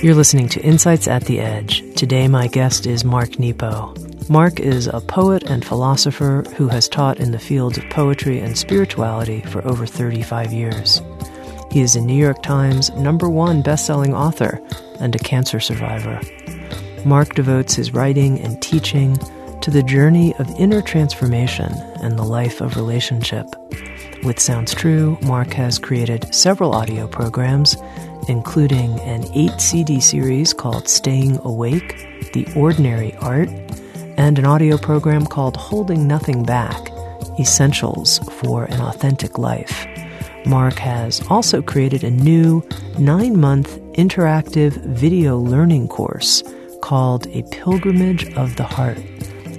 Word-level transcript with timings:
You're 0.00 0.14
listening 0.14 0.48
to 0.50 0.62
Insights 0.62 1.08
at 1.08 1.24
the 1.24 1.40
Edge. 1.40 1.82
Today, 1.96 2.28
my 2.28 2.46
guest 2.46 2.86
is 2.86 3.04
Mark 3.04 3.40
Nepo. 3.40 3.92
Mark 4.28 4.60
is 4.60 4.86
a 4.86 5.00
poet 5.00 5.42
and 5.42 5.64
philosopher 5.64 6.44
who 6.54 6.68
has 6.68 6.88
taught 6.88 7.18
in 7.18 7.32
the 7.32 7.38
fields 7.40 7.78
of 7.78 7.90
poetry 7.90 8.38
and 8.38 8.56
spirituality 8.56 9.40
for 9.40 9.66
over 9.66 9.86
35 9.86 10.52
years. 10.52 11.02
He 11.72 11.80
is 11.80 11.96
a 11.96 12.00
New 12.00 12.14
York 12.14 12.44
Times 12.44 12.90
number 12.90 13.28
one 13.28 13.60
best-selling 13.60 14.14
author 14.14 14.60
and 15.00 15.16
a 15.16 15.18
cancer 15.18 15.58
survivor. 15.58 16.20
Mark 17.04 17.34
devotes 17.34 17.74
his 17.74 17.92
writing 17.92 18.38
and 18.38 18.62
teaching 18.62 19.18
to 19.62 19.70
the 19.72 19.82
journey 19.82 20.32
of 20.36 20.48
inner 20.60 20.80
transformation 20.80 21.72
and 22.02 22.16
the 22.16 22.24
life 22.24 22.60
of 22.60 22.76
relationship. 22.76 23.46
With 24.24 24.40
Sounds 24.40 24.74
True, 24.74 25.16
Mark 25.22 25.52
has 25.52 25.78
created 25.78 26.34
several 26.34 26.74
audio 26.74 27.06
programs, 27.06 27.76
including 28.28 28.98
an 29.00 29.24
eight 29.32 29.60
CD 29.60 30.00
series 30.00 30.52
called 30.52 30.88
Staying 30.88 31.38
Awake, 31.44 31.96
The 32.32 32.46
Ordinary 32.56 33.14
Art, 33.16 33.48
and 34.16 34.36
an 34.38 34.44
audio 34.44 34.76
program 34.76 35.24
called 35.24 35.56
Holding 35.56 36.08
Nothing 36.08 36.42
Back 36.42 36.90
Essentials 37.38 38.18
for 38.40 38.64
an 38.64 38.80
Authentic 38.80 39.38
Life. 39.38 39.86
Mark 40.44 40.74
has 40.74 41.24
also 41.30 41.62
created 41.62 42.02
a 42.02 42.10
new 42.10 42.66
nine 42.98 43.38
month 43.38 43.78
interactive 43.92 44.72
video 44.84 45.38
learning 45.38 45.86
course 45.86 46.42
called 46.82 47.28
A 47.28 47.44
Pilgrimage 47.52 48.34
of 48.34 48.56
the 48.56 48.64
Heart, 48.64 48.98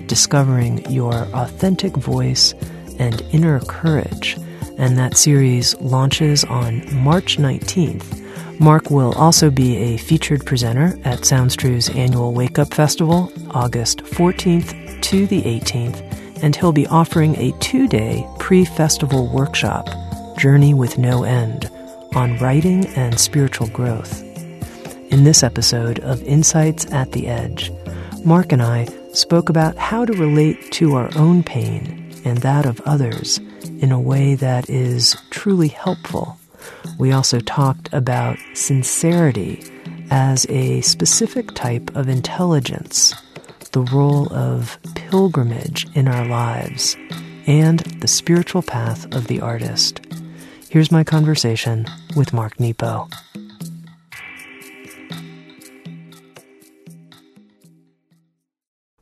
discovering 0.07 0.85
your 0.91 1.13
authentic 1.33 1.95
voice 1.95 2.53
and 2.99 3.21
inner 3.31 3.61
courage. 3.61 4.37
And 4.79 4.97
that 4.97 5.17
series 5.17 5.75
launches 5.81 6.45
on 6.45 6.83
March 6.95 7.37
19th. 7.37 8.59
Mark 8.59 8.89
will 8.89 9.13
also 9.13 9.49
be 9.49 9.75
a 9.75 9.97
featured 9.97 10.45
presenter 10.45 10.97
at 11.03 11.19
SoundsTrue's 11.19 11.89
annual 11.89 12.33
Wake 12.33 12.57
Up 12.57 12.73
Festival, 12.73 13.31
August 13.51 13.99
14th 13.99 15.01
to 15.01 15.27
the 15.27 15.41
18th, 15.41 16.43
and 16.43 16.55
he'll 16.55 16.71
be 16.71 16.87
offering 16.87 17.35
a 17.35 17.51
two 17.59 17.87
day 17.87 18.25
pre 18.39 18.63
festival 18.63 19.27
workshop 19.27 19.89
Journey 20.37 20.73
with 20.73 20.97
No 20.97 21.23
End 21.23 21.69
on 22.15 22.37
writing 22.37 22.85
and 22.95 23.19
spiritual 23.19 23.67
growth. 23.67 24.23
In 25.11 25.25
this 25.25 25.43
episode 25.43 25.99
of 25.99 26.23
Insights 26.23 26.89
at 26.91 27.11
the 27.11 27.27
Edge, 27.27 27.71
Mark 28.23 28.53
and 28.53 28.61
I 28.61 28.87
spoke 29.11 29.49
about 29.49 29.75
how 29.75 30.05
to 30.05 30.13
relate 30.13 30.71
to 30.73 30.95
our 30.95 31.09
own 31.17 31.43
pain 31.43 32.13
and 32.23 32.37
that 32.39 32.65
of 32.65 32.79
others 32.81 33.39
in 33.81 33.91
a 33.91 33.99
way 33.99 34.35
that 34.35 34.69
is 34.69 35.15
truly 35.29 35.69
helpful. 35.69 36.37
We 36.97 37.11
also 37.11 37.39
talked 37.39 37.89
about 37.93 38.37
sincerity 38.53 39.63
as 40.11 40.45
a 40.49 40.81
specific 40.81 41.53
type 41.55 41.95
of 41.95 42.09
intelligence, 42.09 43.13
the 43.71 43.81
role 43.81 44.31
of 44.33 44.77
pilgrimage 44.95 45.87
in 45.95 46.07
our 46.07 46.25
lives, 46.25 46.97
and 47.47 47.79
the 48.01 48.07
spiritual 48.07 48.61
path 48.61 49.05
of 49.15 49.27
the 49.27 49.41
artist. 49.41 50.01
Here's 50.69 50.91
my 50.91 51.03
conversation 51.03 51.87
with 52.15 52.33
Mark 52.33 52.59
Nepo. 52.59 53.07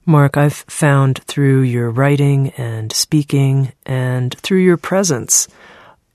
Mark, 0.10 0.38
I've 0.38 0.54
found 0.54 1.22
through 1.24 1.64
your 1.64 1.92
writing 1.92 2.52
and 2.52 2.94
speaking 2.94 3.74
and 3.86 4.34
through 4.40 4.60
your 4.60 4.78
presence 4.78 5.50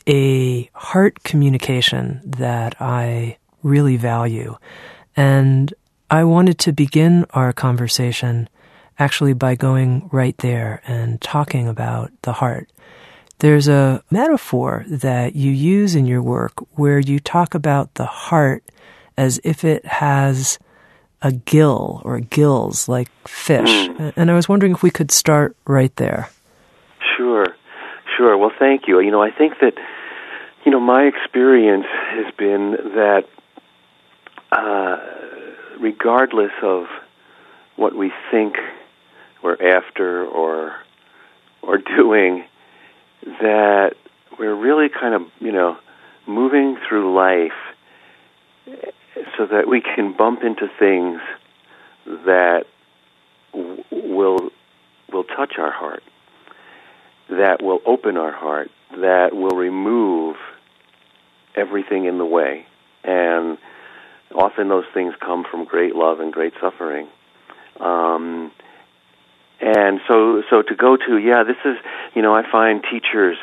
a 0.06 0.70
heart 0.72 1.22
communication 1.24 2.22
that 2.24 2.80
I 2.80 3.36
really 3.62 3.98
value. 3.98 4.56
And 5.14 5.74
I 6.10 6.24
wanted 6.24 6.58
to 6.60 6.72
begin 6.72 7.26
our 7.34 7.52
conversation 7.52 8.48
actually 8.98 9.34
by 9.34 9.56
going 9.56 10.08
right 10.10 10.38
there 10.38 10.80
and 10.86 11.20
talking 11.20 11.68
about 11.68 12.12
the 12.22 12.32
heart. 12.32 12.72
There's 13.40 13.68
a 13.68 14.02
metaphor 14.10 14.86
that 14.88 15.36
you 15.36 15.50
use 15.52 15.94
in 15.94 16.06
your 16.06 16.22
work 16.22 16.54
where 16.78 16.98
you 16.98 17.20
talk 17.20 17.54
about 17.54 17.92
the 17.96 18.06
heart 18.06 18.64
as 19.18 19.38
if 19.44 19.64
it 19.64 19.84
has 19.84 20.58
a 21.22 21.32
gill 21.32 22.02
or 22.04 22.20
gills 22.20 22.88
like 22.88 23.08
fish. 23.26 23.68
Mm. 23.68 24.12
And 24.16 24.30
I 24.30 24.34
was 24.34 24.48
wondering 24.48 24.72
if 24.72 24.82
we 24.82 24.90
could 24.90 25.10
start 25.10 25.56
right 25.66 25.94
there. 25.96 26.28
Sure, 27.16 27.46
sure. 28.16 28.36
Well, 28.36 28.52
thank 28.58 28.88
you. 28.88 29.00
You 29.00 29.10
know, 29.10 29.22
I 29.22 29.30
think 29.30 29.54
that, 29.60 29.74
you 30.64 30.72
know, 30.72 30.80
my 30.80 31.04
experience 31.04 31.86
has 32.10 32.34
been 32.36 32.72
that 32.94 33.24
uh, 34.50 34.96
regardless 35.80 36.52
of 36.62 36.86
what 37.76 37.94
we 37.94 38.12
think 38.30 38.56
we're 39.42 39.54
after 39.54 40.24
or 40.24 40.74
or 41.62 41.78
doing, 41.78 42.44
that 43.40 43.94
we're 44.38 44.54
really 44.54 44.88
kind 44.88 45.14
of, 45.14 45.22
you 45.38 45.52
know, 45.52 45.76
moving 46.26 46.76
through 46.88 47.14
life 47.14 47.52
so 49.36 49.46
that 49.46 49.68
we 49.68 49.80
can 49.80 50.14
bump 50.16 50.42
into 50.42 50.68
things 50.78 51.20
that 52.06 52.64
w- 53.52 53.84
will 53.90 54.50
will 55.12 55.24
touch 55.24 55.54
our 55.58 55.70
heart, 55.70 56.02
that 57.28 57.62
will 57.62 57.80
open 57.84 58.16
our 58.16 58.32
heart, 58.32 58.70
that 58.96 59.34
will 59.34 59.56
remove 59.56 60.36
everything 61.54 62.06
in 62.06 62.16
the 62.18 62.24
way. 62.24 62.66
And 63.04 63.58
often 64.34 64.68
those 64.68 64.86
things 64.94 65.14
come 65.20 65.44
from 65.50 65.64
great 65.64 65.94
love 65.94 66.20
and 66.20 66.32
great 66.32 66.54
suffering. 66.60 67.08
Um, 67.78 68.52
and 69.62 70.00
so 70.08 70.42
so 70.50 70.60
to 70.62 70.74
go 70.74 70.96
to 70.96 71.18
yeah 71.18 71.44
this 71.44 71.56
is 71.64 71.76
you 72.14 72.20
know 72.20 72.34
i 72.34 72.42
find 72.50 72.82
teachers 72.90 73.38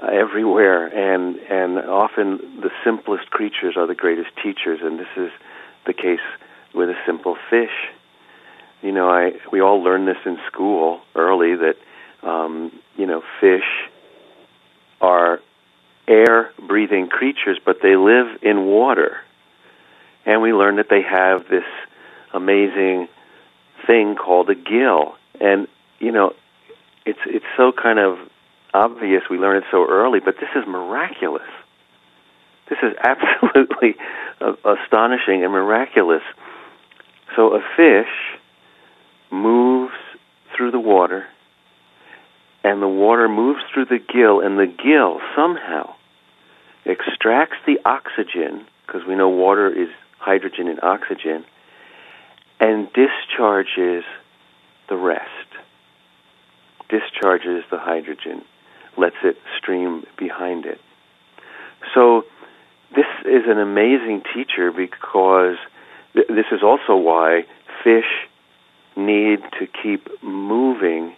uh, 0.00 0.06
everywhere 0.06 0.86
and 0.86 1.36
and 1.36 1.78
often 1.78 2.60
the 2.60 2.70
simplest 2.84 3.30
creatures 3.30 3.76
are 3.76 3.86
the 3.86 3.94
greatest 3.94 4.30
teachers 4.42 4.80
and 4.82 4.98
this 4.98 5.08
is 5.16 5.30
the 5.86 5.92
case 5.92 6.20
with 6.74 6.88
a 6.88 6.96
simple 7.06 7.36
fish. 7.50 7.70
You 8.82 8.92
know 8.92 9.08
i 9.08 9.32
we 9.50 9.60
all 9.60 9.82
learn 9.82 10.06
this 10.06 10.18
in 10.24 10.38
school 10.46 11.00
early 11.14 11.54
that 11.56 11.76
um 12.22 12.72
you 12.96 13.06
know 13.06 13.22
fish 13.40 13.88
are 15.00 15.40
air 16.08 16.50
breathing 16.66 17.08
creatures 17.08 17.58
but 17.64 17.78
they 17.82 17.96
live 17.96 18.26
in 18.42 18.66
water. 18.66 19.18
And 20.24 20.42
we 20.42 20.52
learn 20.52 20.76
that 20.76 20.88
they 20.90 21.02
have 21.02 21.48
this 21.48 21.64
amazing 22.32 23.08
thing 23.86 24.16
called 24.16 24.50
a 24.50 24.54
gill. 24.54 25.14
And 25.40 25.68
you 25.98 26.12
know, 26.12 26.32
it's 27.04 27.18
it's 27.26 27.44
so 27.56 27.72
kind 27.72 27.98
of 27.98 28.18
obvious. 28.76 29.22
We 29.30 29.38
learn 29.38 29.56
it 29.56 29.64
so 29.70 29.86
early, 29.88 30.20
but 30.20 30.36
this 30.36 30.50
is 30.54 30.64
miraculous. 30.66 31.48
This 32.68 32.78
is 32.82 32.92
absolutely 33.02 33.96
astonishing 34.40 35.44
and 35.44 35.52
miraculous. 35.52 36.22
So 37.34 37.54
a 37.54 37.60
fish 37.76 38.12
moves 39.30 39.94
through 40.56 40.70
the 40.70 40.80
water, 40.80 41.26
and 42.62 42.82
the 42.82 42.88
water 42.88 43.28
moves 43.28 43.60
through 43.72 43.86
the 43.86 43.98
gill, 43.98 44.40
and 44.40 44.58
the 44.58 44.66
gill 44.66 45.20
somehow 45.34 45.94
extracts 46.84 47.56
the 47.66 47.78
oxygen 47.84 48.66
because 48.86 49.02
we 49.06 49.16
know 49.16 49.28
water 49.28 49.68
is 49.68 49.88
hydrogen 50.18 50.68
and 50.68 50.80
oxygen 50.82 51.44
and 52.60 52.88
discharges 52.92 54.04
the 54.88 54.96
rest. 54.96 55.28
Discharges 56.88 57.64
the 57.70 57.78
hydrogen, 57.78 58.44
lets 58.96 59.16
it 59.22 59.36
stream 59.58 60.04
behind 60.18 60.66
it. 60.66 60.80
So, 61.94 62.24
this 62.94 63.06
is 63.24 63.42
an 63.46 63.58
amazing 63.58 64.22
teacher 64.34 64.72
because 64.72 65.56
th- 66.14 66.28
this 66.28 66.46
is 66.52 66.62
also 66.62 66.96
why 66.96 67.44
fish 67.84 68.28
need 68.96 69.40
to 69.58 69.66
keep 69.66 70.08
moving 70.22 71.14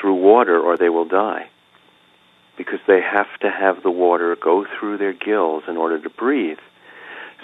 through 0.00 0.14
water 0.14 0.58
or 0.58 0.76
they 0.76 0.88
will 0.88 1.04
die. 1.04 1.48
Because 2.56 2.80
they 2.86 3.00
have 3.00 3.26
to 3.40 3.50
have 3.50 3.82
the 3.82 3.90
water 3.90 4.36
go 4.36 4.64
through 4.78 4.98
their 4.98 5.12
gills 5.12 5.64
in 5.68 5.76
order 5.76 6.00
to 6.00 6.10
breathe. 6.10 6.58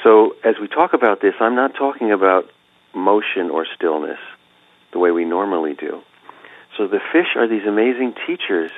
So, 0.02 0.36
as 0.44 0.54
we 0.60 0.68
talk 0.68 0.92
about 0.92 1.20
this, 1.20 1.34
I'm 1.40 1.54
not 1.54 1.74
talking 1.74 2.12
about 2.12 2.50
motion 2.94 3.50
or 3.50 3.66
stillness 3.76 4.18
the 4.92 4.98
way 4.98 5.10
we 5.10 5.24
normally 5.24 5.74
do. 5.74 6.00
So, 6.76 6.86
the 6.86 7.00
fish 7.12 7.36
are 7.36 7.46
these 7.46 7.66
amazing 7.66 8.14
teachers. 8.26 8.70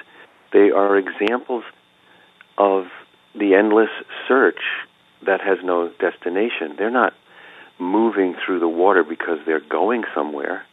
They 0.52 0.70
are 0.70 0.96
examples 0.96 1.64
of 2.58 2.87
the 3.34 3.54
endless 3.54 3.90
search 4.28 4.60
that 5.25 5.40
has 5.40 5.58
no 5.62 5.90
destination. 6.00 6.75
They're 6.76 6.90
not 6.90 7.14
moving 7.78 8.34
through 8.44 8.60
the 8.60 8.69
water 8.69 9.02
because 9.02 9.38
they're 9.46 9.60
going 9.60 10.04
somewhere. 10.14 10.64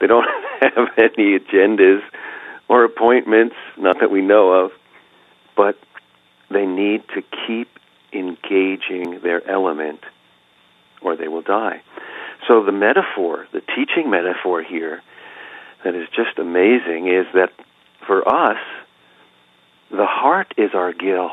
They 0.00 0.06
don't 0.06 0.26
have 0.60 0.88
any 0.96 1.38
agendas 1.38 2.00
or 2.68 2.84
appointments, 2.84 3.56
not 3.76 4.00
that 4.00 4.10
we 4.10 4.20
know 4.20 4.52
of, 4.52 4.70
but 5.56 5.76
they 6.50 6.66
need 6.66 7.02
to 7.14 7.22
keep 7.46 7.68
engaging 8.12 9.20
their 9.22 9.46
element 9.48 10.00
or 11.02 11.16
they 11.16 11.28
will 11.28 11.42
die. 11.42 11.82
So 12.46 12.64
the 12.64 12.72
metaphor, 12.72 13.46
the 13.52 13.60
teaching 13.60 14.10
metaphor 14.10 14.62
here 14.62 15.02
that 15.84 15.94
is 15.94 16.08
just 16.14 16.38
amazing 16.38 17.08
is 17.08 17.26
that 17.34 17.52
for 18.06 18.26
us, 18.26 18.58
the 19.90 20.06
heart 20.06 20.54
is 20.56 20.70
our 20.74 20.92
gill. 20.92 21.30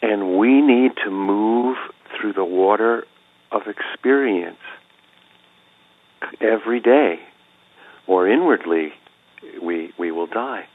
And 0.00 0.38
we 0.38 0.60
need 0.60 0.92
to 1.04 1.10
move 1.10 1.76
through 2.16 2.32
the 2.32 2.44
water 2.44 3.06
of 3.50 3.62
experience 3.66 4.58
every 6.40 6.80
day, 6.80 7.20
or 8.06 8.28
inwardly, 8.28 8.92
we, 9.62 9.92
we 9.98 10.10
will 10.10 10.26
die. 10.26 10.66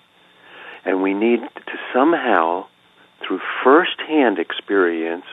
And 0.85 1.01
we 1.01 1.13
need 1.13 1.39
to 1.41 1.73
somehow, 1.94 2.67
through 3.25 3.41
first 3.63 3.99
hand 4.07 4.39
experience, 4.39 5.25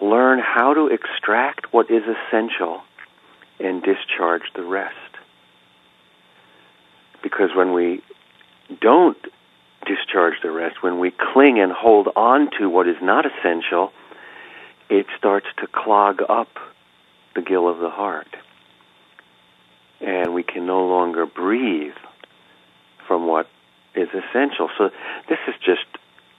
learn 0.00 0.38
how 0.38 0.74
to 0.74 0.86
extract 0.86 1.72
what 1.72 1.90
is 1.90 2.02
essential 2.04 2.82
and 3.58 3.82
discharge 3.82 4.42
the 4.54 4.62
rest. 4.62 4.94
Because 7.22 7.50
when 7.56 7.72
we 7.72 8.02
don't 8.80 9.16
discharge 9.88 10.34
the 10.42 10.50
rest, 10.50 10.82
when 10.82 10.98
we 11.00 11.10
cling 11.10 11.58
and 11.58 11.72
hold 11.72 12.08
on 12.14 12.50
to 12.58 12.68
what 12.68 12.86
is 12.86 12.96
not 13.02 13.24
essential, 13.26 13.92
it 14.88 15.06
starts 15.16 15.46
to 15.58 15.66
clog 15.66 16.20
up 16.28 16.48
the 17.34 17.42
gill 17.42 17.68
of 17.68 17.78
the 17.78 17.90
heart. 17.90 18.28
And 20.00 20.34
we 20.34 20.42
can 20.42 20.66
no 20.66 20.86
longer 20.86 21.26
breathe 21.26 21.96
from 23.06 23.26
what 23.26 23.48
is 23.94 24.08
essential. 24.08 24.68
So 24.78 24.90
this 25.28 25.38
is 25.48 25.54
just 25.64 25.86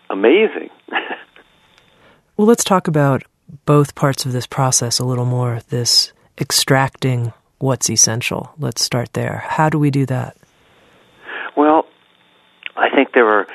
amazing. 0.10 0.70
well, 2.38 2.48
let's 2.48 2.64
talk 2.64 2.88
about 2.88 3.24
both 3.66 3.96
parts 3.96 4.26
of 4.26 4.32
this 4.32 4.48
process 4.48 5.00
a 5.00 5.06
little 5.06 5.26
more 5.26 5.60
this 5.70 6.14
extracting 6.40 7.34
what's 7.58 7.90
essential. 7.90 8.54
Let's 8.58 8.84
start 8.84 9.14
there. 9.14 9.44
How 9.46 9.70
do 9.70 9.78
we 9.78 9.92
do 9.92 10.06
that? 10.06 10.38
I 12.80 12.90
think 12.96 13.14
there 13.14 13.28
are 13.28 13.48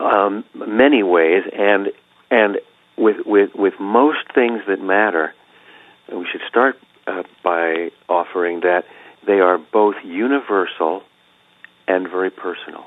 um, 0.00 0.44
many 0.54 1.02
ways, 1.02 1.44
and 1.52 1.90
and 2.30 2.58
with 2.96 3.26
with 3.26 3.54
with 3.54 3.74
most 3.80 4.32
things 4.34 4.62
that 4.68 4.80
matter, 4.80 5.34
we 6.12 6.26
should 6.30 6.42
start 6.48 6.78
uh, 7.06 7.22
by 7.42 7.90
offering 8.08 8.60
that 8.60 8.84
they 9.26 9.40
are 9.40 9.58
both 9.58 9.96
universal 10.04 11.02
and 11.86 12.08
very 12.08 12.30
personal. 12.30 12.86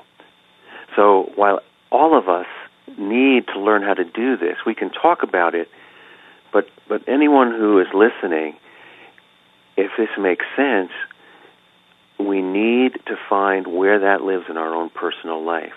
So 0.96 1.32
while 1.34 1.60
all 1.90 2.16
of 2.16 2.28
us 2.28 2.46
need 2.98 3.46
to 3.48 3.60
learn 3.60 3.82
how 3.82 3.94
to 3.94 4.04
do 4.04 4.36
this, 4.36 4.56
we 4.66 4.74
can 4.74 4.90
talk 4.90 5.22
about 5.22 5.54
it, 5.54 5.68
but 6.52 6.68
but 6.88 7.08
anyone 7.08 7.50
who 7.50 7.78
is 7.80 7.88
listening, 7.94 8.56
if 9.76 9.90
this 9.96 10.10
makes 10.18 10.44
sense, 10.56 10.90
we 12.26 12.42
need 12.42 12.92
to 13.06 13.16
find 13.28 13.66
where 13.66 14.00
that 14.00 14.22
lives 14.22 14.44
in 14.48 14.56
our 14.56 14.74
own 14.74 14.90
personal 14.90 15.44
life. 15.44 15.72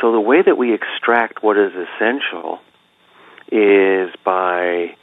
So 0.00 0.12
the 0.12 0.20
way 0.20 0.42
that 0.42 0.56
we 0.56 0.74
extract 0.74 1.42
what 1.42 1.56
is 1.56 1.72
essential 1.72 2.58
is 3.50 4.10
by 4.24 4.94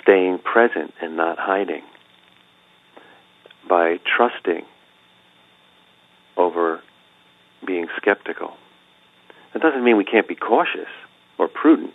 staying 0.00 0.38
present 0.38 0.94
and 1.00 1.16
not 1.16 1.38
hiding, 1.38 1.82
by 3.68 3.98
trusting 4.16 4.64
over 6.36 6.80
being 7.66 7.86
skeptical. 7.96 8.54
That 9.52 9.62
doesn't 9.62 9.84
mean 9.84 9.96
we 9.96 10.04
can't 10.04 10.26
be 10.26 10.34
cautious 10.34 10.88
or 11.38 11.48
prudent. 11.48 11.92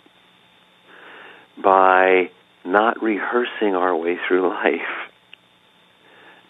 By 1.62 2.30
not 2.64 3.02
rehearsing 3.02 3.74
our 3.74 3.94
way 3.96 4.16
through 4.26 4.48
life, 4.64 5.07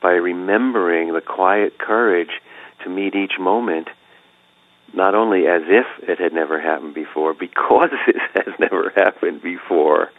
by 0.00 0.12
remembering 0.12 1.12
the 1.12 1.20
quiet 1.20 1.78
courage 1.78 2.30
to 2.84 2.90
meet 2.90 3.14
each 3.14 3.38
moment 3.38 3.88
not 4.94 5.14
only 5.14 5.46
as 5.46 5.62
if 5.66 6.08
it 6.08 6.18
had 6.18 6.32
never 6.32 6.60
happened 6.60 6.94
before, 6.94 7.34
because 7.34 7.90
it 8.06 8.16
has 8.34 8.54
never 8.58 8.92
happened 8.96 9.42
before. 9.42 10.10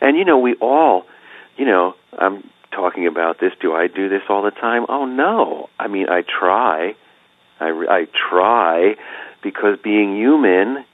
And 0.00 0.16
you 0.16 0.24
know, 0.24 0.38
we 0.38 0.54
all, 0.54 1.04
you 1.56 1.64
know, 1.64 1.94
I'm 2.16 2.48
talking 2.72 3.06
about 3.06 3.40
this. 3.40 3.52
Do 3.60 3.72
I 3.72 3.88
do 3.88 4.08
this 4.08 4.22
all 4.28 4.42
the 4.42 4.50
time? 4.52 4.86
Oh 4.88 5.04
no. 5.04 5.68
I 5.78 5.88
mean, 5.88 6.08
I 6.08 6.22
try. 6.22 6.94
I, 7.58 7.68
I 7.88 8.06
try 8.30 8.94
because 9.42 9.78
being 9.82 10.16
human, 10.16 10.84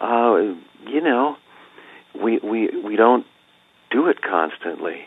uh, 0.00 0.36
you 0.86 1.00
know, 1.00 1.36
we 2.20 2.38
we 2.38 2.68
we 2.82 2.96
don't 2.96 3.26
do 3.90 4.08
it 4.08 4.20
constantly. 4.20 5.06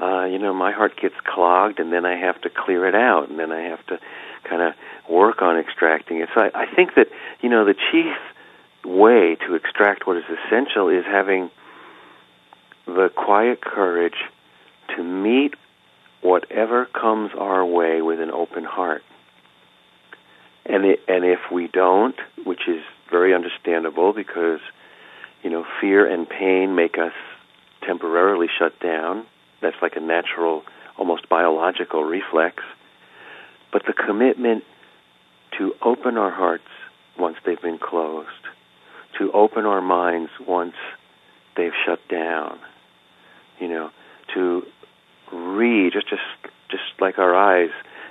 Uh, 0.00 0.24
you 0.24 0.38
know, 0.38 0.52
my 0.52 0.72
heart 0.72 0.92
gets 1.00 1.14
clogged, 1.24 1.78
and 1.78 1.92
then 1.92 2.04
I 2.04 2.16
have 2.18 2.40
to 2.42 2.50
clear 2.50 2.86
it 2.86 2.94
out, 2.94 3.30
and 3.30 3.38
then 3.38 3.50
I 3.50 3.62
have 3.62 3.84
to 3.86 3.98
kind 4.48 4.62
of 4.62 4.74
work 5.08 5.42
on 5.42 5.58
extracting 5.58 6.18
it. 6.18 6.28
So 6.34 6.42
I, 6.42 6.62
I 6.62 6.74
think 6.74 6.94
that 6.96 7.06
you 7.40 7.48
know 7.48 7.64
the 7.64 7.74
chief 7.92 8.14
way 8.84 9.36
to 9.46 9.54
extract 9.54 10.06
what 10.06 10.16
is 10.16 10.24
essential 10.24 10.88
is 10.88 11.04
having 11.04 11.50
the 12.86 13.10
quiet 13.16 13.60
courage 13.60 14.14
to 14.96 15.02
meet 15.02 15.54
whatever 16.22 16.86
comes 16.86 17.30
our 17.38 17.64
way 17.64 18.02
with 18.02 18.20
an 18.20 18.30
open 18.30 18.64
heart. 18.64 19.02
And 20.64 20.84
it, 20.84 21.00
and 21.08 21.24
if 21.24 21.40
we 21.52 21.68
don't, 21.68 22.16
which 22.44 22.68
is 22.68 22.82
very 23.10 23.34
understandable 23.34 24.12
because 24.12 24.60
you 25.42 25.50
know 25.50 25.64
fear 25.80 26.10
and 26.10 26.28
pain 26.28 26.74
make 26.74 26.98
us 26.98 27.12
temporarily 27.86 28.48
shut 28.58 28.78
down. 28.80 29.26
That's 29.66 29.82
like 29.82 29.96
a 29.96 30.00
natural, 30.00 30.62
almost 30.96 31.28
biological 31.28 32.04
reflex. 32.04 32.62
But 33.72 33.82
the 33.84 33.92
commitment 33.92 34.62
to 35.58 35.74
open 35.82 36.16
our 36.16 36.30
hearts 36.30 36.68
once 37.18 37.36
they've 37.44 37.60
been 37.60 37.78
closed, 37.78 38.28
to 39.18 39.32
open 39.32 39.66
our 39.66 39.80
minds 39.80 40.30
once 40.46 40.76
they've 41.56 41.72
shut 41.84 41.98
down, 42.08 42.60
you 43.58 43.66
know, 43.66 43.90
to 44.34 44.64
read 45.32 45.94
just 45.94 46.08
just 46.08 46.22
just 46.70 47.00
like 47.00 47.18
our 47.18 47.34
eyes, 47.34 47.70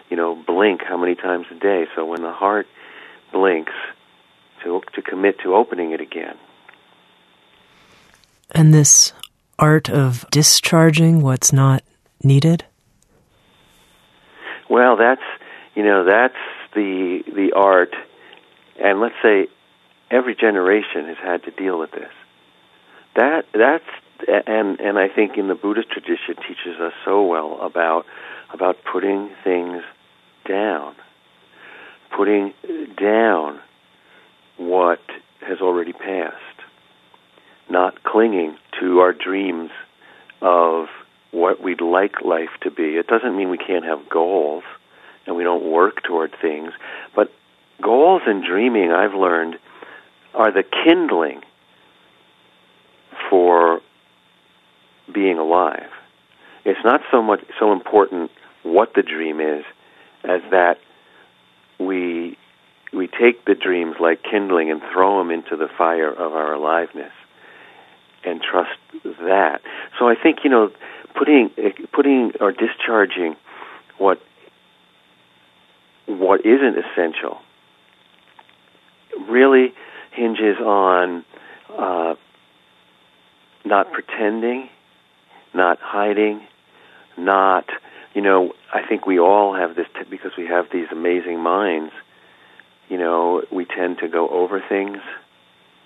you 0.10 0.18
know, 0.18 0.36
blink 0.36 0.82
how 0.86 0.98
many 0.98 1.16
times 1.16 1.46
a 1.52 1.56
day. 1.56 1.86
So 1.96 2.06
when 2.06 2.22
the 2.22 2.34
heart 2.34 2.68
blinks, 3.32 3.72
to 4.66 4.82
to 4.94 5.02
commit 5.02 5.40
to 5.40 5.56
opening 5.56 5.92
it 5.92 6.02
again. 6.02 6.36
And 8.52 8.74
this 8.74 9.14
art 9.58 9.90
of 9.90 10.26
discharging 10.32 11.22
what's 11.22 11.54
not 11.54 11.84
needed? 12.24 12.66
Well, 14.70 14.98
that's 14.98 15.22
you 15.76 15.84
know 15.84 16.04
that's 16.06 16.36
the 16.74 17.24
the 17.28 17.54
art, 17.56 17.96
and 18.82 19.00
let's 19.00 19.16
say 19.22 19.48
every 20.12 20.36
generation 20.36 21.06
has 21.06 21.18
had 21.18 21.44
to 21.44 21.52
deal 21.52 21.80
with 21.80 21.92
this. 21.92 22.12
That 23.16 23.46
that's 23.54 23.86
and 24.48 24.80
and 24.80 24.98
I 24.98 25.08
think 25.08 25.38
in 25.38 25.48
the 25.48 25.56
Buddhist 25.56 25.90
tradition 25.90 26.36
teaches 26.48 26.80
us 26.80 26.94
so 27.04 27.24
well 27.26 27.60
about 27.62 28.06
about 28.54 28.78
putting 28.92 29.30
things 29.44 29.84
down, 30.48 30.96
putting 32.16 32.54
down 33.00 33.60
what 34.58 35.00
has 35.42 35.60
already 35.60 35.94
passed, 35.94 36.36
not 37.70 38.04
clinging 38.04 38.58
to 38.80 39.00
our 39.00 39.14
dreams 39.14 39.72
of 40.42 40.88
what 41.32 41.62
we'd 41.62 41.82
like 41.82 42.22
life 42.22 42.50
to 42.62 42.72
be. 42.72 42.96
It 42.96 43.08
doesn't 43.08 43.36
mean 43.36 43.50
we 43.50 43.58
can't 43.58 43.86
have 43.86 44.10
goals 44.10 44.64
and 45.26 45.36
we 45.36 45.44
don't 45.44 45.66
work 45.66 46.04
toward 46.04 46.34
things, 46.42 46.72
but 47.16 47.32
goals 47.82 48.22
and 48.26 48.44
dreaming, 48.44 48.92
I've 48.92 49.14
learned, 49.14 49.56
are 50.34 50.52
the 50.52 50.64
kindling 50.84 51.42
for 53.30 53.82
being 55.14 55.38
alive. 55.38 55.90
It's 56.64 56.80
not 56.84 57.02
so 57.12 57.22
much 57.22 57.42
so 57.60 57.72
important 57.74 58.32
what 58.64 58.94
the 58.96 59.04
dream 59.04 59.40
is 59.40 59.64
as 60.24 60.42
that 60.52 60.78
we 61.80 62.38
we 62.94 63.08
take 63.08 63.46
the 63.46 63.56
dreams 63.56 63.96
like 64.00 64.24
kindling 64.24 64.72
and 64.72 64.82
throw 64.94 65.20
them 65.20 65.32
into 65.32 65.56
the 65.58 65.68
fire 65.78 66.12
of 66.12 66.34
our 66.34 66.54
aliveness 66.54 67.12
and 68.26 68.42
trust 68.42 68.78
that. 69.04 69.62
So 70.00 70.08
I 70.08 70.16
think 70.16 70.40
you 70.44 70.50
know 70.50 70.72
putting 71.18 71.52
putting 71.94 72.32
or 72.40 72.52
discharging 72.52 73.36
what 73.98 74.20
what 76.08 76.46
isn't 76.46 76.76
essential 76.78 77.40
really 79.30 79.74
hinges 80.12 80.58
on 80.60 81.26
uh, 81.78 82.16
not 83.64 83.92
pretending, 83.92 84.70
not 85.54 85.80
hiding, 85.82 86.42
not 87.18 87.66
you 88.14 88.22
know. 88.22 88.54
I 88.74 88.86
think 88.88 89.06
we 89.06 89.20
all 89.20 89.56
have 89.56 89.76
this 89.76 89.88
t- 89.96 90.10
because 90.10 90.32
we 90.38 90.48
have 90.48 90.66
these 90.72 90.88
amazing 90.92 91.40
minds. 91.40 91.94
You 92.90 92.98
know, 92.98 93.44
we 93.52 93.66
tend 93.66 93.98
to 94.00 94.08
go 94.08 94.30
over 94.30 94.62
things, 94.68 94.98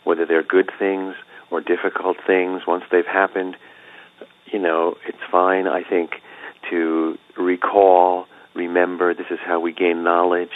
whether 0.04 0.26
they're 0.26 0.44
good 0.44 0.70
things 0.78 1.16
or 1.52 1.62
difficult 1.62 2.18
things. 2.26 2.62
Once 2.68 2.84
they've 2.92 3.06
happened, 3.06 3.56
you 4.52 4.60
know, 4.60 4.96
it's 5.08 5.18
fine. 5.32 5.68
I 5.68 5.84
think 5.84 6.12
to 6.70 7.18
recall, 7.38 8.26
remember. 8.54 9.14
This 9.14 9.28
is 9.32 9.40
how 9.46 9.60
we 9.60 9.74
gain 9.74 10.04
knowledge. 10.04 10.50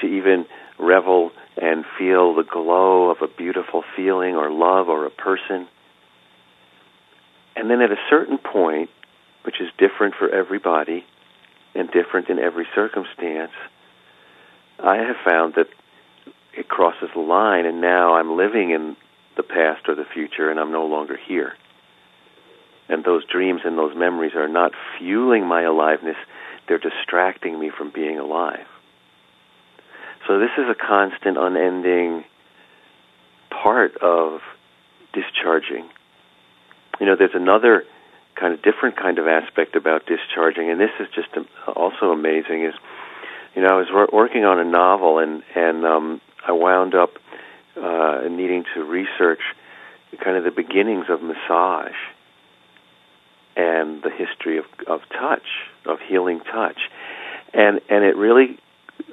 To 0.00 0.06
even 0.06 0.46
revel 0.78 1.30
and 1.60 1.84
feel 1.98 2.34
the 2.34 2.42
glow 2.42 3.10
of 3.10 3.18
a 3.20 3.28
beautiful 3.28 3.84
feeling 3.94 4.34
or 4.34 4.50
love 4.50 4.88
or 4.88 5.04
a 5.04 5.10
person. 5.10 5.68
And 7.54 7.68
then 7.70 7.82
at 7.82 7.90
a 7.90 7.98
certain 8.08 8.38
point, 8.38 8.88
which 9.42 9.60
is 9.60 9.68
different 9.78 10.14
for 10.18 10.30
everybody 10.30 11.04
and 11.74 11.90
different 11.90 12.30
in 12.30 12.38
every 12.38 12.66
circumstance, 12.74 13.52
I 14.82 14.96
have 14.96 15.16
found 15.24 15.54
that 15.56 15.66
it 16.56 16.68
crosses 16.68 17.10
the 17.14 17.20
line, 17.20 17.66
and 17.66 17.80
now 17.80 18.14
I'm 18.14 18.36
living 18.36 18.70
in 18.70 18.96
the 19.40 19.54
past 19.54 19.88
or 19.88 19.94
the 19.94 20.04
future, 20.12 20.50
and 20.50 20.60
I'm 20.60 20.72
no 20.72 20.86
longer 20.86 21.16
here. 21.16 21.54
And 22.88 23.04
those 23.04 23.24
dreams 23.24 23.62
and 23.64 23.78
those 23.78 23.96
memories 23.96 24.32
are 24.34 24.48
not 24.48 24.72
fueling 24.98 25.46
my 25.46 25.62
aliveness, 25.62 26.16
they're 26.66 26.78
distracting 26.78 27.58
me 27.58 27.70
from 27.76 27.90
being 27.94 28.18
alive. 28.18 28.66
So 30.26 30.38
this 30.38 30.50
is 30.58 30.64
a 30.68 30.74
constant, 30.74 31.38
unending 31.38 32.24
part 33.50 33.96
of 34.02 34.40
discharging. 35.12 35.88
You 37.00 37.06
know, 37.06 37.16
there's 37.16 37.34
another 37.34 37.84
kind 38.34 38.52
of 38.52 38.62
different 38.62 38.96
kind 38.96 39.18
of 39.18 39.26
aspect 39.26 39.76
about 39.76 40.06
discharging, 40.06 40.70
and 40.70 40.80
this 40.80 40.90
is 41.00 41.08
just 41.14 41.28
also 41.66 42.10
amazing. 42.10 42.64
Is 42.64 42.74
you 43.54 43.62
know, 43.62 43.68
I 43.68 43.76
was 43.76 44.08
working 44.12 44.44
on 44.44 44.58
a 44.58 44.64
novel, 44.64 45.18
and 45.18 45.42
and 45.54 45.84
um, 45.84 46.20
I 46.46 46.52
wound 46.52 46.94
up 46.94 47.14
uh, 47.76 48.22
needing 48.30 48.64
to 48.74 48.84
research 48.84 49.40
kind 50.22 50.36
of 50.36 50.44
the 50.44 50.50
beginnings 50.50 51.06
of 51.08 51.22
massage 51.22 51.94
and 53.56 54.02
the 54.02 54.10
history 54.10 54.58
of 54.58 54.64
of 54.86 55.00
touch, 55.10 55.46
of 55.86 55.98
healing 56.08 56.40
touch, 56.40 56.78
and 57.52 57.80
and 57.88 58.04
it 58.04 58.16
really 58.16 58.58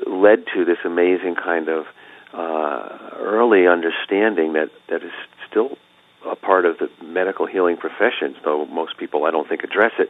led 0.05 0.45
to 0.53 0.65
this 0.65 0.77
amazing 0.85 1.35
kind 1.35 1.69
of 1.69 1.85
uh, 2.33 3.15
early 3.17 3.67
understanding 3.67 4.53
that 4.53 4.69
that 4.89 5.03
is 5.03 5.11
still 5.49 5.77
a 6.25 6.35
part 6.35 6.65
of 6.65 6.77
the 6.77 6.89
medical 7.03 7.45
healing 7.45 7.77
professions, 7.77 8.35
though 8.43 8.65
most 8.65 8.97
people 8.97 9.25
I 9.25 9.31
don't 9.31 9.47
think 9.47 9.63
address 9.63 9.93
it. 9.99 10.09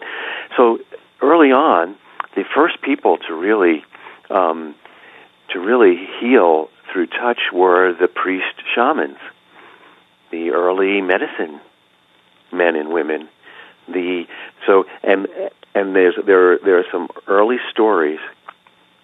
So 0.55 0.79
early 1.21 1.51
on, 1.51 1.95
the 2.35 2.43
first 2.55 2.81
people 2.81 3.17
to 3.27 3.33
really 3.33 3.83
um, 4.29 4.75
to 5.53 5.59
really 5.59 6.07
heal 6.19 6.69
through 6.91 7.07
touch 7.07 7.39
were 7.53 7.93
the 7.93 8.07
priest 8.07 8.61
shamans, 8.75 9.17
the 10.31 10.51
early 10.51 11.01
medicine 11.01 11.59
men 12.51 12.75
and 12.75 12.91
women. 12.91 13.29
The 13.87 14.25
so 14.65 14.85
and 15.03 15.27
and 15.73 15.95
there's 15.95 16.15
there 16.25 16.59
there 16.59 16.79
are 16.79 16.85
some 16.91 17.07
early 17.27 17.57
stories 17.71 18.19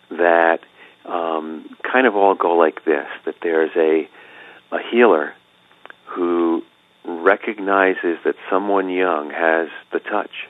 that 0.10 0.60
um, 1.06 1.76
kind 1.90 2.08
of 2.08 2.16
all 2.16 2.36
go 2.36 2.56
like 2.56 2.84
this: 2.86 3.08
that 3.26 3.36
there's 3.42 3.72
a 3.76 4.10
a 4.76 4.80
healer 4.92 5.34
who 6.08 6.64
recognizes 7.06 8.18
that 8.26 8.36
someone 8.50 8.90
young 8.90 9.30
has 9.30 9.70
the 9.92 10.00
touch, 10.00 10.48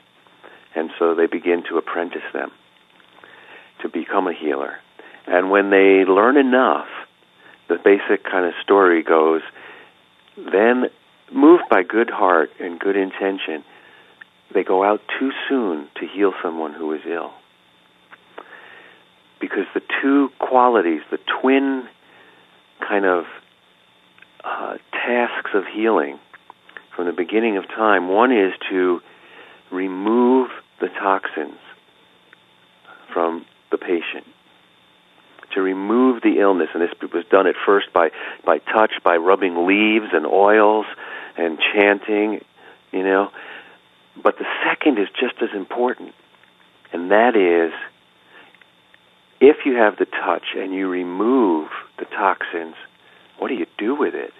and 0.74 0.90
so 0.98 1.14
they 1.14 1.26
begin 1.26 1.62
to 1.68 1.78
apprentice 1.78 2.22
them 2.32 2.50
to 3.82 3.88
become 3.88 4.26
a 4.26 4.32
healer. 4.32 4.76
And 5.26 5.50
when 5.50 5.70
they 5.70 6.04
learn 6.04 6.36
enough, 6.36 6.88
the 7.68 7.76
basic 7.82 8.24
kind 8.24 8.46
of 8.46 8.52
story 8.62 9.02
goes, 9.02 9.42
then 10.36 10.84
moved 11.32 11.64
by 11.70 11.82
good 11.82 12.10
heart 12.10 12.50
and 12.60 12.78
good 12.78 12.96
intention, 12.96 13.64
they 14.52 14.62
go 14.62 14.84
out 14.84 15.00
too 15.18 15.30
soon 15.48 15.88
to 15.96 16.06
heal 16.06 16.32
someone 16.42 16.72
who 16.72 16.92
is 16.92 17.00
ill. 17.10 17.32
Because 19.40 19.66
the 19.74 19.82
two 20.02 20.30
qualities, 20.38 21.00
the 21.10 21.18
twin 21.40 21.84
kind 22.86 23.04
of 23.04 23.24
uh, 24.44 24.76
tasks 24.92 25.50
of 25.54 25.64
healing 25.74 26.18
from 26.94 27.06
the 27.06 27.12
beginning 27.12 27.56
of 27.56 27.66
time, 27.68 28.08
one 28.08 28.32
is 28.32 28.52
to 28.70 29.00
remove 29.72 30.50
the 30.80 30.88
toxins 30.88 31.58
from 33.12 33.44
the 33.70 33.78
patient, 33.78 34.26
to 35.54 35.62
remove 35.62 36.22
the 36.22 36.40
illness. 36.40 36.68
And 36.74 36.82
this 36.82 36.90
was 37.12 37.24
done 37.30 37.46
at 37.46 37.54
first 37.66 37.92
by, 37.92 38.10
by 38.44 38.58
touch, 38.58 38.92
by 39.02 39.16
rubbing 39.16 39.66
leaves 39.66 40.08
and 40.12 40.26
oils 40.26 40.86
and 41.36 41.58
chanting, 41.58 42.44
you 42.92 43.02
know. 43.02 43.30
But 44.22 44.38
the 44.38 44.46
second 44.64 44.98
is 44.98 45.08
just 45.08 45.42
as 45.42 45.50
important, 45.54 46.14
and 46.92 47.10
that 47.10 47.34
is 47.34 47.72
if 49.40 49.66
you 49.66 49.74
have 49.74 49.96
the 49.98 50.06
touch 50.06 50.54
and 50.56 50.72
you 50.72 50.88
remove 50.88 51.68
the 51.98 52.04
toxins, 52.04 52.76
what 53.38 53.48
do 53.48 53.54
you 53.54 53.66
do 53.76 53.94
with 53.94 54.14
it? 54.14 54.32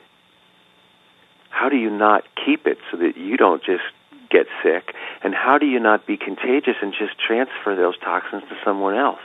How 1.50 1.68
do 1.68 1.76
you 1.76 1.90
not 1.90 2.24
keep 2.44 2.66
it 2.66 2.78
so 2.90 2.96
that 2.98 3.16
you 3.16 3.36
don't 3.36 3.62
just 3.62 3.82
get 4.30 4.46
sick? 4.62 4.94
And 5.22 5.34
how 5.34 5.58
do 5.58 5.66
you 5.66 5.78
not 5.78 6.06
be 6.06 6.16
contagious 6.16 6.76
and 6.80 6.92
just 6.92 7.18
transfer 7.18 7.74
those 7.76 7.98
toxins 7.98 8.42
to 8.48 8.56
someone 8.64 8.94
else? 8.94 9.20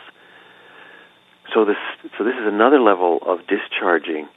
So 1.54 1.66
this, 1.66 1.78
so 2.18 2.24
this 2.24 2.36
is 2.36 2.46
another 2.46 2.80
level 2.80 3.20
of 3.26 3.40
discharging 3.48 4.28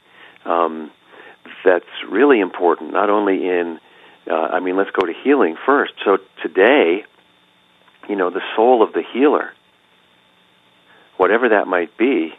um, 0.45 0.91
that's 1.63 1.85
really 2.09 2.39
important. 2.39 2.93
Not 2.93 3.09
only 3.09 3.47
in, 3.47 3.79
uh, 4.29 4.33
I 4.33 4.59
mean, 4.59 4.77
let's 4.77 4.91
go 4.91 5.05
to 5.05 5.13
healing 5.23 5.55
first. 5.65 5.93
So 6.03 6.17
today, 6.41 7.03
you 8.09 8.15
know, 8.15 8.29
the 8.29 8.41
soul 8.55 8.83
of 8.83 8.93
the 8.93 9.03
healer 9.13 9.51
whatever 11.17 11.49
that 11.49 11.67
might 11.67 11.97
be, 11.97 12.33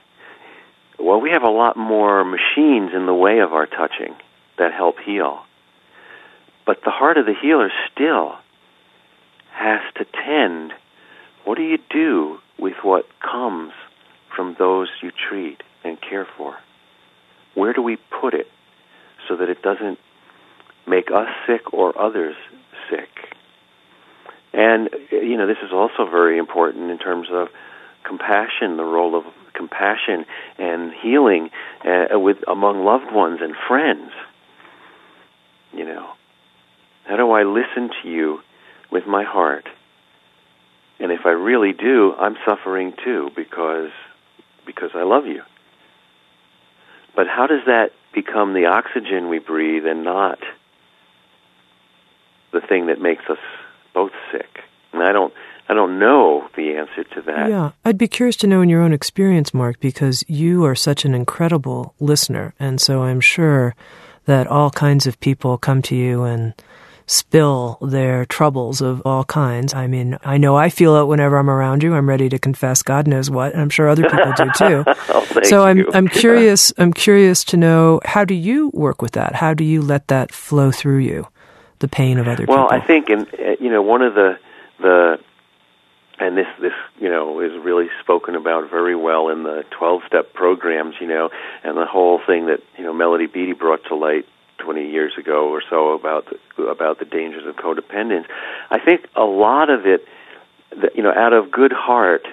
well, 0.98 1.20
we 1.20 1.30
have 1.30 1.42
a 1.42 1.50
lot 1.50 1.76
more 1.76 2.24
machines 2.24 2.90
in 2.94 3.06
the 3.06 3.14
way 3.14 3.38
of 3.40 3.52
our 3.52 3.66
touching 3.66 4.14
that 4.58 4.72
help 4.72 4.96
heal. 4.98 5.40
But 6.66 6.80
the 6.84 6.90
heart 6.90 7.18
of 7.18 7.26
the 7.26 7.34
healer 7.40 7.70
still 7.92 8.34
has 9.52 9.80
to 9.96 10.04
tend. 10.04 10.72
What 11.44 11.56
do 11.56 11.64
you 11.64 11.78
do 11.90 12.38
with 12.58 12.74
what 12.82 13.06
comes 13.20 13.72
from 14.34 14.56
those 14.58 14.88
you 15.02 15.10
treat 15.28 15.62
and 15.82 15.98
care 16.00 16.26
for? 16.36 16.56
Where 17.54 17.72
do 17.72 17.82
we 17.82 17.96
put 18.20 18.34
it 18.34 18.46
so 19.28 19.36
that 19.36 19.48
it 19.48 19.62
doesn't 19.62 19.98
make 20.86 21.10
us 21.10 21.28
sick 21.46 21.72
or 21.72 21.98
others 22.00 22.34
sick? 22.90 23.08
And, 24.52 24.90
you 25.10 25.36
know, 25.36 25.46
this 25.46 25.58
is 25.64 25.72
also 25.72 26.08
very 26.08 26.38
important 26.38 26.90
in 26.90 26.98
terms 26.98 27.28
of 27.32 27.48
compassion, 28.04 28.76
the 28.76 28.84
role 28.84 29.16
of 29.16 29.24
compassion 29.54 30.26
and 30.58 30.92
healing 31.02 31.50
uh, 31.84 32.18
with 32.18 32.38
among 32.46 32.84
loved 32.84 33.12
ones 33.12 33.40
and 33.42 33.54
friends. 33.68 34.10
You 35.72 35.84
know, 35.84 36.10
how 37.04 37.16
do 37.16 37.30
I 37.30 37.42
listen 37.42 37.90
to 38.02 38.08
you 38.08 38.40
with 38.92 39.06
my 39.06 39.24
heart? 39.24 39.68
And 41.00 41.10
if 41.10 41.20
I 41.24 41.30
really 41.30 41.72
do, 41.72 42.14
I'm 42.18 42.36
suffering 42.46 42.92
too 43.04 43.30
because 43.34 43.90
because 44.66 44.90
I 44.94 45.02
love 45.02 45.26
you. 45.26 45.42
But 47.16 47.26
how 47.28 47.46
does 47.46 47.64
that 47.66 47.90
become 48.14 48.54
the 48.54 48.66
oxygen 48.66 49.28
we 49.28 49.38
breathe 49.38 49.86
and 49.86 50.04
not 50.04 50.38
the 52.54 52.60
thing 52.60 52.86
that 52.86 53.00
makes 53.00 53.24
us 53.28 53.38
both 53.92 54.12
sick. 54.32 54.60
And 54.92 55.02
I 55.02 55.12
don't 55.12 55.34
I 55.68 55.74
don't 55.74 55.98
know 55.98 56.48
the 56.56 56.76
answer 56.76 57.04
to 57.04 57.22
that. 57.22 57.48
Yeah, 57.48 57.72
I'd 57.84 57.98
be 57.98 58.08
curious 58.08 58.36
to 58.36 58.46
know 58.46 58.60
in 58.60 58.68
your 58.68 58.82
own 58.82 58.92
experience, 58.92 59.54
Mark, 59.54 59.80
because 59.80 60.24
you 60.28 60.64
are 60.64 60.74
such 60.74 61.04
an 61.04 61.14
incredible 61.14 61.94
listener, 62.00 62.54
and 62.60 62.80
so 62.80 63.02
I'm 63.02 63.20
sure 63.20 63.74
that 64.26 64.46
all 64.46 64.70
kinds 64.70 65.06
of 65.06 65.20
people 65.20 65.58
come 65.58 65.82
to 65.82 65.96
you 65.96 66.22
and 66.22 66.54
spill 67.06 67.78
their 67.82 68.24
troubles 68.24 68.80
of 68.80 69.02
all 69.04 69.24
kinds. 69.24 69.74
I 69.74 69.86
mean, 69.86 70.18
I 70.24 70.38
know 70.38 70.56
I 70.56 70.68
feel 70.68 70.96
it 70.96 71.04
whenever 71.04 71.36
I'm 71.36 71.50
around 71.50 71.82
you. 71.82 71.94
I'm 71.94 72.08
ready 72.08 72.28
to 72.28 72.38
confess 72.38 72.82
God 72.82 73.06
knows 73.06 73.30
what, 73.30 73.52
and 73.52 73.60
I'm 73.60 73.70
sure 73.70 73.88
other 73.88 74.08
people 74.08 74.32
do 74.36 74.50
too. 74.56 74.84
oh, 75.08 75.40
so 75.42 75.64
I'm 75.64 75.78
you. 75.78 75.90
I'm 75.92 76.08
curious 76.08 76.72
I'm 76.78 76.92
curious 76.92 77.44
to 77.44 77.56
know 77.56 78.00
how 78.04 78.24
do 78.24 78.34
you 78.34 78.70
work 78.72 79.02
with 79.02 79.12
that? 79.12 79.34
How 79.34 79.54
do 79.54 79.64
you 79.64 79.82
let 79.82 80.08
that 80.08 80.32
flow 80.32 80.70
through 80.70 80.98
you? 80.98 81.28
The 81.80 81.88
pain 81.88 82.18
of 82.18 82.28
other 82.28 82.46
well, 82.46 82.68
people. 82.68 82.68
Well, 82.70 82.82
I 82.82 82.86
think 82.86 83.10
in 83.10 83.20
uh, 83.20 83.56
you 83.60 83.70
know, 83.70 83.82
one 83.82 84.02
of 84.02 84.14
the 84.14 84.38
the 84.80 85.18
and 86.18 86.36
this 86.36 86.46
this 86.60 86.72
you 86.98 87.08
know 87.10 87.40
is 87.40 87.52
really 87.62 87.88
spoken 88.00 88.34
about 88.34 88.70
very 88.70 88.96
well 88.96 89.28
in 89.28 89.42
the 89.42 89.64
12 89.76 90.02
step 90.06 90.32
programs, 90.32 90.94
you 91.00 91.06
know, 91.06 91.30
and 91.62 91.76
the 91.76 91.86
whole 91.86 92.20
thing 92.26 92.46
that, 92.46 92.60
you 92.78 92.84
know, 92.84 92.92
Melody 92.92 93.26
Beattie 93.26 93.52
brought 93.52 93.84
to 93.88 93.96
light 93.96 94.26
20 94.58 94.90
years 94.90 95.12
ago 95.18 95.48
or 95.48 95.62
so 95.68 95.92
about 95.92 96.26
the, 96.56 96.64
about 96.64 96.98
the 96.98 97.04
dangers 97.04 97.46
of 97.46 97.56
codependence. 97.56 98.24
I 98.70 98.78
think 98.78 99.06
a 99.14 99.24
lot 99.24 99.70
of 99.70 99.86
it, 99.86 100.04
you 100.94 101.02
know, 101.02 101.12
out 101.12 101.32
of 101.32 101.50
good 101.50 101.72
heart, 101.72 102.26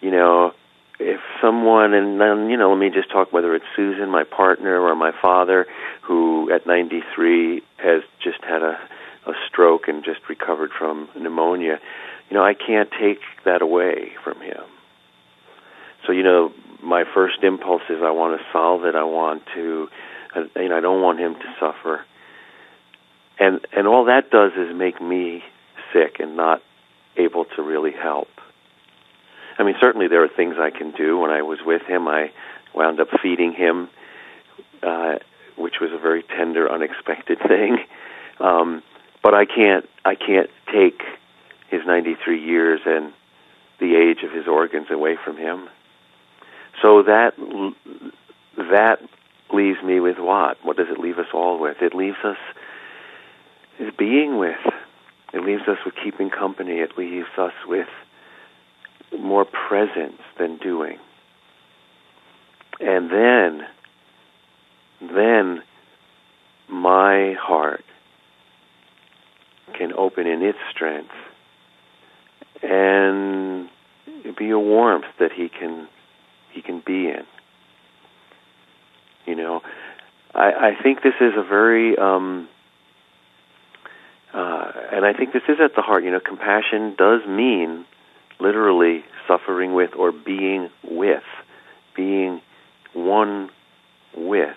you 0.00 0.10
know, 0.10 0.52
if 1.00 1.20
someone 1.42 1.92
and 1.92 2.20
then 2.20 2.48
you 2.50 2.56
know, 2.56 2.70
let 2.70 2.78
me 2.78 2.88
just 2.88 3.10
talk 3.10 3.32
whether 3.32 3.54
it's 3.54 3.64
Susan, 3.74 4.08
my 4.10 4.24
partner, 4.24 4.80
or 4.80 4.94
my 4.94 5.10
father, 5.20 5.66
who 6.02 6.52
at 6.52 6.66
93 6.66 7.62
has 7.78 8.02
just 8.22 8.42
had 8.44 8.62
a 8.62 8.78
a 9.26 9.32
stroke 9.48 9.88
and 9.88 10.04
just 10.04 10.20
recovered 10.28 10.70
from 10.78 11.08
pneumonia. 11.18 11.78
You 12.30 12.36
know, 12.36 12.44
I 12.44 12.54
can't 12.54 12.90
take 12.90 13.20
that 13.44 13.62
away 13.62 14.12
from 14.22 14.40
him. 14.40 14.64
So, 16.06 16.12
you 16.12 16.22
know, 16.22 16.52
my 16.82 17.04
first 17.14 17.42
impulse 17.42 17.82
is 17.88 17.98
I 18.02 18.10
want 18.10 18.38
to 18.38 18.46
solve 18.52 18.84
it. 18.84 18.94
I 18.94 19.04
want 19.04 19.42
to 19.54 19.88
you 20.56 20.68
know, 20.68 20.76
I 20.76 20.80
don't 20.80 21.02
want 21.02 21.20
him 21.20 21.34
to 21.34 21.54
suffer. 21.60 22.04
And 23.38 23.60
and 23.72 23.86
all 23.86 24.04
that 24.06 24.30
does 24.30 24.52
is 24.52 24.74
make 24.74 25.00
me 25.00 25.42
sick 25.92 26.16
and 26.20 26.36
not 26.36 26.62
able 27.16 27.44
to 27.56 27.62
really 27.62 27.92
help. 27.92 28.28
I 29.58 29.62
mean, 29.62 29.74
certainly 29.80 30.08
there 30.08 30.24
are 30.24 30.28
things 30.28 30.56
I 30.58 30.70
can 30.70 30.92
do. 30.92 31.18
When 31.18 31.30
I 31.30 31.42
was 31.42 31.58
with 31.64 31.82
him, 31.82 32.08
I 32.08 32.32
wound 32.74 33.00
up 33.00 33.08
feeding 33.22 33.52
him, 33.52 33.88
uh, 34.82 35.14
which 35.56 35.74
was 35.80 35.90
a 35.92 35.98
very 35.98 36.22
tender, 36.22 36.70
unexpected 36.70 37.38
thing. 37.48 37.78
Um, 38.40 38.82
but 39.22 39.34
I 39.34 39.44
can't 39.46 39.88
I 40.04 40.14
can't 40.14 40.50
take 40.72 41.02
his 41.70 41.80
93 41.86 42.44
years 42.44 42.80
and 42.84 43.12
the 43.80 43.96
age 43.96 44.22
of 44.24 44.32
his 44.32 44.46
organs 44.46 44.88
away 44.90 45.16
from 45.24 45.36
him. 45.36 45.68
So 46.82 47.02
that 47.04 47.34
that 48.56 48.98
leaves 49.54 49.82
me 49.84 50.00
with 50.00 50.18
what? 50.18 50.56
What 50.62 50.76
does 50.76 50.88
it 50.90 50.98
leave 50.98 51.18
us 51.18 51.26
all 51.32 51.60
with? 51.60 51.76
It 51.80 51.94
leaves 51.94 52.18
us 52.24 52.36
is 53.78 53.92
being 53.98 54.38
with. 54.38 54.56
It 55.32 55.42
leaves 55.44 55.62
us 55.68 55.78
with 55.84 55.94
keeping 56.02 56.30
company. 56.30 56.78
It 56.78 56.96
leaves 56.96 57.28
us 57.36 57.52
with 57.66 57.88
more 59.18 59.44
presence 59.44 60.20
than 60.38 60.58
doing. 60.58 60.98
And 62.80 63.10
then, 63.10 63.66
then 65.00 65.62
my 66.68 67.34
heart 67.40 67.84
can 69.76 69.92
open 69.92 70.26
in 70.26 70.42
its 70.42 70.58
strength 70.70 71.10
and 72.62 73.68
be 74.36 74.50
a 74.50 74.58
warmth 74.58 75.04
that 75.18 75.32
he 75.32 75.48
can 75.48 75.88
he 76.52 76.62
can 76.62 76.82
be 76.84 77.08
in. 77.08 77.24
You 79.26 79.34
know, 79.36 79.62
I, 80.34 80.52
I 80.52 80.82
think 80.82 81.02
this 81.02 81.14
is 81.20 81.32
a 81.36 81.42
very, 81.42 81.96
um, 81.96 82.48
uh, 84.32 84.72
and 84.92 85.04
I 85.04 85.12
think 85.12 85.32
this 85.32 85.42
is 85.48 85.56
at 85.62 85.74
the 85.74 85.82
heart. 85.82 86.04
You 86.04 86.10
know, 86.10 86.20
compassion 86.20 86.94
does 86.96 87.20
mean 87.26 87.86
literally 88.40 89.04
suffering 89.26 89.74
with 89.74 89.90
or 89.96 90.12
being 90.12 90.70
with, 90.82 91.22
being 91.96 92.40
one 92.92 93.50
with. 94.16 94.56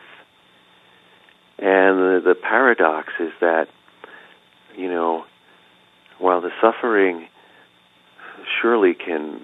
And 1.59 1.97
the, 1.97 2.21
the 2.25 2.35
paradox 2.35 3.09
is 3.19 3.31
that, 3.41 3.67
you 4.75 4.89
know, 4.89 5.25
while 6.19 6.41
the 6.41 6.51
suffering 6.61 7.27
surely 8.61 8.93
can 8.93 9.39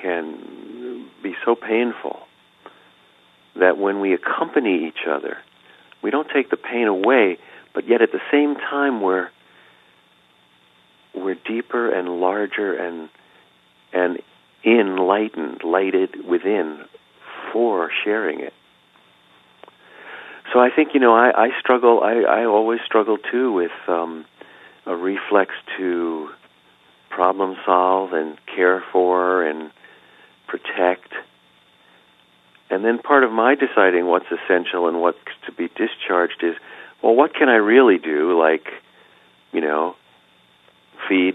can 0.00 1.08
be 1.22 1.34
so 1.44 1.54
painful, 1.54 2.20
that 3.58 3.78
when 3.78 4.00
we 4.00 4.14
accompany 4.14 4.86
each 4.86 5.06
other, 5.08 5.38
we 6.02 6.10
don't 6.10 6.28
take 6.34 6.50
the 6.50 6.56
pain 6.56 6.86
away, 6.86 7.38
but 7.74 7.88
yet 7.88 8.02
at 8.02 8.12
the 8.12 8.20
same 8.30 8.54
time 8.54 9.00
we're 9.00 9.28
we're 11.14 11.36
deeper 11.46 11.90
and 11.90 12.20
larger 12.20 12.74
and 12.74 13.08
and 13.92 14.18
enlightened, 14.64 15.62
lighted 15.64 16.24
within 16.26 16.80
for 17.52 17.90
sharing 18.04 18.40
it. 18.40 18.54
So 20.52 20.60
I 20.60 20.70
think 20.74 20.90
you 20.94 21.00
know 21.00 21.14
I, 21.14 21.46
I 21.46 21.48
struggle. 21.60 22.00
I, 22.02 22.22
I 22.22 22.44
always 22.44 22.80
struggle 22.84 23.18
too 23.18 23.52
with 23.52 23.70
um, 23.88 24.24
a 24.86 24.96
reflex 24.96 25.54
to 25.78 26.28
problem 27.10 27.56
solve 27.64 28.12
and 28.12 28.36
care 28.46 28.82
for 28.92 29.44
and 29.44 29.70
protect 30.46 31.12
and 32.72 32.82
then 32.82 32.98
part 32.98 33.22
of 33.22 33.30
my 33.30 33.54
deciding 33.54 34.06
what's 34.06 34.24
essential 34.32 34.88
and 34.88 35.02
what's 35.02 35.18
to 35.44 35.52
be 35.52 35.68
discharged 35.68 36.42
is, 36.42 36.54
well, 37.02 37.14
what 37.14 37.34
can 37.34 37.50
I 37.50 37.56
really 37.56 37.98
do? 37.98 38.38
Like, 38.40 38.66
you 39.52 39.60
know, 39.60 39.94
feed 41.06 41.34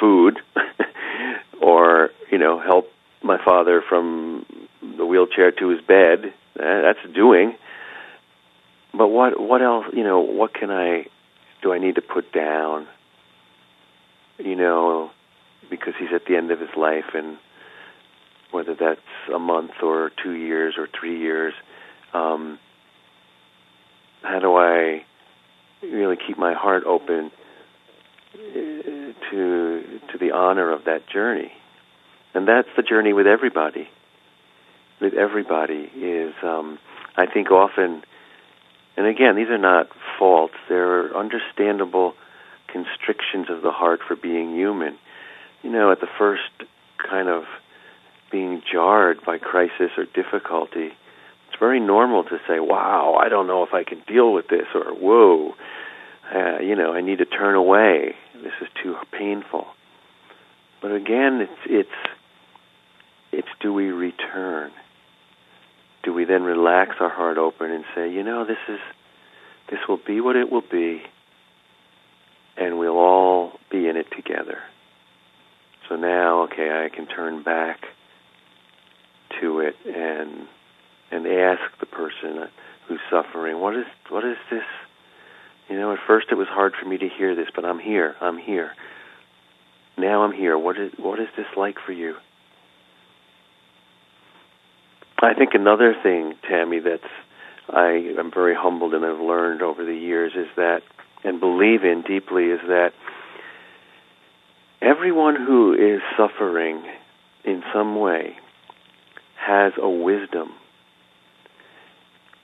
food, 0.00 0.38
or 1.60 2.08
you 2.32 2.38
know, 2.38 2.58
help 2.58 2.90
my 3.22 3.36
father 3.44 3.82
from 3.86 4.46
the 4.80 5.04
wheelchair 5.04 5.52
to 5.52 5.68
his 5.68 5.82
bed. 5.82 6.32
Eh, 6.58 6.80
that's 6.80 7.14
doing. 7.14 7.54
But 8.94 9.08
what 9.08 9.38
what 9.38 9.60
else? 9.60 9.84
You 9.92 10.02
know, 10.02 10.20
what 10.20 10.54
can 10.54 10.70
I 10.70 11.04
do? 11.62 11.74
I 11.74 11.78
need 11.78 11.96
to 11.96 12.02
put 12.02 12.32
down. 12.32 12.86
You 14.38 14.56
know, 14.56 15.10
because 15.68 15.92
he's 15.98 16.08
at 16.14 16.24
the 16.24 16.36
end 16.36 16.50
of 16.50 16.58
his 16.58 16.74
life 16.74 17.12
and 17.12 17.36
whether 18.50 18.74
that's 18.74 19.00
a 19.34 19.38
month 19.38 19.72
or 19.82 20.10
two 20.22 20.32
years 20.32 20.74
or 20.76 20.88
three 20.98 21.18
years. 21.18 21.54
Um, 22.12 22.58
how 24.22 24.38
do 24.38 24.56
I 24.56 25.04
really 25.82 26.16
keep 26.16 26.38
my 26.38 26.54
heart 26.54 26.84
open 26.84 27.30
uh, 28.34 28.38
to 29.30 30.00
to 30.12 30.18
the 30.18 30.32
honor 30.32 30.72
of 30.72 30.84
that 30.84 31.08
journey? 31.08 31.52
And 32.34 32.46
that's 32.46 32.68
the 32.76 32.82
journey 32.82 33.12
with 33.12 33.26
everybody. 33.26 33.88
With 35.00 35.14
everybody 35.14 35.90
is, 35.96 36.34
um, 36.42 36.78
I 37.16 37.26
think, 37.26 37.50
often, 37.50 38.02
and 38.96 39.06
again, 39.06 39.34
these 39.34 39.48
are 39.48 39.58
not 39.58 39.88
faults; 40.18 40.54
they're 40.68 41.16
understandable 41.16 42.14
constrictions 42.68 43.46
of 43.48 43.62
the 43.62 43.70
heart 43.70 44.00
for 44.06 44.14
being 44.14 44.54
human. 44.54 44.98
You 45.62 45.70
know, 45.70 45.90
at 45.90 46.00
the 46.00 46.08
first 46.18 46.42
kind 46.98 47.28
of 47.28 47.44
being 48.30 48.62
jarred 48.70 49.24
by 49.24 49.38
crisis 49.38 49.90
or 49.96 50.04
difficulty, 50.04 50.92
it's 51.48 51.58
very 51.58 51.80
normal 51.80 52.24
to 52.24 52.40
say, 52.46 52.60
"Wow, 52.60 53.14
I 53.20 53.28
don't 53.28 53.46
know 53.46 53.62
if 53.64 53.74
I 53.74 53.84
can 53.84 54.00
deal 54.06 54.32
with 54.32 54.48
this," 54.48 54.66
or 54.74 54.92
"Whoa, 54.94 55.54
uh, 56.32 56.58
you 56.60 56.76
know, 56.76 56.92
I 56.94 57.00
need 57.00 57.18
to 57.18 57.24
turn 57.24 57.54
away. 57.54 58.16
This 58.34 58.52
is 58.60 58.68
too 58.82 58.96
painful." 59.10 59.66
But 60.80 60.92
again, 60.92 61.40
it's 61.40 61.60
it's 61.66 62.16
it's 63.32 63.48
do 63.60 63.72
we 63.72 63.90
return? 63.90 64.70
Do 66.02 66.14
we 66.14 66.24
then 66.24 66.42
relax 66.44 66.96
our 67.00 67.10
heart 67.10 67.36
open 67.36 67.70
and 67.70 67.84
say, 67.94 68.08
"You 68.08 68.22
know, 68.22 68.44
this 68.44 68.58
is 68.68 68.80
this 69.68 69.80
will 69.88 69.98
be 69.98 70.20
what 70.20 70.36
it 70.36 70.50
will 70.50 70.62
be, 70.62 71.02
and 72.56 72.78
we'll 72.78 72.98
all 72.98 73.58
be 73.70 73.88
in 73.88 73.96
it 73.96 74.10
together." 74.12 74.62
So 75.88 75.96
now, 75.96 76.42
okay, 76.42 76.84
I 76.84 76.88
can 76.88 77.06
turn 77.06 77.42
back 77.42 77.88
to 79.40 79.60
it 79.60 79.76
and 79.86 80.46
and 81.10 81.26
ask 81.26 81.60
the 81.80 81.86
person 81.86 82.48
who's 82.88 83.00
suffering, 83.10 83.60
what 83.60 83.76
is 83.76 83.86
what 84.08 84.24
is 84.24 84.36
this? 84.50 84.64
You 85.68 85.78
know, 85.78 85.92
at 85.92 85.98
first 86.06 86.28
it 86.30 86.34
was 86.34 86.48
hard 86.48 86.72
for 86.80 86.88
me 86.88 86.98
to 86.98 87.08
hear 87.08 87.34
this, 87.34 87.46
but 87.54 87.64
I'm 87.64 87.78
here. 87.78 88.16
I'm 88.20 88.38
here. 88.38 88.72
Now 89.96 90.22
I'm 90.24 90.32
here. 90.32 90.58
What 90.58 90.78
is 90.78 90.92
what 90.98 91.20
is 91.20 91.28
this 91.36 91.46
like 91.56 91.76
for 91.84 91.92
you? 91.92 92.14
I 95.22 95.34
think 95.34 95.50
another 95.52 95.94
thing, 96.02 96.34
Tami, 96.50 96.82
that's 96.82 97.12
I 97.68 98.14
am 98.18 98.30
very 98.32 98.54
humbled 98.54 98.94
and 98.94 99.04
I've 99.04 99.20
learned 99.20 99.62
over 99.62 99.84
the 99.84 99.94
years 99.94 100.32
is 100.34 100.48
that 100.56 100.80
and 101.22 101.38
believe 101.38 101.84
in 101.84 102.02
deeply 102.02 102.46
is 102.46 102.60
that 102.66 102.92
everyone 104.80 105.36
who 105.36 105.74
is 105.74 106.00
suffering 106.16 106.82
in 107.44 107.62
some 107.72 108.00
way 108.00 108.36
has 109.40 109.72
a 109.80 109.88
wisdom. 109.88 110.50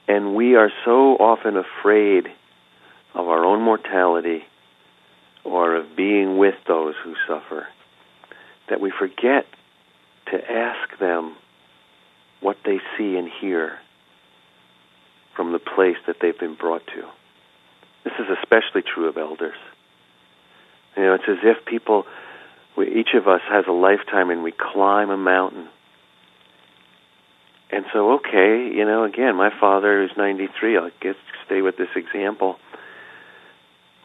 And 0.09 0.35
we 0.35 0.55
are 0.55 0.71
so 0.85 1.17
often 1.17 1.57
afraid 1.57 2.27
of 3.15 3.29
our 3.29 3.45
own 3.45 3.63
mortality 3.63 4.45
or 5.45 5.77
of 5.77 5.97
being 5.97 6.39
with 6.39 6.55
those 6.67 6.95
who 7.05 7.15
suffer 7.27 7.67
that 8.69 8.81
we 8.81 8.93
forget 8.97 9.47
to 10.33 10.51
ask 10.51 10.99
them 10.99 11.37
what 12.41 12.57
they 12.65 12.79
see 12.97 13.17
and 13.17 13.29
hear 13.41 13.79
from 15.35 15.53
the 15.53 15.59
place 15.59 15.97
that 16.07 16.17
they've 16.21 16.39
been 16.39 16.55
brought 16.55 16.87
to. 16.87 17.03
This 18.05 18.15
is 18.19 18.27
especially 18.43 18.83
true 18.83 19.09
of 19.09 19.17
elders. 19.17 19.57
You 20.97 21.03
know, 21.03 21.15
it's 21.15 21.29
as 21.29 21.39
if 21.43 21.65
people, 21.65 22.07
each 22.79 23.15
of 23.15 23.29
us 23.29 23.41
has 23.49 23.67
a 23.69 23.73
lifetime 23.73 24.31
and 24.31 24.43
we 24.43 24.53
climb 24.53 25.11
a 25.11 25.17
mountain. 25.17 25.69
And 27.77 27.85
so, 27.93 28.15
okay, 28.15 28.73
you 28.75 28.87
know, 28.87 29.05
again, 29.05 29.37
my 29.37 29.51
father 29.61 30.03
is 30.03 30.11
93. 30.17 30.79
I'll 30.79 30.91
get, 30.99 31.15
stay 31.45 31.61
with 31.61 31.77
this 31.77 31.91
example. 31.95 32.57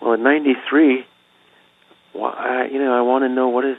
Well, 0.01 0.15
at 0.15 0.19
93, 0.19 1.05
well, 2.13 2.35
you 2.69 2.79
know, 2.79 2.93
I 2.93 2.99
want 2.99 3.23
to 3.23 3.29
know 3.29 3.47
what 3.47 3.63
is, 3.63 3.77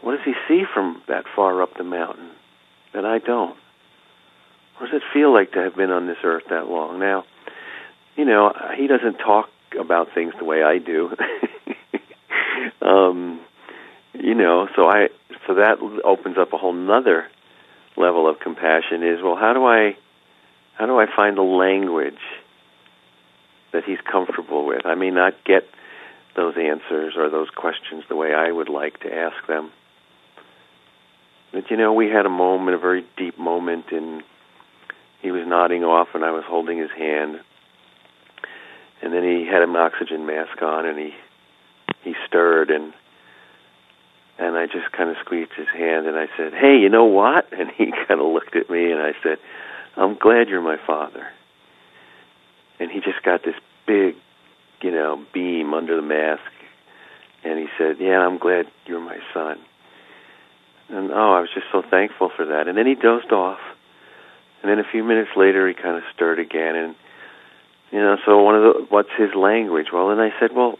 what 0.00 0.12
does 0.16 0.24
he 0.24 0.32
see 0.48 0.62
from 0.72 1.02
that 1.08 1.24
far 1.36 1.60
up 1.60 1.76
the 1.76 1.84
mountain 1.84 2.30
that 2.94 3.04
I 3.04 3.18
don't? 3.18 3.54
What 4.78 4.90
does 4.90 5.02
it 5.02 5.02
feel 5.12 5.30
like 5.30 5.52
to 5.52 5.58
have 5.58 5.76
been 5.76 5.90
on 5.90 6.06
this 6.06 6.16
earth 6.24 6.44
that 6.48 6.68
long? 6.68 6.98
Now, 6.98 7.24
you 8.16 8.24
know, 8.24 8.54
he 8.78 8.86
doesn't 8.86 9.18
talk 9.18 9.50
about 9.78 10.14
things 10.14 10.32
the 10.38 10.46
way 10.46 10.62
I 10.62 10.78
do. 10.78 11.14
um, 12.80 13.40
you 14.14 14.34
know, 14.34 14.68
so 14.74 14.88
I 14.88 15.08
so 15.46 15.56
that 15.56 15.80
opens 16.02 16.38
up 16.38 16.54
a 16.54 16.56
whole 16.56 16.72
nother 16.72 17.26
level 17.98 18.28
of 18.28 18.40
compassion. 18.40 19.02
Is 19.02 19.22
well, 19.22 19.36
how 19.36 19.52
do 19.52 19.64
I 19.64 19.96
how 20.76 20.86
do 20.86 20.98
I 20.98 21.06
find 21.14 21.36
the 21.36 21.42
language 21.42 22.22
that 23.72 23.84
he's 23.84 23.98
comfortable 24.10 24.66
with? 24.66 24.86
I 24.86 24.94
may 24.94 25.10
not 25.10 25.34
get 25.44 25.64
those 26.36 26.54
answers 26.56 27.14
or 27.16 27.28
those 27.30 27.50
questions 27.50 28.04
the 28.08 28.16
way 28.16 28.32
I 28.32 28.50
would 28.50 28.68
like 28.68 29.00
to 29.00 29.12
ask 29.12 29.46
them. 29.46 29.72
But 31.52 31.70
you 31.70 31.76
know, 31.76 31.92
we 31.92 32.08
had 32.08 32.26
a 32.26 32.30
moment, 32.30 32.76
a 32.76 32.78
very 32.78 33.04
deep 33.16 33.38
moment, 33.38 33.86
and 33.90 34.22
he 35.20 35.30
was 35.30 35.42
nodding 35.46 35.82
off, 35.82 36.08
and 36.14 36.24
I 36.24 36.30
was 36.30 36.44
holding 36.46 36.78
his 36.78 36.90
hand. 36.96 37.40
And 39.02 39.12
then 39.12 39.22
he 39.22 39.46
had 39.46 39.62
an 39.62 39.74
oxygen 39.74 40.26
mask 40.26 40.60
on, 40.62 40.86
and 40.86 40.98
he 40.98 41.14
he 42.04 42.14
stirred, 42.26 42.70
and 42.70 42.92
and 44.38 44.56
I 44.56 44.66
just 44.66 44.92
kind 44.92 45.10
of 45.10 45.16
squeezed 45.24 45.52
his 45.56 45.68
hand, 45.68 46.06
and 46.06 46.16
I 46.16 46.26
said, 46.36 46.52
"Hey, 46.54 46.78
you 46.78 46.88
know 46.88 47.04
what?" 47.04 47.46
And 47.58 47.70
he 47.70 47.92
kind 48.06 48.20
of 48.20 48.26
looked 48.26 48.56
at 48.56 48.70
me, 48.70 48.90
and 48.92 49.00
I 49.00 49.12
said, 49.22 49.38
"I'm 49.96 50.16
glad 50.16 50.48
you're 50.48 50.62
my 50.62 50.78
father." 50.86 51.26
And 52.80 52.90
he 52.90 53.00
just 53.00 53.22
got 53.24 53.42
this 53.44 53.56
big, 53.86 54.14
you 54.82 54.92
know, 54.92 55.24
beam 55.34 55.74
under 55.74 55.96
the 55.96 56.02
mask, 56.02 56.52
and 57.44 57.58
he 57.58 57.66
said, 57.76 57.96
"Yeah, 58.00 58.20
I'm 58.20 58.38
glad 58.38 58.66
you're 58.86 59.00
my 59.00 59.18
son." 59.34 59.58
And 60.88 61.10
oh, 61.10 61.32
I 61.32 61.40
was 61.40 61.50
just 61.52 61.66
so 61.70 61.82
thankful 61.82 62.30
for 62.34 62.46
that. 62.46 62.66
And 62.66 62.78
then 62.78 62.86
he 62.86 62.94
dozed 62.94 63.30
off. 63.30 63.58
And 64.62 64.70
then 64.70 64.78
a 64.78 64.90
few 64.90 65.04
minutes 65.04 65.30
later, 65.36 65.68
he 65.68 65.74
kind 65.74 65.96
of 65.96 66.02
stirred 66.14 66.38
again. 66.38 66.74
And 66.76 66.94
you 67.90 68.00
know, 68.00 68.16
so 68.24 68.42
one 68.42 68.54
of 68.54 68.62
the 68.62 68.86
what's 68.88 69.10
his 69.16 69.34
language? 69.34 69.88
Well, 69.92 70.10
and 70.10 70.20
I 70.20 70.30
said, 70.40 70.50
well, 70.54 70.78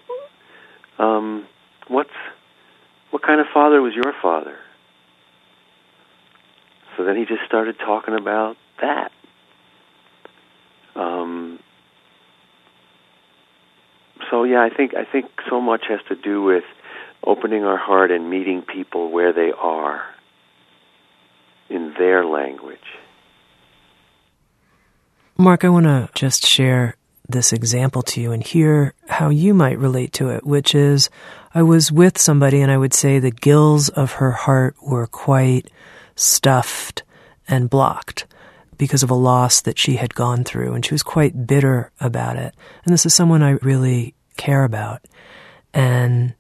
um, 0.99 1.47
what's 1.89 2.11
what 3.11 3.23
kind 3.23 3.41
of 3.41 3.47
father 3.53 3.81
was 3.81 3.95
your 3.95 4.13
father? 4.21 4.57
So 6.97 7.05
then 7.05 7.17
he 7.17 7.25
just 7.25 7.43
started 7.47 7.79
talking 7.79 8.15
about 8.15 8.57
that. 8.81 9.13
Um, 10.97 11.61
so 14.31 14.45
yeah, 14.45 14.63
I 14.63 14.71
think 14.75 14.95
I 14.95 15.05
think 15.05 15.27
so 15.49 15.61
much 15.61 15.85
has 15.89 16.01
to 16.09 16.17
do 16.17 16.43
with 16.43 16.65
opening 17.25 17.65
our 17.65 17.77
heart 17.77 18.11
and 18.11 18.29
meeting 18.29 18.63
people 18.63 19.11
where 19.11 19.33
they 19.33 19.53
are 19.53 20.03
in 21.69 21.95
their 21.99 22.25
language. 22.25 22.79
Mark, 25.37 25.65
I 25.65 25.69
want 25.69 25.87
to 25.87 26.09
just 26.15 26.45
share 26.45 26.97
this 27.29 27.53
example 27.53 28.03
to 28.03 28.21
you 28.21 28.33
and 28.33 28.43
hear 28.43 28.95
how 29.09 29.29
you 29.29 29.53
might 29.53 29.79
relate 29.79 30.13
to 30.15 30.31
it, 30.31 30.47
which 30.47 30.75
is 30.75 31.11
I 31.55 31.63
was 31.63 31.93
with 31.93 32.19
somebody 32.19 32.61
and 32.61 32.73
I 32.73 32.79
would 32.79 32.95
say 32.95 33.19
the 33.19 33.31
gills 33.31 33.89
of 33.91 34.13
her 34.13 34.33
heart 34.33 34.77
were 34.83 35.07
quite 35.07 35.71
stuffed 36.15 37.03
and 37.47 37.71
blocked 37.71 38.27
because 38.79 39.03
of 39.03 39.11
a 39.11 39.15
loss 39.15 39.61
that 39.63 39.79
she 39.79 39.97
had 39.97 40.15
gone 40.15 40.45
through, 40.45 40.73
and 40.73 40.85
she 40.85 40.95
was 40.95 41.03
quite 41.03 41.47
bitter 41.47 41.91
about 42.01 42.37
it. 42.37 42.55
And 42.85 42.95
this 42.95 43.05
is 43.05 43.13
someone 43.13 43.43
I 43.43 43.59
really 43.61 44.15
care 44.37 44.63
about. 44.63 45.05
And 45.75 46.35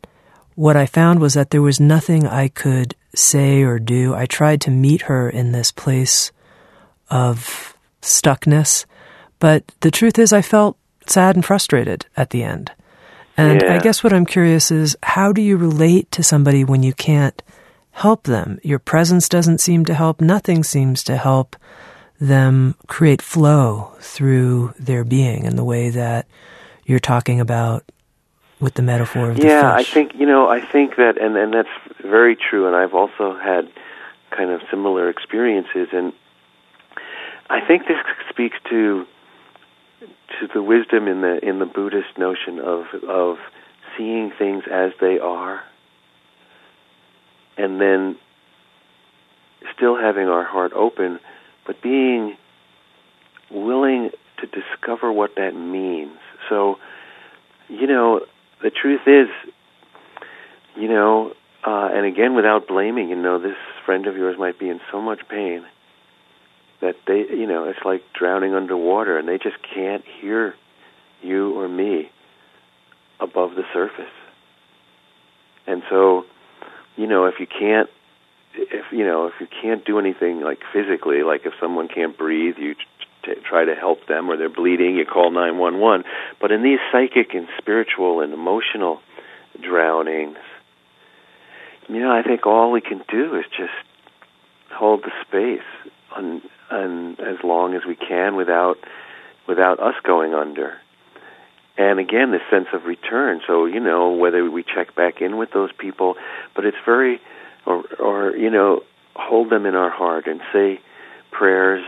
what 0.54 0.76
I 0.76 0.86
found 0.86 1.20
was 1.20 1.34
that 1.34 1.50
there 1.50 1.62
was 1.62 1.80
nothing 1.80 2.26
I 2.26 2.48
could 2.48 2.94
say 3.14 3.62
or 3.62 3.80
do. 3.80 4.14
I 4.14 4.26
tried 4.26 4.60
to 4.62 4.70
meet 4.70 5.02
her 5.02 5.28
in 5.28 5.50
this 5.50 5.72
place 5.72 6.30
of 7.10 7.76
stuckness, 8.00 8.86
but 9.40 9.64
the 9.80 9.90
truth 9.90 10.18
is, 10.18 10.32
I 10.32 10.42
felt 10.42 10.77
sad 11.10 11.36
and 11.36 11.44
frustrated 11.44 12.06
at 12.16 12.30
the 12.30 12.42
end. 12.42 12.72
And 13.36 13.62
yeah. 13.62 13.74
I 13.74 13.78
guess 13.78 14.02
what 14.02 14.12
I'm 14.12 14.26
curious 14.26 14.70
is 14.70 14.96
how 15.02 15.32
do 15.32 15.40
you 15.40 15.56
relate 15.56 16.10
to 16.12 16.22
somebody 16.22 16.64
when 16.64 16.82
you 16.82 16.92
can't 16.92 17.40
help 17.92 18.24
them? 18.24 18.58
Your 18.62 18.80
presence 18.80 19.28
doesn't 19.28 19.58
seem 19.58 19.84
to 19.86 19.94
help, 19.94 20.20
nothing 20.20 20.64
seems 20.64 21.04
to 21.04 21.16
help 21.16 21.56
them 22.20 22.74
create 22.88 23.22
flow 23.22 23.92
through 24.00 24.74
their 24.78 25.04
being 25.04 25.44
in 25.44 25.56
the 25.56 25.64
way 25.64 25.88
that 25.90 26.26
you're 26.84 26.98
talking 26.98 27.38
about 27.38 27.84
with 28.60 28.74
the 28.74 28.82
metaphor 28.82 29.30
of 29.30 29.38
yeah, 29.38 29.72
I 29.72 29.84
think 29.84 30.14
you 30.14 30.26
know, 30.26 30.48
I 30.48 30.60
think 30.60 30.96
that, 30.96 31.16
and 31.20 31.36
and 31.36 31.54
that's 31.54 31.68
very 32.02 32.36
true. 32.36 32.66
And 32.66 32.74
I've 32.74 32.94
also 32.94 33.36
had 33.38 33.68
kind 34.36 34.50
of 34.50 34.60
similar 34.68 35.08
experiences, 35.08 35.88
and 35.92 36.12
I 37.48 37.60
think 37.66 37.82
this 37.86 37.98
speaks 38.30 38.56
to 38.70 39.06
to 40.28 40.48
the 40.52 40.62
wisdom 40.62 41.08
in 41.08 41.20
the 41.20 41.38
in 41.42 41.58
the 41.58 41.66
Buddhist 41.66 42.18
notion 42.18 42.58
of 42.58 42.86
of 43.08 43.36
seeing 43.96 44.30
things 44.38 44.64
as 44.70 44.92
they 45.00 45.18
are, 45.18 45.62
and 47.56 47.80
then 47.80 48.16
still 49.76 49.96
having 49.96 50.28
our 50.28 50.44
heart 50.44 50.72
open, 50.74 51.18
but 51.66 51.82
being 51.82 52.36
willing 53.50 54.10
to 54.38 54.46
discover 54.46 55.10
what 55.12 55.34
that 55.36 55.54
means. 55.54 56.18
So, 56.48 56.76
you 57.68 57.86
know, 57.86 58.20
the 58.62 58.70
truth 58.70 59.00
is, 59.06 59.28
you 60.76 60.88
know, 60.88 61.32
uh, 61.66 61.88
and 61.92 62.06
again, 62.06 62.34
without 62.34 62.68
blaming, 62.68 63.08
you 63.08 63.16
know, 63.16 63.40
this 63.40 63.56
friend 63.84 64.06
of 64.06 64.16
yours 64.16 64.36
might 64.38 64.58
be 64.58 64.68
in 64.68 64.80
so 64.92 65.00
much 65.00 65.20
pain 65.28 65.64
that 66.80 66.96
they, 67.06 67.24
you 67.30 67.46
know, 67.46 67.64
it's 67.64 67.84
like 67.84 68.02
drowning 68.18 68.54
underwater, 68.54 69.18
and 69.18 69.28
they 69.28 69.38
just 69.38 69.56
can't 69.74 70.04
hear 70.20 70.54
you 71.22 71.58
or 71.58 71.68
me 71.68 72.10
above 73.20 73.54
the 73.56 73.64
surface. 73.72 74.04
And 75.66 75.82
so, 75.90 76.24
you 76.96 77.06
know, 77.06 77.26
if 77.26 77.34
you 77.40 77.46
can't, 77.46 77.90
if 78.54 78.86
you 78.92 79.04
know, 79.04 79.26
if 79.26 79.34
you 79.40 79.46
can't 79.60 79.84
do 79.84 79.98
anything 79.98 80.40
like 80.40 80.60
physically, 80.72 81.22
like 81.22 81.42
if 81.44 81.52
someone 81.60 81.88
can't 81.88 82.16
breathe, 82.16 82.56
you 82.58 82.74
t- 83.24 83.34
try 83.48 83.64
to 83.64 83.74
help 83.74 84.06
them, 84.06 84.30
or 84.30 84.36
they're 84.36 84.48
bleeding, 84.48 84.96
you 84.96 85.04
call 85.04 85.30
nine 85.30 85.58
one 85.58 85.80
one. 85.80 86.04
But 86.40 86.52
in 86.52 86.62
these 86.62 86.78
psychic 86.92 87.34
and 87.34 87.48
spiritual 87.58 88.20
and 88.20 88.32
emotional 88.32 89.00
drownings, 89.60 90.38
you 91.88 92.00
know, 92.00 92.12
I 92.12 92.22
think 92.22 92.46
all 92.46 92.70
we 92.70 92.80
can 92.80 93.02
do 93.08 93.34
is 93.36 93.44
just 93.56 93.72
hold 94.72 95.02
the 95.02 95.12
space 95.26 95.66
on, 96.14 96.42
on 96.70 97.16
as 97.20 97.36
long 97.42 97.74
as 97.74 97.82
we 97.86 97.96
can 97.96 98.36
without 98.36 98.76
without 99.46 99.80
us 99.80 99.94
going 100.04 100.34
under. 100.34 100.74
And 101.76 102.00
again, 102.00 102.32
this 102.32 102.42
sense 102.50 102.66
of 102.72 102.84
return. 102.84 103.40
So 103.46 103.66
you 103.66 103.80
know, 103.80 104.10
whether 104.10 104.48
we 104.50 104.64
check 104.64 104.94
back 104.94 105.20
in 105.20 105.36
with 105.36 105.50
those 105.52 105.70
people, 105.78 106.16
but 106.54 106.64
it's 106.64 106.76
very, 106.84 107.20
or 107.66 107.84
or 107.98 108.36
you 108.36 108.50
know, 108.50 108.82
hold 109.14 109.50
them 109.50 109.64
in 109.64 109.74
our 109.74 109.90
heart 109.90 110.26
and 110.26 110.40
say 110.52 110.80
prayers 111.30 111.84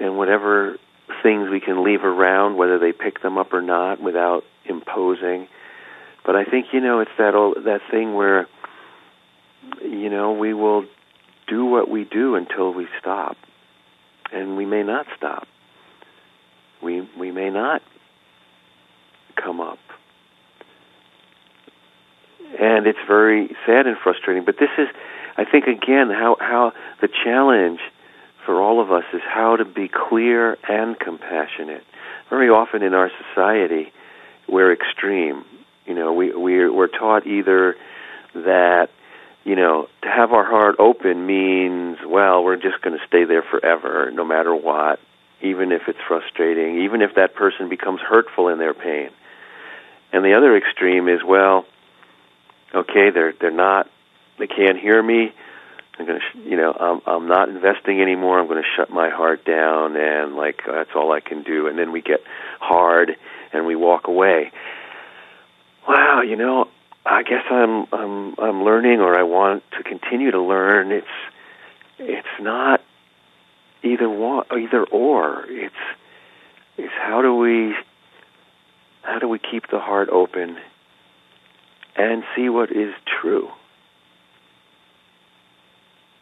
and 0.00 0.16
whatever 0.16 0.76
things 1.22 1.48
we 1.50 1.60
can 1.60 1.84
leave 1.84 2.04
around, 2.04 2.56
whether 2.56 2.78
they 2.78 2.92
pick 2.92 3.20
them 3.20 3.36
up 3.36 3.52
or 3.52 3.62
not, 3.62 4.00
without 4.00 4.44
imposing. 4.64 5.48
But 6.24 6.36
I 6.36 6.44
think 6.44 6.66
you 6.72 6.80
know, 6.80 7.00
it's 7.00 7.10
that 7.18 7.34
old, 7.34 7.56
that 7.64 7.80
thing 7.90 8.14
where 8.14 8.46
you 9.82 10.08
know 10.08 10.32
we 10.32 10.54
will 10.54 10.84
do 11.48 11.64
what 11.64 11.90
we 11.90 12.04
do 12.04 12.36
until 12.36 12.72
we 12.72 12.86
stop, 13.00 13.36
and 14.32 14.56
we 14.56 14.64
may 14.64 14.82
not 14.82 15.06
stop. 15.16 15.46
We 16.82 17.08
we 17.18 17.30
may 17.30 17.50
not 17.50 17.82
come 19.36 19.60
up. 19.60 19.78
and 22.58 22.86
it's 22.86 22.98
very 23.06 23.54
sad 23.66 23.86
and 23.86 23.96
frustrating. 23.96 24.44
But 24.44 24.58
this 24.58 24.70
is, 24.78 24.88
I 25.36 25.44
think, 25.44 25.66
again, 25.66 26.10
how 26.10 26.36
how 26.40 26.72
the 27.00 27.08
challenge 27.08 27.80
for 28.44 28.60
all 28.60 28.80
of 28.80 28.90
us 28.90 29.04
is 29.12 29.22
how 29.26 29.56
to 29.56 29.64
be 29.64 29.88
clear 29.88 30.56
and 30.68 30.98
compassionate. 30.98 31.84
Very 32.28 32.48
often 32.48 32.82
in 32.82 32.94
our 32.94 33.10
society, 33.28 33.92
we're 34.48 34.72
extreme. 34.72 35.44
You 35.86 35.94
know, 35.94 36.12
we 36.12 36.34
we're, 36.34 36.72
we're 36.72 36.88
taught 36.88 37.26
either 37.26 37.76
that 38.34 38.90
you 39.44 39.56
know 39.56 39.88
to 40.02 40.08
have 40.08 40.32
our 40.32 40.44
heart 40.44 40.76
open 40.78 41.26
means 41.26 41.98
well 42.06 42.44
we're 42.44 42.56
just 42.56 42.80
going 42.82 42.96
to 42.98 43.06
stay 43.06 43.24
there 43.24 43.42
forever 43.42 44.10
no 44.12 44.24
matter 44.24 44.54
what 44.54 45.00
even 45.42 45.72
if 45.72 45.82
it's 45.88 45.98
frustrating 46.06 46.82
even 46.82 47.02
if 47.02 47.14
that 47.14 47.34
person 47.34 47.68
becomes 47.68 48.00
hurtful 48.00 48.48
in 48.48 48.58
their 48.58 48.74
pain 48.74 49.10
and 50.12 50.24
the 50.24 50.34
other 50.34 50.56
extreme 50.56 51.08
is 51.08 51.20
well 51.26 51.64
okay 52.74 53.10
they're 53.10 53.32
they're 53.40 53.50
not 53.50 53.88
they 54.38 54.46
can't 54.46 54.78
hear 54.78 55.02
me 55.02 55.32
I'm 56.00 56.06
going 56.06 56.20
to, 56.20 56.48
you 56.48 56.56
know, 56.56 56.72
I'm 56.72 57.02
I'm 57.06 57.28
not 57.28 57.50
investing 57.50 58.00
anymore. 58.00 58.40
I'm 58.40 58.46
going 58.46 58.62
to 58.62 58.68
shut 58.76 58.88
my 58.88 59.10
heart 59.10 59.44
down, 59.44 59.96
and 59.96 60.34
like 60.34 60.62
that's 60.66 60.90
all 60.94 61.12
I 61.12 61.20
can 61.20 61.42
do. 61.42 61.66
And 61.66 61.78
then 61.78 61.92
we 61.92 62.00
get 62.00 62.20
hard, 62.58 63.16
and 63.52 63.66
we 63.66 63.76
walk 63.76 64.08
away. 64.08 64.50
Wow, 65.86 66.22
you 66.22 66.36
know, 66.36 66.68
I 67.04 67.22
guess 67.22 67.44
I'm 67.50 67.86
I'm 67.92 68.34
I'm 68.38 68.64
learning, 68.64 69.00
or 69.00 69.18
I 69.18 69.22
want 69.22 69.62
to 69.76 69.82
continue 69.82 70.30
to 70.30 70.40
learn. 70.40 70.92
It's 70.92 71.06
it's 71.98 72.40
not 72.40 72.82
either 73.82 74.08
one, 74.08 74.44
either 74.52 74.84
or. 74.84 75.44
It's 75.48 75.74
it's 76.76 76.92
how 77.00 77.22
do 77.22 77.34
we 77.36 77.74
how 79.02 79.18
do 79.18 79.28
we 79.28 79.38
keep 79.38 79.68
the 79.70 79.80
heart 79.80 80.08
open 80.10 80.58
and 81.96 82.22
see 82.36 82.48
what 82.48 82.70
is 82.70 82.94
true 83.20 83.50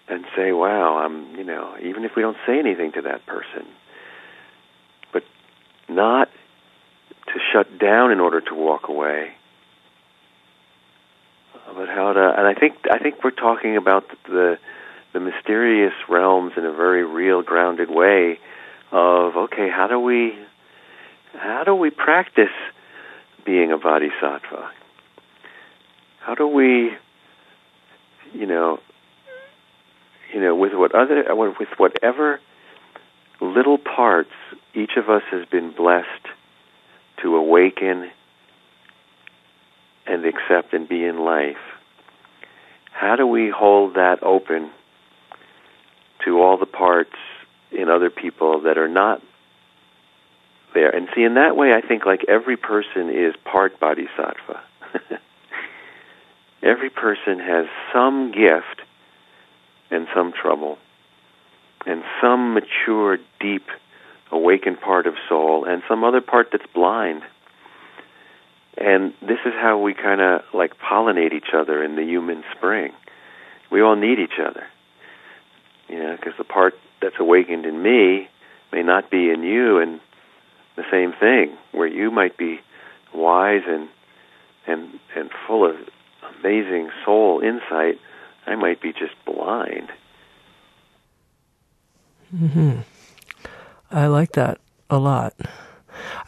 and 0.09 0.25
say, 0.35 0.53
wow, 0.53 0.99
I'm, 0.99 1.37
you 1.37 1.45
know, 1.45 1.77
even 1.83 2.05
if 2.05 2.13
we 2.17 2.23
don't 2.23 2.37
say 2.47 2.59
anything 2.59 2.93
to 2.93 3.03
that 3.03 3.27
person, 3.27 3.67
but 5.13 5.23
not 5.89 6.31
to 7.27 7.35
shut 7.53 7.79
down 7.79 8.11
in 8.11 8.21
order 8.21 8.41
to 8.41 8.55
walk 8.55 8.89
away, 8.89 9.33
but 11.79 11.89
how 11.89 12.13
to, 12.13 12.35
and 12.37 12.45
I 12.45 12.55
think, 12.55 12.75
I 12.91 12.99
think 12.99 13.23
we're 13.23 13.31
talking 13.31 13.77
about 13.77 14.05
the, 14.25 14.59
the 15.13 15.21
mysterious 15.21 15.93
realms 16.09 16.55
in 16.57 16.65
a 16.65 16.73
very 16.73 17.05
real, 17.05 17.41
grounded 17.43 17.89
way 17.89 18.41
of, 18.91 19.37
okay, 19.37 19.69
how 19.71 19.87
do 19.87 20.01
we, 20.01 20.37
how 21.35 21.63
do 21.65 21.77
we 21.77 21.91
practice 21.91 22.51
being 23.47 23.71
a 23.71 23.79
bodhisattva? 23.79 24.73
How 26.19 26.35
do 26.35 26.49
we, 26.49 26.91
you 28.35 28.47
know, 28.47 28.81
you 30.35 30.41
know, 30.41 30.57
with 30.57 30.73
what 30.75 30.95
other 30.97 31.25
with 31.35 31.69
whatever 31.77 32.41
little 33.41 33.79
parts 33.79 34.33
each 34.75 34.97
of 34.97 35.09
us 35.09 35.23
has 35.31 35.47
been 35.47 35.71
blessed 35.71 36.27
to 37.23 37.37
awaken 37.37 38.11
and 40.09 40.25
accept 40.25 40.73
and 40.73 40.89
be 40.89 41.05
in 41.05 41.19
life. 41.19 41.57
How 42.93 43.17
do 43.17 43.27
we 43.27 43.51
hold 43.51 43.95
that 43.95 44.23
open 44.23 44.71
to 46.25 46.41
all 46.43 46.59
the 46.59 46.67
parts 46.67 47.15
in 47.71 47.89
other 47.89 48.11
people 48.11 48.63
that 48.63 48.79
are 48.79 48.89
not 48.89 49.23
there? 50.75 50.91
And 50.95 51.09
see, 51.15 51.23
in 51.23 51.35
that 51.35 51.57
way, 51.57 51.73
I 51.73 51.87
think 51.87 52.07
like 52.07 52.25
every 52.29 52.57
person 52.57 53.11
is 53.11 53.35
part 53.45 53.79
bodhisattva. 53.79 54.63
every 56.63 56.91
person 56.91 57.39
has 57.39 57.67
some 57.93 58.33
gift 58.33 58.83
and 59.91 60.07
some 60.15 60.33
trouble, 60.33 60.79
and 61.87 62.03
some 62.21 62.55
mature, 62.55 63.19
deep, 63.41 63.67
awakened 64.31 64.81
part 64.81 65.07
of 65.07 65.15
soul, 65.29 65.65
and 65.65 65.83
some 65.89 66.05
other 66.05 66.21
part 66.21 66.49
that's 66.53 66.67
blind. 66.75 67.23
And 68.81 69.13
this 69.21 69.39
is 69.45 69.53
how 69.55 69.79
we 69.79 69.93
kind 69.95 70.21
of 70.21 70.43
like 70.55 70.79
pollinate 70.79 71.33
each 71.33 71.53
other 71.53 71.83
in 71.83 71.97
the 71.97 72.05
human 72.05 72.45
spring. 72.57 72.93
We 73.71 73.83
all 73.83 73.97
need 73.97 74.19
each 74.19 74.39
other. 74.41 74.67
You 75.89 75.99
know, 75.99 76.17
because 76.17 76.35
the 76.39 76.45
part 76.45 76.75
that's 77.03 77.17
awakened 77.19 77.67
in 77.67 77.83
me 77.83 78.29
may 78.73 78.83
not 78.83 79.11
be 79.11 79.31
in 79.31 79.43
you, 79.43 79.79
and 79.79 80.01
the 80.77 80.85
same 80.91 81.13
thing, 81.19 81.57
where 81.73 81.89
you 81.89 82.11
might 82.11 82.37
be 82.37 82.61
wise 83.15 83.63
and 83.67 83.89
and 84.67 85.01
and 85.17 85.31
full 85.47 85.69
of 85.69 85.77
amazing 86.39 86.91
soul 87.05 87.41
insight, 87.41 87.99
I 88.47 88.55
might 88.55 88.81
be 88.81 88.93
just 88.93 89.15
blind. 89.25 89.91
Hmm. 92.31 92.81
I 93.91 94.07
like 94.07 94.33
that 94.33 94.61
a 94.91 94.99
lot. 94.99 95.35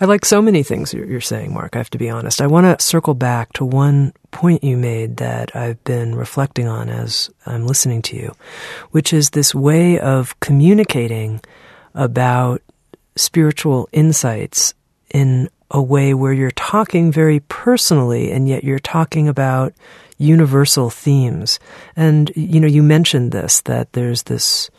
I 0.01 0.05
like 0.05 0.25
so 0.25 0.41
many 0.41 0.63
things 0.63 0.93
you're 0.95 1.21
saying, 1.21 1.53
Mark. 1.53 1.77
I 1.77 1.79
have 1.79 1.91
to 1.91 1.99
be 1.99 2.11
honest. 2.11 2.41
I 2.41 2.47
want 2.47 2.67
to 2.67 2.85
circle 2.85 3.15
back 3.15 3.53
to 3.55 3.65
one 3.65 4.13
point 4.31 4.65
you 4.65 4.77
made 4.77 5.19
that 5.19 5.55
I've 5.55 5.83
been 5.85 6.15
reflecting 6.15 6.67
on 6.67 6.89
as 6.89 7.31
I'm 7.47 7.67
listening 7.67 8.03
to 8.03 8.17
you, 8.17 8.35
which 8.91 9.13
is 9.13 9.31
this 9.31 9.55
way 9.55 9.99
of 9.99 10.39
communicating 10.41 11.41
about 11.95 12.63
spiritual 13.17 13.89
insights 13.93 14.75
in 15.13 15.49
a 15.71 15.83
way 15.83 16.15
where 16.15 16.33
you're 16.33 16.51
talking 16.53 17.13
very 17.13 17.41
personally 17.41 18.33
and 18.33 18.49
yet 18.49 18.65
you're 18.65 18.79
talking 18.79 19.29
about 19.29 19.73
universal 20.19 20.91
themes. 20.91 21.59
And, 21.97 22.31
you 22.35 22.61
know, 22.61 22.67
you 22.67 22.83
mentioned 22.83 23.33
this, 23.33 23.61
that 23.63 23.93
there's 23.93 24.25
this 24.25 24.71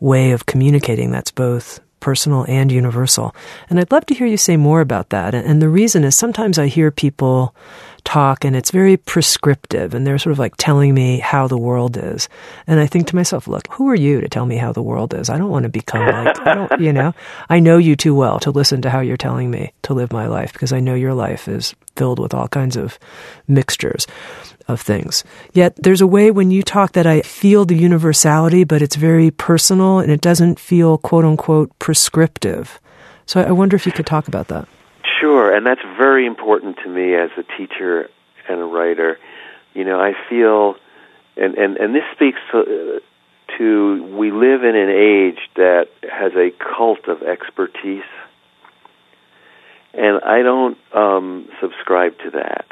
way 0.00 0.32
of 0.32 0.46
communicating 0.46 1.10
that's 1.10 1.30
both 1.30 1.80
personal 2.04 2.44
and 2.48 2.70
universal. 2.70 3.34
And 3.70 3.80
I'd 3.80 3.90
love 3.90 4.04
to 4.06 4.14
hear 4.14 4.26
you 4.26 4.36
say 4.36 4.58
more 4.58 4.82
about 4.82 5.08
that. 5.08 5.34
And 5.34 5.62
the 5.62 5.70
reason 5.70 6.04
is 6.04 6.14
sometimes 6.14 6.58
I 6.58 6.66
hear 6.66 6.90
people 6.90 7.54
talk 8.04 8.44
and 8.44 8.54
it's 8.54 8.70
very 8.70 8.96
prescriptive 8.96 9.94
and 9.94 10.06
they're 10.06 10.18
sort 10.18 10.32
of 10.32 10.38
like 10.38 10.54
telling 10.56 10.94
me 10.94 11.18
how 11.18 11.48
the 11.48 11.58
world 11.58 11.96
is. 11.96 12.28
And 12.66 12.78
I 12.78 12.86
think 12.86 13.08
to 13.08 13.16
myself, 13.16 13.48
look, 13.48 13.66
who 13.72 13.88
are 13.88 13.94
you 13.94 14.20
to 14.20 14.28
tell 14.28 14.46
me 14.46 14.56
how 14.56 14.72
the 14.72 14.82
world 14.82 15.14
is? 15.14 15.30
I 15.30 15.38
don't 15.38 15.50
want 15.50 15.64
to 15.64 15.68
become 15.68 16.06
like, 16.06 16.38
I 16.46 16.54
don't, 16.54 16.80
you 16.80 16.92
know, 16.92 17.14
I 17.48 17.60
know 17.60 17.78
you 17.78 17.96
too 17.96 18.14
well 18.14 18.38
to 18.40 18.50
listen 18.50 18.82
to 18.82 18.90
how 18.90 19.00
you're 19.00 19.16
telling 19.16 19.50
me 19.50 19.72
to 19.82 19.94
live 19.94 20.12
my 20.12 20.26
life 20.26 20.52
because 20.52 20.72
I 20.72 20.80
know 20.80 20.94
your 20.94 21.14
life 21.14 21.48
is 21.48 21.74
filled 21.96 22.18
with 22.18 22.34
all 22.34 22.48
kinds 22.48 22.76
of 22.76 22.98
mixtures 23.48 24.06
of 24.68 24.80
things. 24.80 25.24
Yet 25.52 25.76
there's 25.76 26.00
a 26.00 26.06
way 26.06 26.30
when 26.30 26.50
you 26.50 26.62
talk 26.62 26.92
that 26.92 27.06
I 27.06 27.22
feel 27.22 27.64
the 27.64 27.76
universality, 27.76 28.64
but 28.64 28.82
it's 28.82 28.96
very 28.96 29.30
personal 29.30 29.98
and 29.98 30.10
it 30.10 30.20
doesn't 30.20 30.58
feel 30.58 30.98
quote 30.98 31.24
unquote 31.24 31.76
prescriptive. 31.78 32.80
So 33.26 33.40
I 33.40 33.52
wonder 33.52 33.76
if 33.76 33.86
you 33.86 33.92
could 33.92 34.06
talk 34.06 34.28
about 34.28 34.48
that. 34.48 34.68
And 35.54 35.64
that's 35.64 35.82
very 35.96 36.26
important 36.26 36.78
to 36.82 36.88
me 36.88 37.14
as 37.14 37.30
a 37.36 37.44
teacher 37.56 38.10
and 38.48 38.60
a 38.60 38.64
writer. 38.64 39.18
You 39.72 39.84
know, 39.84 40.00
I 40.00 40.12
feel, 40.28 40.74
and 41.36 41.54
and 41.54 41.76
and 41.76 41.94
this 41.94 42.02
speaks 42.12 42.38
to, 42.50 43.00
to 43.58 44.16
we 44.18 44.32
live 44.32 44.64
in 44.64 44.74
an 44.74 44.90
age 44.90 45.38
that 45.54 45.86
has 46.02 46.32
a 46.34 46.50
cult 46.76 47.06
of 47.06 47.22
expertise, 47.22 48.02
and 49.92 50.20
I 50.24 50.42
don't 50.42 50.76
um, 50.92 51.48
subscribe 51.60 52.18
to 52.24 52.30
that. 52.32 52.66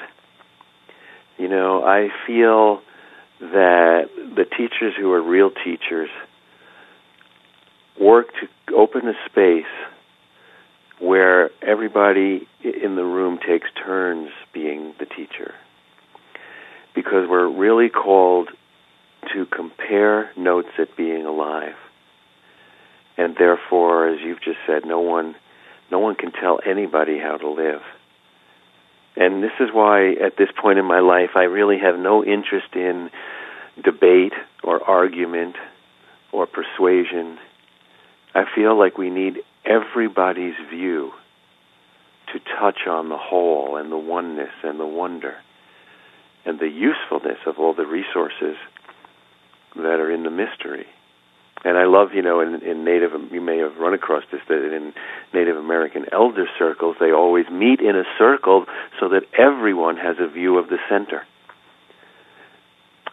You 1.38 1.48
know, 1.48 1.84
I 1.84 2.08
feel 2.26 2.82
that 3.38 4.08
the 4.16 4.44
teachers 4.44 4.94
who 4.98 5.12
are 5.12 5.22
real 5.22 5.52
teachers 5.52 6.10
work 8.00 8.26
to 8.40 8.74
open 8.74 9.06
a 9.06 9.14
space 9.30 9.70
where 11.02 11.50
everybody 11.60 12.46
in 12.62 12.94
the 12.94 13.04
room 13.04 13.38
takes 13.44 13.66
turns 13.84 14.30
being 14.54 14.94
the 15.00 15.06
teacher. 15.06 15.52
Because 16.94 17.28
we're 17.28 17.48
really 17.48 17.88
called 17.88 18.50
to 19.32 19.46
compare 19.46 20.30
notes 20.36 20.68
at 20.78 20.96
being 20.96 21.26
alive. 21.26 21.74
And 23.16 23.34
therefore, 23.36 24.08
as 24.10 24.20
you've 24.20 24.40
just 24.42 24.58
said, 24.66 24.86
no 24.86 25.00
one 25.00 25.34
no 25.90 25.98
one 25.98 26.14
can 26.14 26.32
tell 26.32 26.58
anybody 26.64 27.18
how 27.18 27.36
to 27.36 27.50
live. 27.50 27.82
And 29.14 29.42
this 29.42 29.52
is 29.60 29.68
why 29.70 30.12
at 30.12 30.38
this 30.38 30.48
point 30.58 30.78
in 30.78 30.86
my 30.86 31.00
life 31.00 31.30
I 31.34 31.42
really 31.42 31.78
have 31.78 31.98
no 31.98 32.24
interest 32.24 32.74
in 32.74 33.10
debate 33.82 34.32
or 34.62 34.82
argument 34.82 35.56
or 36.30 36.46
persuasion. 36.46 37.38
I 38.34 38.44
feel 38.54 38.78
like 38.78 38.96
we 38.96 39.10
need 39.10 39.42
everybody's 39.64 40.54
view 40.70 41.12
to 42.32 42.40
touch 42.58 42.86
on 42.88 43.08
the 43.08 43.18
whole 43.18 43.76
and 43.76 43.90
the 43.92 43.98
oneness 43.98 44.52
and 44.62 44.80
the 44.80 44.86
wonder 44.86 45.36
and 46.44 46.58
the 46.58 46.68
usefulness 46.68 47.38
of 47.46 47.58
all 47.58 47.74
the 47.74 47.86
resources 47.86 48.56
that 49.76 50.00
are 50.00 50.10
in 50.10 50.22
the 50.24 50.30
mystery. 50.30 50.86
And 51.64 51.78
I 51.78 51.84
love, 51.84 52.08
you 52.12 52.22
know, 52.22 52.40
in, 52.40 52.60
in 52.62 52.84
Native, 52.84 53.12
you 53.30 53.40
may 53.40 53.58
have 53.58 53.76
run 53.76 53.94
across 53.94 54.24
this, 54.32 54.40
that 54.48 54.74
in 54.74 54.92
Native 55.32 55.56
American 55.56 56.06
elder 56.10 56.46
circles, 56.58 56.96
they 56.98 57.12
always 57.12 57.46
meet 57.50 57.80
in 57.80 57.94
a 57.94 58.02
circle 58.18 58.66
so 58.98 59.08
that 59.10 59.22
everyone 59.38 59.96
has 59.96 60.16
a 60.18 60.26
view 60.28 60.58
of 60.58 60.68
the 60.68 60.78
center. 60.88 61.22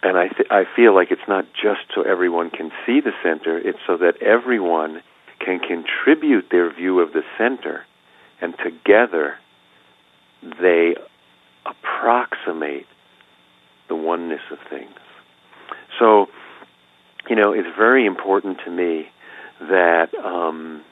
and 0.02 0.18
I 0.18 0.30
th- 0.30 0.50
I 0.50 0.64
feel 0.76 0.96
like 0.96 1.12
it's 1.12 1.28
not 1.28 1.46
just 1.54 1.82
so 1.94 2.02
everyone 2.02 2.50
can 2.50 2.72
see 2.86 3.02
the 3.02 3.12
center; 3.22 3.58
it's 3.58 3.80
so 3.86 3.98
that 3.98 4.22
everyone 4.22 5.02
can 5.40 5.60
contribute 5.60 6.46
their 6.52 6.74
view 6.74 7.00
of 7.00 7.14
the 7.14 7.22
center, 7.38 7.86
and 8.42 8.54
together 8.64 9.36
they 10.62 10.96
approximate 11.66 12.86
the 13.88 13.96
oneness 13.96 14.42
of 14.52 14.58
things. 14.70 14.96
So, 15.98 16.28
you 17.30 17.36
know, 17.36 17.52
it's 17.52 17.68
very 17.78 18.06
important 18.06 18.60
to 18.66 18.72
me 18.72 19.10
that 19.60 20.14
um, 20.24 20.84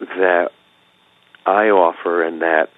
that 0.00 0.50
I 1.46 1.68
offer 1.68 2.24
and 2.24 2.42
that 2.42 2.70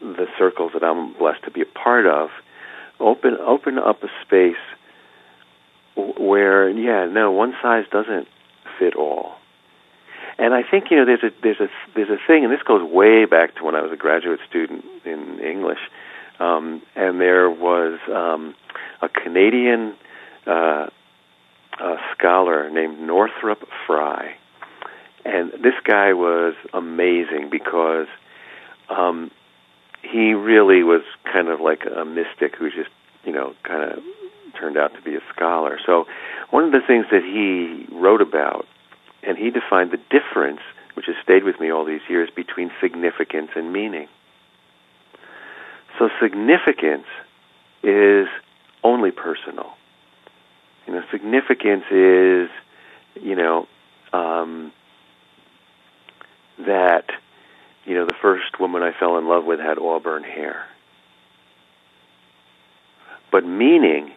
the 0.00 0.26
circles 0.38 0.72
that 0.74 0.82
I'm 0.82 1.14
blessed 1.14 1.44
to 1.44 1.50
be 1.50 1.62
a 1.62 1.66
part 1.66 2.06
of 2.06 2.30
open 3.00 3.36
open 3.40 3.78
up 3.78 4.02
a 4.02 4.08
space 4.24 4.56
where 5.96 6.68
yeah 6.68 7.06
no 7.06 7.30
one 7.30 7.54
size 7.62 7.84
doesn't 7.90 8.28
fit 8.78 8.94
all 8.94 9.34
and 10.38 10.52
I 10.52 10.62
think 10.68 10.90
you 10.90 10.96
know 10.96 11.04
there's 11.04 11.22
a 11.22 11.30
there's 11.42 11.60
a 11.60 11.68
there's 11.94 12.10
a 12.10 12.18
thing 12.26 12.44
and 12.44 12.52
this 12.52 12.62
goes 12.62 12.82
way 12.82 13.24
back 13.24 13.56
to 13.56 13.64
when 13.64 13.74
I 13.74 13.82
was 13.82 13.92
a 13.92 13.96
graduate 13.96 14.40
student 14.48 14.84
in 15.04 15.40
English 15.40 15.78
um, 16.40 16.82
and 16.96 17.20
there 17.20 17.50
was 17.50 17.98
um, 18.12 18.54
a 19.02 19.08
Canadian 19.08 19.94
uh, 20.46 20.86
a 21.80 21.96
scholar 22.16 22.70
named 22.70 23.00
Northrop 23.00 23.60
Frye 23.86 24.36
and 25.24 25.52
this 25.52 25.74
guy 25.84 26.12
was 26.12 26.54
amazing 26.72 27.48
because 27.50 28.06
um, 28.90 29.30
he 30.02 30.34
really 30.34 30.82
was 30.82 31.02
kind 31.30 31.48
of 31.48 31.60
like 31.60 31.82
a 31.86 32.04
mystic 32.04 32.56
who 32.56 32.70
just, 32.70 32.90
you 33.24 33.32
know, 33.32 33.54
kind 33.62 33.90
of 33.92 33.98
turned 34.58 34.76
out 34.76 34.94
to 34.94 35.02
be 35.02 35.14
a 35.14 35.20
scholar. 35.34 35.78
So 35.84 36.04
one 36.54 36.62
of 36.62 36.70
the 36.70 36.86
things 36.86 37.06
that 37.10 37.24
he 37.24 37.84
wrote 37.92 38.20
about, 38.20 38.64
and 39.24 39.36
he 39.36 39.50
defined 39.50 39.90
the 39.90 39.98
difference, 40.08 40.60
which 40.94 41.06
has 41.06 41.16
stayed 41.20 41.42
with 41.42 41.58
me 41.58 41.68
all 41.72 41.84
these 41.84 42.02
years, 42.08 42.30
between 42.30 42.70
significance 42.80 43.50
and 43.56 43.72
meaning. 43.72 44.06
So 45.98 46.10
significance 46.22 47.08
is 47.82 48.28
only 48.84 49.10
personal. 49.10 49.72
You 50.86 50.92
know, 50.92 51.02
significance 51.10 51.86
is, 51.90 52.48
you 53.20 53.34
know, 53.34 53.66
um, 54.12 54.72
that 56.64 57.06
you 57.84 57.96
know 57.96 58.06
the 58.06 58.14
first 58.22 58.60
woman 58.60 58.80
I 58.84 58.92
fell 58.96 59.18
in 59.18 59.26
love 59.26 59.44
with 59.44 59.58
had 59.58 59.76
auburn 59.76 60.22
hair. 60.22 60.66
But 63.32 63.44
meaning 63.44 64.12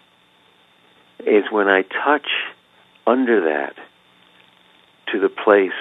is 1.20 1.44
when 1.52 1.68
I 1.68 1.82
touch 1.82 2.28
under 3.06 3.46
that 3.46 3.76
to 5.12 5.20
the 5.20 5.30
place 5.30 5.72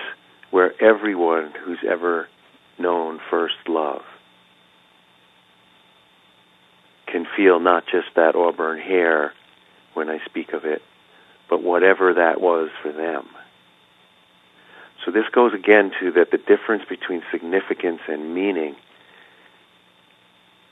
where 0.50 0.72
everyone 0.82 1.52
who's 1.64 1.80
ever 1.88 2.28
known 2.78 3.20
first 3.30 3.56
love 3.68 4.02
can 7.06 7.26
feel 7.36 7.60
not 7.60 7.84
just 7.86 8.08
that 8.16 8.34
auburn 8.34 8.78
hair 8.78 9.32
when 9.94 10.08
I 10.08 10.18
speak 10.26 10.52
of 10.52 10.64
it, 10.64 10.82
but 11.48 11.62
whatever 11.62 12.14
that 12.14 12.40
was 12.40 12.70
for 12.82 12.92
them. 12.92 13.26
So 15.04 15.10
this 15.12 15.24
goes 15.32 15.54
again 15.54 15.92
to 16.00 16.12
that 16.12 16.30
the 16.32 16.38
difference 16.38 16.82
between 16.88 17.22
significance 17.30 18.00
and 18.08 18.34
meaning 18.34 18.76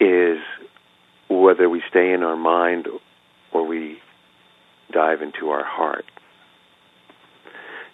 is 0.00 0.38
whether 1.28 1.70
we 1.70 1.82
stay 1.88 2.12
in 2.12 2.22
our 2.22 2.36
mind 2.36 2.88
or 3.52 3.66
we 3.66 3.93
dive 4.94 5.20
into 5.20 5.50
our 5.50 5.64
heart. 5.64 6.06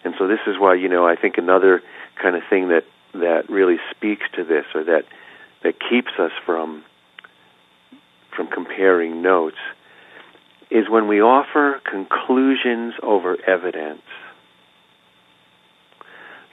And 0.03 0.13
so 0.17 0.27
this 0.27 0.39
is 0.47 0.55
why, 0.57 0.75
you 0.75 0.87
know, 0.87 1.05
I 1.07 1.15
think 1.15 1.37
another 1.37 1.81
kind 2.21 2.35
of 2.35 2.43
thing 2.49 2.69
that, 2.69 2.83
that 3.13 3.49
really 3.49 3.77
speaks 3.89 4.23
to 4.35 4.43
this 4.43 4.65
or 4.73 4.83
that, 4.85 5.03
that 5.63 5.73
keeps 5.89 6.11
us 6.17 6.31
from, 6.45 6.83
from 8.35 8.47
comparing 8.47 9.21
notes 9.21 9.57
is 10.69 10.89
when 10.89 11.07
we 11.07 11.21
offer 11.21 11.81
conclusions 11.89 12.93
over 13.03 13.37
evidence 13.45 14.01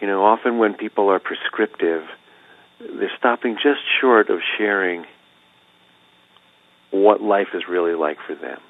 you 0.00 0.06
know, 0.06 0.24
often 0.24 0.58
when 0.58 0.74
people 0.74 1.10
are 1.10 1.18
prescriptive, 1.18 2.04
they're 2.78 3.10
stopping 3.18 3.56
just 3.56 3.80
short 4.00 4.30
of 4.30 4.38
sharing 4.56 5.04
what 6.90 7.20
life 7.20 7.48
is 7.54 7.62
really 7.68 7.94
like 7.94 8.18
for 8.26 8.34
them. 8.34 8.60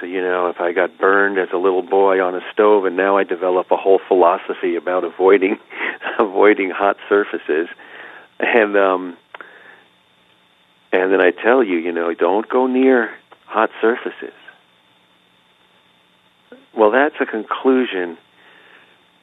So, 0.00 0.06
you 0.06 0.20
know, 0.20 0.48
if 0.48 0.60
I 0.60 0.72
got 0.72 0.98
burned 0.98 1.38
as 1.38 1.48
a 1.52 1.56
little 1.56 1.82
boy 1.82 2.20
on 2.20 2.34
a 2.34 2.40
stove 2.52 2.84
and 2.84 2.96
now 2.96 3.16
I 3.16 3.24
develop 3.24 3.70
a 3.70 3.76
whole 3.76 4.00
philosophy 4.08 4.76
about 4.76 5.04
avoiding 5.04 5.58
avoiding 6.18 6.70
hot 6.70 6.96
surfaces 7.08 7.68
and 8.40 8.76
um 8.76 9.16
and 10.92 11.12
then 11.12 11.20
I 11.20 11.30
tell 11.30 11.62
you, 11.62 11.78
you 11.78 11.92
know, 11.92 12.14
don't 12.14 12.48
go 12.48 12.66
near 12.66 13.10
hot 13.46 13.70
surfaces. 13.80 14.34
Well, 16.76 16.92
that's 16.92 17.16
a 17.20 17.26
conclusion 17.26 18.16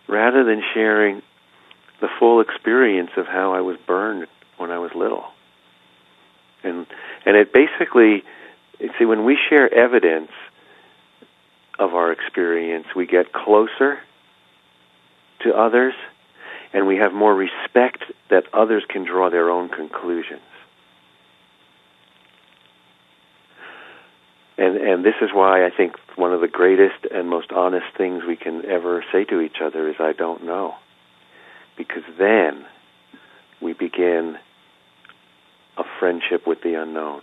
rather 0.07 0.43
than 0.43 0.61
sharing 0.73 1.21
the 2.01 2.09
full 2.19 2.41
experience 2.41 3.11
of 3.15 3.25
how 3.25 3.53
I 3.53 3.61
was 3.61 3.77
burned 3.87 4.27
when 4.57 4.71
I 4.71 4.79
was 4.79 4.91
little. 4.95 5.25
And 6.63 6.85
and 7.25 7.35
it 7.35 7.53
basically 7.53 8.23
see 8.97 9.05
when 9.05 9.25
we 9.25 9.37
share 9.49 9.73
evidence 9.73 10.31
of 11.79 11.93
our 11.93 12.11
experience, 12.11 12.87
we 12.95 13.05
get 13.05 13.33
closer 13.33 13.99
to 15.43 15.53
others 15.53 15.93
and 16.73 16.87
we 16.87 16.97
have 16.97 17.13
more 17.13 17.33
respect 17.33 18.03
that 18.29 18.45
others 18.53 18.83
can 18.87 19.03
draw 19.03 19.29
their 19.29 19.49
own 19.49 19.69
conclusions. 19.69 20.41
and 24.61 24.77
and 24.77 25.03
this 25.03 25.15
is 25.21 25.29
why 25.33 25.65
I 25.65 25.71
think 25.75 25.95
one 26.15 26.33
of 26.33 26.41
the 26.41 26.47
greatest 26.47 27.05
and 27.11 27.27
most 27.27 27.51
honest 27.51 27.87
things 27.97 28.23
we 28.27 28.35
can 28.35 28.63
ever 28.65 29.03
say 29.11 29.25
to 29.25 29.41
each 29.41 29.57
other 29.63 29.89
is 29.89 29.95
I 29.99 30.13
don't 30.13 30.45
know. 30.45 30.75
Because 31.77 32.03
then 32.19 32.65
we 33.59 33.73
begin 33.73 34.37
a 35.77 35.83
friendship 35.99 36.45
with 36.45 36.61
the 36.61 36.75
unknown. 36.79 37.21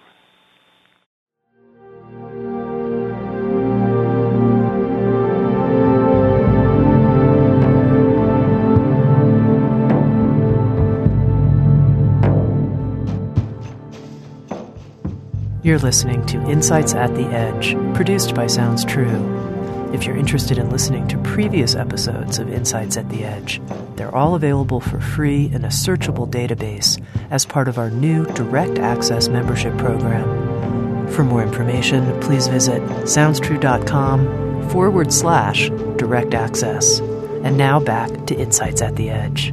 You're 15.69 15.79
listening 15.79 16.25
to 16.29 16.41
Insights 16.51 16.95
at 16.95 17.15
the 17.15 17.27
Edge, 17.27 17.75
produced 17.95 18.35
by 18.35 18.47
Sounds 18.47 18.87
True. 18.87 19.93
If 19.93 20.07
you're 20.07 20.17
interested 20.17 20.57
in 20.57 20.71
listening 20.71 21.07
to 21.09 21.19
previous 21.19 21.75
episodes 21.75 22.39
of 22.39 22.51
Insights 22.51 22.97
at 22.97 23.11
the 23.11 23.23
Edge, 23.23 23.61
they're 23.95 24.15
all 24.15 24.35
available 24.35 24.81
for 24.81 24.99
free 24.99 25.51
in 25.53 25.67
a 25.67 25.69
searchable 25.69 26.27
database 26.27 26.99
as 27.31 27.45
part 27.45 27.69
of 27.69 27.77
our 27.77 27.91
new 27.91 28.25
Direct 28.33 28.79
Access 28.79 29.29
membership 29.29 29.77
program. 29.77 31.07
For 31.09 31.23
more 31.23 31.43
information, 31.43 32.19
please 32.23 32.49
visit 32.49 32.81
soundstrue.com 33.03 34.71
forward 34.71 35.13
slash 35.13 35.69
direct 35.99 36.33
access. 36.33 37.01
And 37.01 37.59
now 37.59 37.79
back 37.79 38.27
to 38.29 38.35
Insights 38.35 38.81
at 38.81 38.97
the 38.97 39.11
Edge. 39.11 39.53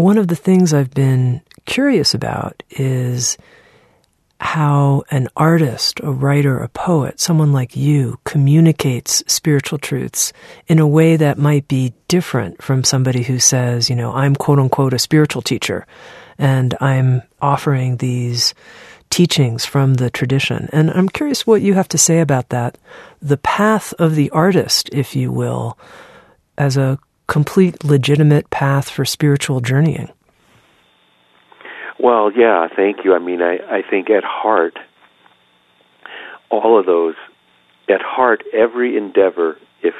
One 0.00 0.16
of 0.16 0.28
the 0.28 0.34
things 0.34 0.72
I've 0.72 0.94
been 0.94 1.42
curious 1.66 2.14
about 2.14 2.62
is 2.70 3.36
how 4.40 5.02
an 5.10 5.28
artist, 5.36 6.00
a 6.02 6.10
writer, 6.10 6.58
a 6.58 6.70
poet, 6.70 7.20
someone 7.20 7.52
like 7.52 7.76
you 7.76 8.18
communicates 8.24 9.22
spiritual 9.26 9.78
truths 9.78 10.32
in 10.66 10.78
a 10.78 10.88
way 10.88 11.16
that 11.16 11.36
might 11.36 11.68
be 11.68 11.92
different 12.08 12.62
from 12.62 12.82
somebody 12.82 13.22
who 13.22 13.38
says, 13.38 13.90
you 13.90 13.94
know, 13.94 14.10
I'm 14.14 14.34
quote 14.34 14.58
unquote 14.58 14.94
a 14.94 14.98
spiritual 14.98 15.42
teacher 15.42 15.86
and 16.38 16.74
I'm 16.80 17.20
offering 17.42 17.98
these 17.98 18.54
teachings 19.10 19.66
from 19.66 19.94
the 19.94 20.08
tradition. 20.08 20.70
And 20.72 20.90
I'm 20.92 21.10
curious 21.10 21.46
what 21.46 21.60
you 21.60 21.74
have 21.74 21.88
to 21.88 21.98
say 21.98 22.20
about 22.20 22.48
that. 22.48 22.78
The 23.20 23.36
path 23.36 23.92
of 23.98 24.14
the 24.14 24.30
artist, 24.30 24.88
if 24.92 25.14
you 25.14 25.30
will, 25.30 25.78
as 26.56 26.78
a 26.78 26.98
complete 27.30 27.84
legitimate 27.84 28.50
path 28.50 28.90
for 28.90 29.04
spiritual 29.04 29.60
journeying. 29.60 30.10
Well, 31.98 32.32
yeah, 32.32 32.66
thank 32.74 33.04
you. 33.04 33.14
I 33.14 33.20
mean, 33.20 33.40
I, 33.40 33.58
I 33.70 33.82
think 33.88 34.10
at 34.10 34.24
heart, 34.24 34.78
all 36.50 36.78
of 36.78 36.86
those, 36.86 37.14
at 37.88 38.02
heart, 38.02 38.42
every 38.52 38.96
endeavor, 38.96 39.56
if 39.80 39.94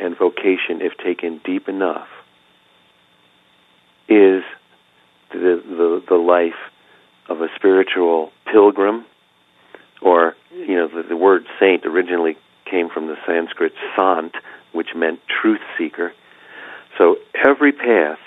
and 0.00 0.16
vocation, 0.16 0.80
if 0.80 0.96
taken 0.96 1.40
deep 1.44 1.68
enough, 1.68 2.08
is 4.08 4.42
the, 5.32 5.62
the, 5.62 6.02
the 6.08 6.14
life 6.14 6.54
of 7.28 7.42
a 7.42 7.48
spiritual 7.56 8.32
pilgrim, 8.50 9.04
or, 10.00 10.34
you 10.50 10.76
know, 10.76 10.88
the, 10.88 11.02
the 11.06 11.16
word 11.16 11.44
saint 11.58 11.84
originally 11.84 12.38
came 12.64 12.88
from 12.88 13.06
the 13.06 13.16
Sanskrit 13.26 13.74
sant, 13.94 14.34
which 14.72 14.94
meant 14.96 15.20
truth 15.28 15.60
seeker. 15.76 16.14
So 17.00 17.16
every 17.34 17.72
path 17.72 18.18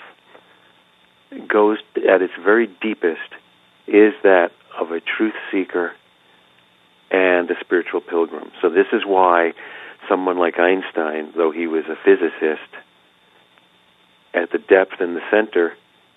goes 1.46 1.78
at 1.96 2.22
its 2.22 2.32
very 2.42 2.66
deepest 2.82 3.20
is 3.86 4.14
that 4.24 4.50
of 4.76 4.90
a 4.90 5.00
truth 5.00 5.34
seeker 5.52 5.92
and 7.08 7.48
a 7.48 7.54
spiritual 7.60 8.00
pilgrim. 8.00 8.50
So 8.60 8.70
this 8.70 8.86
is 8.92 9.02
why 9.06 9.52
someone 10.08 10.38
like 10.38 10.58
Einstein, 10.58 11.32
though 11.36 11.52
he 11.52 11.68
was 11.68 11.84
a 11.84 11.94
physicist, 12.04 12.68
at 14.34 14.50
the 14.50 14.58
depth 14.58 14.94
and 14.98 15.14
the 15.14 15.22
center, 15.30 15.74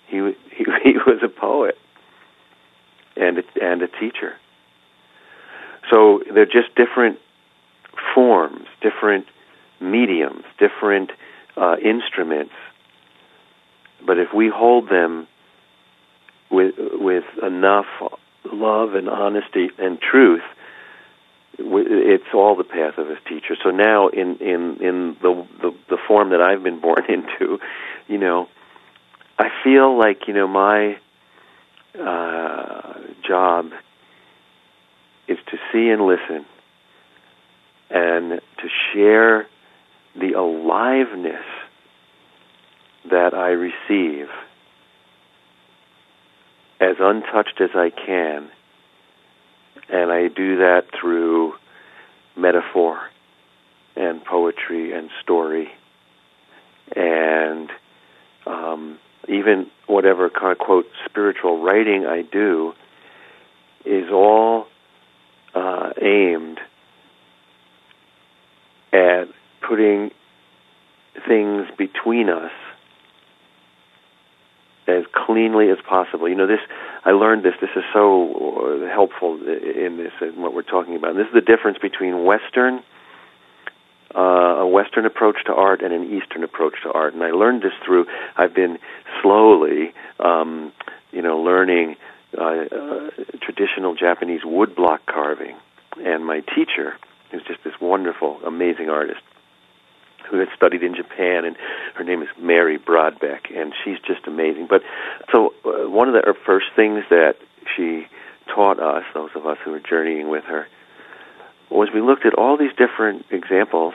he 0.08 0.16
he, 0.50 0.64
he 0.82 0.94
was 1.06 1.20
a 1.22 1.28
poet 1.28 1.78
and 3.16 3.38
a, 3.38 3.42
and 3.62 3.82
a 3.82 3.86
teacher. 3.86 4.34
So 5.92 6.24
they're 6.34 6.44
just 6.44 6.74
different 6.74 7.20
forms, 8.16 8.66
different 8.82 9.26
mediums, 9.80 10.42
different 10.58 11.12
uh, 11.58 11.76
instruments. 11.82 12.54
But 14.04 14.18
if 14.18 14.32
we 14.32 14.48
hold 14.48 14.88
them 14.88 15.26
with 16.50 16.74
with 16.78 17.24
enough 17.42 17.86
love 18.44 18.94
and 18.94 19.08
honesty 19.08 19.70
and 19.78 20.00
truth, 20.00 20.42
it's 21.58 22.32
all 22.32 22.56
the 22.56 22.64
path 22.64 22.98
of 22.98 23.08
his 23.08 23.18
teacher. 23.28 23.56
So 23.62 23.70
now, 23.70 24.08
in 24.08 24.36
in 24.36 24.76
in 24.80 25.16
the, 25.20 25.46
the 25.60 25.74
the 25.90 25.98
form 26.06 26.30
that 26.30 26.40
I've 26.40 26.62
been 26.62 26.80
born 26.88 27.04
into, 27.08 27.58
you 28.06 28.18
know, 28.18 28.48
I 29.38 29.48
feel 29.64 29.98
like 29.98 30.28
you 30.28 30.34
know 30.34 30.46
my 30.46 30.98
uh, 31.98 32.94
job 33.26 33.70
is 35.26 35.38
to 35.50 35.58
see 35.72 35.88
and 35.90 36.06
listen, 36.06 36.46
and 37.90 38.40
to 38.58 38.68
share 38.92 39.48
the 40.18 40.32
aliveness 40.32 41.44
that 43.10 43.34
I 43.34 43.50
receive 43.50 44.28
as 46.80 46.96
untouched 47.00 47.60
as 47.60 47.70
I 47.74 47.90
can 47.90 48.48
and 49.88 50.12
I 50.12 50.28
do 50.28 50.58
that 50.58 50.84
through 50.98 51.54
metaphor 52.36 52.98
and 53.96 54.24
poetry 54.24 54.92
and 54.92 55.10
story 55.22 55.68
and 56.94 57.70
um, 58.46 58.98
even 59.28 59.70
whatever 59.86 60.30
kind 60.30 60.52
of 60.52 60.58
quote 60.58 60.86
spiritual 61.04 61.62
writing 61.62 62.06
I 62.06 62.22
do 62.22 62.74
is 63.84 64.10
all 64.10 64.66
uh, 65.54 65.90
aimed 66.00 66.60
at 68.92 69.28
putting 69.68 70.10
things 71.26 71.66
between 71.76 72.30
us 72.30 72.52
as 74.86 75.04
cleanly 75.12 75.68
as 75.70 75.78
possible. 75.86 76.28
You 76.28 76.34
know, 76.34 76.46
this 76.46 76.60
I 77.04 77.10
learned 77.12 77.44
this. 77.44 77.54
This 77.60 77.70
is 77.76 77.84
so 77.92 78.82
uh, 78.82 78.92
helpful 78.92 79.34
in 79.36 79.98
this 79.98 80.12
and 80.20 80.42
what 80.42 80.54
we're 80.54 80.62
talking 80.62 80.96
about. 80.96 81.10
And 81.10 81.18
this 81.18 81.26
is 81.26 81.34
the 81.34 81.40
difference 81.40 81.78
between 81.78 82.24
Western, 82.24 82.82
uh, 84.14 84.20
a 84.64 84.66
Western 84.66 85.04
approach 85.06 85.36
to 85.46 85.52
art, 85.52 85.82
and 85.82 85.92
an 85.92 86.04
Eastern 86.04 86.42
approach 86.42 86.74
to 86.84 86.92
art. 86.92 87.14
And 87.14 87.22
I 87.22 87.30
learned 87.30 87.62
this 87.62 87.72
through. 87.84 88.06
I've 88.36 88.54
been 88.54 88.78
slowly, 89.22 89.92
um, 90.18 90.72
you 91.12 91.22
know, 91.22 91.38
learning 91.38 91.96
uh, 92.36 92.44
uh, 92.44 93.10
traditional 93.40 93.94
Japanese 93.94 94.42
woodblock 94.42 95.00
carving. 95.06 95.56
And 95.98 96.24
my 96.24 96.40
teacher, 96.40 96.94
who's 97.30 97.42
just 97.46 97.62
this 97.64 97.74
wonderful, 97.80 98.40
amazing 98.44 98.88
artist, 98.88 99.20
who 100.30 100.38
had 100.38 100.48
studied 100.54 100.82
in 100.82 100.94
Japan, 100.94 101.44
and 101.44 101.56
her 101.94 102.04
name 102.04 102.22
is 102.22 102.28
Mary 102.38 102.78
Brodbeck, 102.78 103.54
and 103.54 103.72
she's 103.84 103.98
just 104.06 104.26
amazing. 104.26 104.66
But 104.68 104.82
so 105.32 105.54
uh, 105.64 105.88
one 105.88 106.08
of 106.08 106.14
the 106.14 106.34
first 106.46 106.66
things 106.76 107.04
that 107.10 107.36
she 107.76 108.06
taught 108.54 108.80
us, 108.80 109.04
those 109.14 109.30
of 109.34 109.46
us 109.46 109.58
who 109.64 109.72
were 109.72 109.80
journeying 109.80 110.28
with 110.28 110.44
her, 110.44 110.66
was 111.70 111.88
we 111.92 112.00
looked 112.00 112.24
at 112.24 112.34
all 112.34 112.56
these 112.56 112.72
different 112.76 113.26
examples 113.30 113.94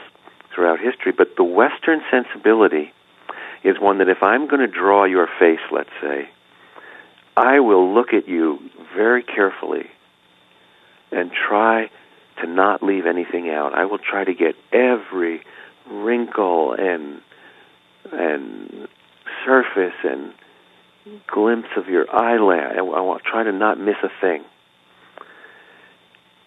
throughout 0.54 0.78
history, 0.78 1.12
but 1.12 1.36
the 1.36 1.44
Western 1.44 2.00
sensibility 2.10 2.92
is 3.64 3.76
one 3.80 3.98
that 3.98 4.08
if 4.08 4.22
I'm 4.22 4.46
going 4.46 4.60
to 4.60 4.68
draw 4.68 5.04
your 5.04 5.28
face, 5.38 5.60
let's 5.72 5.90
say, 6.00 6.28
I 7.36 7.60
will 7.60 7.92
look 7.92 8.12
at 8.12 8.28
you 8.28 8.58
very 8.94 9.22
carefully 9.22 9.86
and 11.10 11.30
try 11.32 11.90
to 12.40 12.46
not 12.46 12.82
leave 12.82 13.06
anything 13.06 13.50
out. 13.50 13.74
I 13.74 13.86
will 13.86 13.98
try 13.98 14.24
to 14.24 14.34
get 14.34 14.54
every 14.72 15.42
wrinkle 15.90 16.74
and 16.78 17.20
and 18.12 18.88
surface 19.44 19.94
and 20.04 20.32
glimpse 21.26 21.68
of 21.76 21.88
your 21.88 22.10
eyelid. 22.14 22.78
I, 22.78 22.80
I 22.80 23.18
try 23.24 23.44
to 23.44 23.52
not 23.52 23.78
miss 23.78 23.96
a 24.02 24.10
thing. 24.20 24.44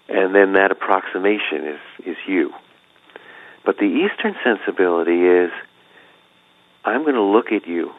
And 0.09 0.33
then 0.33 0.53
that 0.53 0.71
approximation 0.71 1.65
is 1.65 2.05
is 2.05 2.17
you. 2.27 2.51
But 3.65 3.77
the 3.77 3.85
Eastern 3.85 4.35
sensibility 4.43 5.25
is 5.25 5.51
I'm 6.85 7.03
going 7.03 7.15
to 7.15 7.21
look 7.21 7.51
at 7.51 7.67
you 7.67 7.91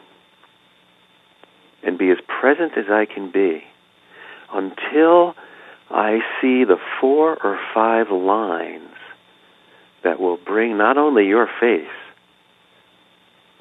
and 1.83 1.97
be 1.97 2.09
as 2.09 2.17
present 2.27 2.73
as 2.77 2.85
I 2.89 3.05
can 3.05 3.31
be 3.31 3.63
until 4.51 5.35
I 5.91 6.19
see 6.41 6.63
the 6.63 6.77
four 6.99 7.37
or 7.43 7.59
five 7.73 8.09
lines 8.11 8.89
that 10.03 10.19
will 10.19 10.37
bring 10.37 10.77
not 10.77 10.97
only 10.97 11.27
your 11.27 11.49
face, 11.59 11.87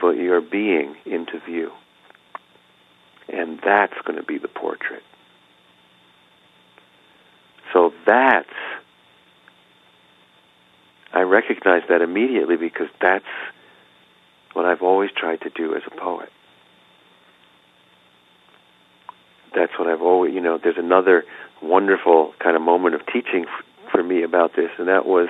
but 0.00 0.16
your 0.16 0.40
being 0.40 0.96
into 1.04 1.40
view. 1.40 1.72
And 3.28 3.60
that's 3.64 3.94
going 4.04 4.16
to 4.18 4.24
be 4.24 4.38
the 4.38 4.48
portrait. 4.48 5.02
So 7.72 7.92
that's, 8.06 8.48
I 11.12 11.20
recognize 11.20 11.82
that 11.88 12.00
immediately 12.00 12.56
because 12.56 12.88
that's 13.00 13.24
what 14.54 14.64
I've 14.64 14.82
always 14.82 15.10
tried 15.14 15.42
to 15.42 15.50
do 15.50 15.74
as 15.74 15.82
a 15.86 15.90
poet. 15.90 16.30
That's 19.54 19.72
what 19.78 19.88
I've 19.88 20.02
always, 20.02 20.32
you 20.32 20.40
know, 20.40 20.58
there's 20.62 20.78
another 20.78 21.24
wonderful 21.62 22.32
kind 22.38 22.56
of 22.56 22.62
moment 22.62 22.94
of 22.94 23.02
teaching 23.06 23.46
for 23.90 24.02
me 24.02 24.22
about 24.22 24.54
this, 24.56 24.70
and 24.78 24.88
that 24.88 25.06
was 25.06 25.28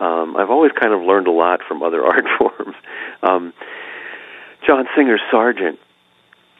um, 0.00 0.36
I've 0.36 0.50
always 0.50 0.72
kind 0.72 0.92
of 0.92 1.02
learned 1.02 1.26
a 1.26 1.32
lot 1.32 1.60
from 1.66 1.82
other 1.82 2.04
art 2.04 2.24
forms. 2.38 2.76
Um, 3.22 3.52
John 4.66 4.86
Singer 4.96 5.18
Sargent, 5.30 5.78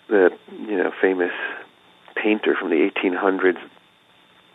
the 0.09 0.31
you 0.51 0.77
know 0.77 0.93
famous 1.01 1.33
painter 2.15 2.55
from 2.59 2.71
the 2.71 2.91
1800s, 2.91 3.59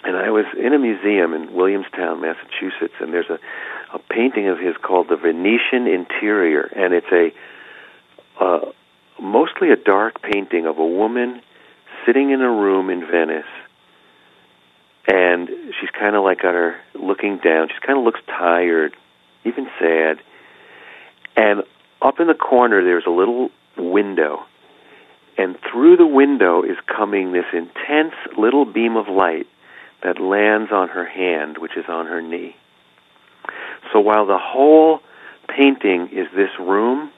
and 0.03 0.15
I 0.15 0.29
was 0.29 0.45
in 0.57 0.73
a 0.73 0.79
museum 0.79 1.33
in 1.33 1.53
Williamstown, 1.53 2.21
Massachusetts, 2.21 2.93
and 2.99 3.13
there's 3.13 3.29
a, 3.29 3.39
a 3.93 3.99
painting 3.99 4.47
of 4.47 4.59
his 4.59 4.75
called 4.81 5.09
the 5.09 5.17
Venetian 5.17 5.87
Interior, 5.87 6.61
and 6.75 6.93
it's 6.93 7.11
a 7.11 7.31
uh, 8.39 8.71
mostly 9.21 9.71
a 9.71 9.75
dark 9.75 10.21
painting 10.21 10.65
of 10.65 10.77
a 10.77 10.85
woman 10.85 11.41
sitting 12.05 12.29
in 12.31 12.41
a 12.41 12.49
room 12.49 12.89
in 12.89 13.01
Venice 13.01 13.43
and 15.09 15.49
she's 15.79 15.89
kind 15.89 16.15
of 16.15 16.23
like 16.23 16.43
got 16.43 16.53
her 16.53 16.75
looking 16.93 17.39
down. 17.43 17.69
She 17.69 17.85
kind 17.85 17.97
of 17.97 18.05
looks 18.05 18.19
tired, 18.27 18.95
even 19.43 19.67
sad. 19.79 20.19
And 21.35 21.63
up 22.01 22.19
in 22.19 22.27
the 22.27 22.35
corner, 22.35 22.83
there's 22.83 23.05
a 23.07 23.11
little 23.11 23.49
window, 23.75 24.41
and 25.37 25.57
through 25.71 25.97
the 25.97 26.05
window 26.05 26.63
is 26.63 26.77
coming 26.85 27.31
this 27.31 27.45
intense 27.53 28.13
little 28.37 28.65
beam 28.65 28.97
of 28.97 29.07
light 29.07 29.47
that 30.03 30.19
lands 30.21 30.71
on 30.71 30.89
her 30.89 31.05
hand, 31.05 31.57
which 31.57 31.75
is 31.75 31.85
on 31.87 32.05
her 32.05 32.21
knee. 32.21 32.55
So 33.91 33.99
while 33.99 34.27
the 34.27 34.37
whole 34.37 34.99
painting 35.47 36.09
is 36.11 36.27
this 36.35 36.51
room, 36.59 37.11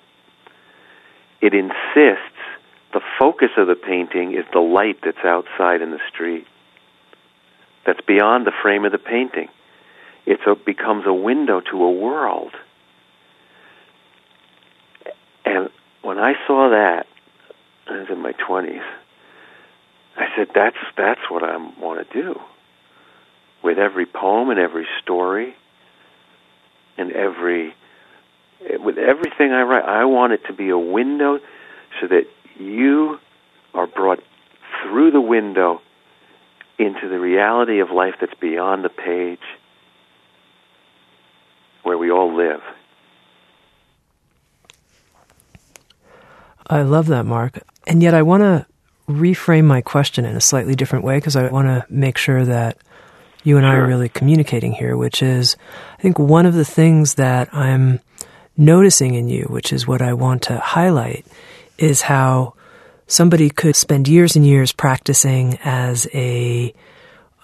it 1.42 1.54
insists 1.54 2.40
the 2.94 3.02
focus 3.20 3.50
of 3.58 3.68
the 3.68 3.76
painting 3.76 4.34
is 4.34 4.46
the 4.54 4.60
light 4.60 4.98
that's 5.04 5.26
outside 5.26 5.82
in 5.82 5.92
the 5.92 6.00
street 6.14 6.46
that's 7.86 8.02
beyond 8.02 8.46
the 8.46 8.52
frame 8.62 8.86
of 8.86 8.92
the 8.92 8.98
painting. 8.98 9.50
It 10.26 10.40
becomes 10.66 11.06
a 11.08 11.14
window 11.14 11.62
to 11.62 11.84
a 11.84 11.92
world. 11.92 12.54
And 15.46 15.70
when 16.02 16.20
I 16.20 16.34
saw 16.46 16.70
that, 16.70 17.08
I 17.90 18.00
was 18.00 18.08
in 18.10 18.20
my 18.20 18.34
twenties. 18.34 18.84
I 20.16 20.28
said, 20.36 20.50
"That's 20.54 20.78
that's 20.96 21.22
what 21.30 21.44
I 21.44 21.58
want 21.80 22.08
to 22.08 22.22
do." 22.22 22.40
With 23.64 23.78
every 23.78 24.06
poem 24.06 24.50
and 24.50 24.60
every 24.60 24.88
story, 25.02 25.56
and 26.98 27.12
every 27.12 27.74
with 28.80 28.98
everything 28.98 29.52
I 29.52 29.64
write, 29.64 29.86
I 29.86 30.06
want 30.06 30.34
it 30.34 30.46
to 30.46 30.54
be 30.54 30.70
a 30.70 30.78
window 30.78 31.40
so 32.00 32.08
that 32.08 32.28
you 32.60 33.20
are 33.74 33.88
brought 33.88 34.20
through 34.82 35.12
the 35.12 35.22
window 35.22 35.82
into 36.82 37.10
the 37.10 37.20
reality 37.20 37.80
of 37.80 37.92
life 37.92 38.16
that's 38.20 38.34
beyond 38.40 38.84
the 38.84 38.90
page 38.90 39.40
where 41.84 41.98
we 41.98 42.12
all 42.12 42.36
live. 42.36 42.62
I 46.68 46.84
love 46.84 47.08
that, 47.08 47.26
Mark. 47.26 47.60
And 47.88 48.02
yet 48.02 48.14
I 48.14 48.22
want 48.22 48.42
to 48.42 48.66
reframe 49.10 49.66
my 49.66 49.82
question 49.82 50.26
in 50.26 50.36
a 50.36 50.42
slightly 50.42 50.76
different 50.76 51.04
way 51.04 51.18
because 51.18 51.36
I 51.36 51.50
want 51.50 51.68
to 51.68 51.86
make 51.90 52.18
sure 52.18 52.46
that 52.46 52.78
you 53.44 53.58
and 53.58 53.64
sure. 53.64 53.72
I 53.72 53.76
are 53.78 53.88
really 53.88 54.10
communicating 54.10 54.72
here, 54.72 54.96
which 54.96 55.22
is, 55.22 55.58
I 55.98 56.02
think 56.02 56.20
one 56.20 56.46
of 56.46 56.54
the 56.54 56.66
things 56.66 57.16
that 57.16 57.54
I'm 57.54 58.00
noticing 58.56 59.16
in 59.16 59.28
you, 59.28 59.48
which 59.50 59.74
is 59.74 59.88
what 59.88 60.02
I 60.02 60.14
want 60.14 60.44
to 60.44 60.58
highlight, 60.60 61.26
is 61.78 62.04
how 62.04 62.54
somebody 63.12 63.50
could 63.50 63.76
spend 63.76 64.08
years 64.08 64.36
and 64.36 64.46
years 64.46 64.72
practicing 64.72 65.60
as 65.64 66.08
a 66.14 66.74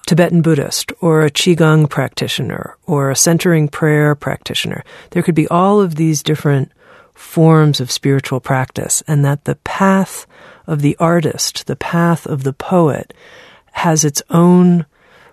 Tibetan 0.05 0.41
Buddhist 0.41 0.93
or 1.01 1.23
a 1.23 1.29
Qigong 1.29 1.89
practitioner 1.89 2.77
or 2.85 3.11
a 3.11 3.15
centering 3.15 3.67
prayer 3.67 4.15
practitioner. 4.15 4.85
There 5.11 5.21
could 5.21 5.35
be 5.35 5.47
all 5.49 5.81
of 5.81 5.95
these 5.95 6.23
different 6.23 6.71
forms 7.13 7.81
of 7.81 7.91
spiritual 7.91 8.39
practice, 8.39 9.03
and 9.07 9.25
that 9.25 9.43
the 9.43 9.55
path 9.55 10.25
of 10.67 10.81
the 10.81 10.95
artist, 10.99 11.67
the 11.67 11.75
path 11.75 12.25
of 12.25 12.43
the 12.43 12.53
poet, 12.53 13.13
has 13.73 14.05
its 14.05 14.21
own 14.29 14.85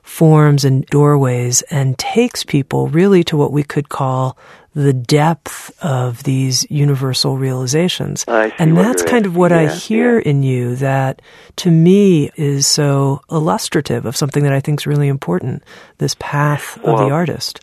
forms 0.04 0.64
and 0.64 0.86
doorways 0.86 1.62
and 1.62 1.98
takes 1.98 2.44
people 2.44 2.86
really 2.88 3.24
to 3.24 3.36
what 3.36 3.50
we 3.50 3.64
could 3.64 3.88
call 3.88 4.38
the 4.74 4.92
depth 4.92 5.72
of 5.82 6.22
these 6.24 6.70
universal 6.70 7.38
realizations. 7.38 8.24
and 8.28 8.76
that's 8.76 9.02
kind 9.02 9.24
of 9.24 9.34
what 9.34 9.50
yeah, 9.50 9.60
I 9.60 9.66
hear 9.68 10.18
yeah. 10.18 10.28
in 10.28 10.42
you 10.42 10.76
that 10.76 11.22
to 11.56 11.70
me 11.70 12.30
is 12.36 12.66
so 12.66 13.22
illustrative 13.30 14.04
of 14.04 14.16
something 14.16 14.42
that 14.42 14.52
I 14.52 14.60
think 14.60 14.80
is 14.80 14.86
really 14.86 15.08
important 15.08 15.64
this 15.98 16.14
path 16.18 16.78
well, 16.82 17.00
of 17.00 17.08
the 17.08 17.14
artist. 17.14 17.60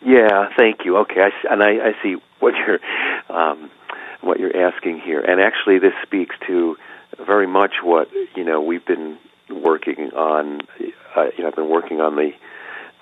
Yeah, 0.00 0.48
thank 0.56 0.84
you. 0.84 0.96
Okay, 0.98 1.20
I, 1.20 1.52
and 1.52 1.62
I, 1.62 1.88
I 1.88 2.02
see 2.02 2.16
what 2.38 2.54
you're 2.54 2.78
um, 3.28 3.70
what 4.20 4.40
you're 4.40 4.56
asking 4.56 5.00
here, 5.00 5.20
and 5.20 5.40
actually, 5.40 5.78
this 5.78 5.92
speaks 6.02 6.34
to 6.46 6.76
very 7.26 7.46
much 7.46 7.72
what 7.82 8.08
you 8.34 8.44
know 8.44 8.60
we've 8.62 8.86
been 8.86 9.18
working 9.50 10.10
on. 10.14 10.60
Uh, 11.16 11.26
you 11.36 11.42
know, 11.42 11.48
I've 11.48 11.56
been 11.56 11.70
working 11.70 12.00
on 12.00 12.16
the 12.16 12.32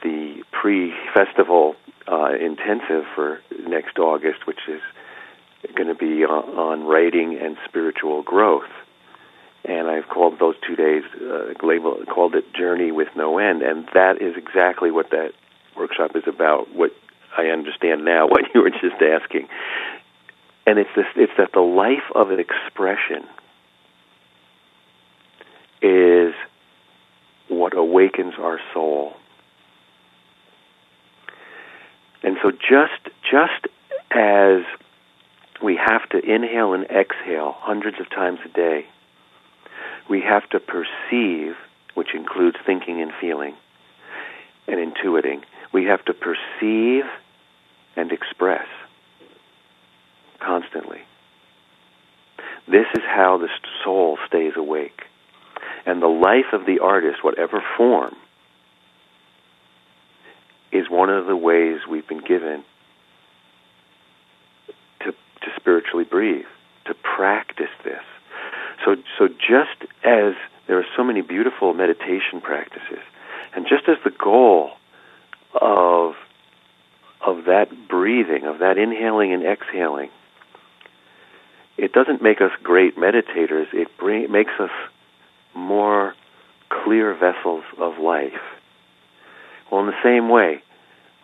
the 0.02 0.42
pre-festival 0.52 1.74
uh, 2.06 2.32
intensive 2.40 3.04
for 3.14 3.40
next 3.66 3.98
August, 3.98 4.46
which 4.46 4.60
is 4.68 4.80
going 5.74 5.88
to 5.88 5.94
be 5.94 6.24
on, 6.24 6.44
on 6.56 6.84
writing 6.84 7.38
and 7.40 7.56
spiritual 7.68 8.22
growth. 8.22 8.70
And 9.64 9.88
I've 9.88 10.08
called 10.08 10.38
those 10.38 10.54
two 10.66 10.76
days, 10.76 11.02
uh, 11.20 11.66
label, 11.66 11.98
called 12.06 12.36
it 12.36 12.44
Journey 12.54 12.92
with 12.92 13.08
No 13.16 13.38
End, 13.38 13.62
and 13.62 13.88
that 13.94 14.22
is 14.22 14.36
exactly 14.36 14.90
what 14.90 15.10
that 15.10 15.32
workshop 15.76 16.14
is 16.14 16.22
about. 16.26 16.72
What 16.74 16.92
I 17.36 17.46
understand 17.46 18.04
now, 18.04 18.26
what 18.28 18.42
you 18.54 18.62
were 18.62 18.70
just 18.70 19.02
asking, 19.02 19.48
and 20.66 20.78
it's 20.78 20.90
this: 20.94 21.06
it's 21.16 21.32
that 21.38 21.50
the 21.52 21.60
life 21.60 22.06
of 22.14 22.30
an 22.30 22.38
expression 22.38 23.26
is 25.82 26.34
what 27.48 27.74
awakens 27.96 28.34
our 28.38 28.60
soul. 28.74 29.14
And 32.22 32.36
so 32.42 32.50
just 32.50 33.14
just 33.30 33.72
as 34.10 34.62
we 35.62 35.76
have 35.76 36.08
to 36.10 36.18
inhale 36.18 36.74
and 36.74 36.84
exhale 36.84 37.54
hundreds 37.56 37.98
of 38.00 38.10
times 38.10 38.38
a 38.44 38.48
day, 38.48 38.86
we 40.10 40.20
have 40.20 40.48
to 40.50 40.60
perceive, 40.60 41.54
which 41.94 42.08
includes 42.14 42.56
thinking 42.66 43.00
and 43.00 43.12
feeling 43.18 43.54
and 44.68 44.76
intuiting. 44.78 45.42
We 45.72 45.84
have 45.84 46.04
to 46.04 46.12
perceive 46.12 47.04
and 47.96 48.12
express 48.12 48.66
constantly. 50.40 51.00
This 52.68 52.86
is 52.94 53.02
how 53.06 53.38
the 53.38 53.48
soul 53.84 54.18
stays 54.26 54.52
awake. 54.56 55.02
And 55.86 56.02
the 56.02 56.08
life 56.08 56.52
of 56.52 56.66
the 56.66 56.80
artist, 56.80 57.22
whatever 57.22 57.62
form, 57.76 58.14
is 60.72 60.90
one 60.90 61.08
of 61.08 61.26
the 61.26 61.36
ways 61.36 61.78
we've 61.88 62.06
been 62.06 62.24
given 62.24 62.64
to, 65.00 65.12
to 65.12 65.46
spiritually 65.56 66.04
breathe, 66.04 66.44
to 66.86 66.94
practice 66.94 67.70
this. 67.84 68.02
So, 68.84 68.96
so 69.16 69.28
just 69.28 69.90
as 70.04 70.34
there 70.66 70.78
are 70.78 70.86
so 70.96 71.04
many 71.04 71.22
beautiful 71.22 71.72
meditation 71.72 72.40
practices, 72.42 72.98
and 73.54 73.66
just 73.68 73.88
as 73.88 73.96
the 74.04 74.10
goal 74.10 74.72
of 75.54 76.14
of 77.24 77.46
that 77.46 77.88
breathing, 77.88 78.44
of 78.44 78.58
that 78.58 78.78
inhaling 78.78 79.32
and 79.32 79.42
exhaling, 79.42 80.10
it 81.76 81.92
doesn't 81.92 82.22
make 82.22 82.40
us 82.40 82.50
great 82.62 82.96
meditators. 82.96 83.66
It 83.72 83.88
bring, 83.98 84.30
makes 84.30 84.52
us 84.60 84.70
more 85.56 86.14
clear 86.68 87.14
vessels 87.14 87.64
of 87.78 87.98
life. 87.98 88.32
Well, 89.70 89.80
in 89.80 89.86
the 89.86 90.02
same 90.02 90.28
way, 90.28 90.62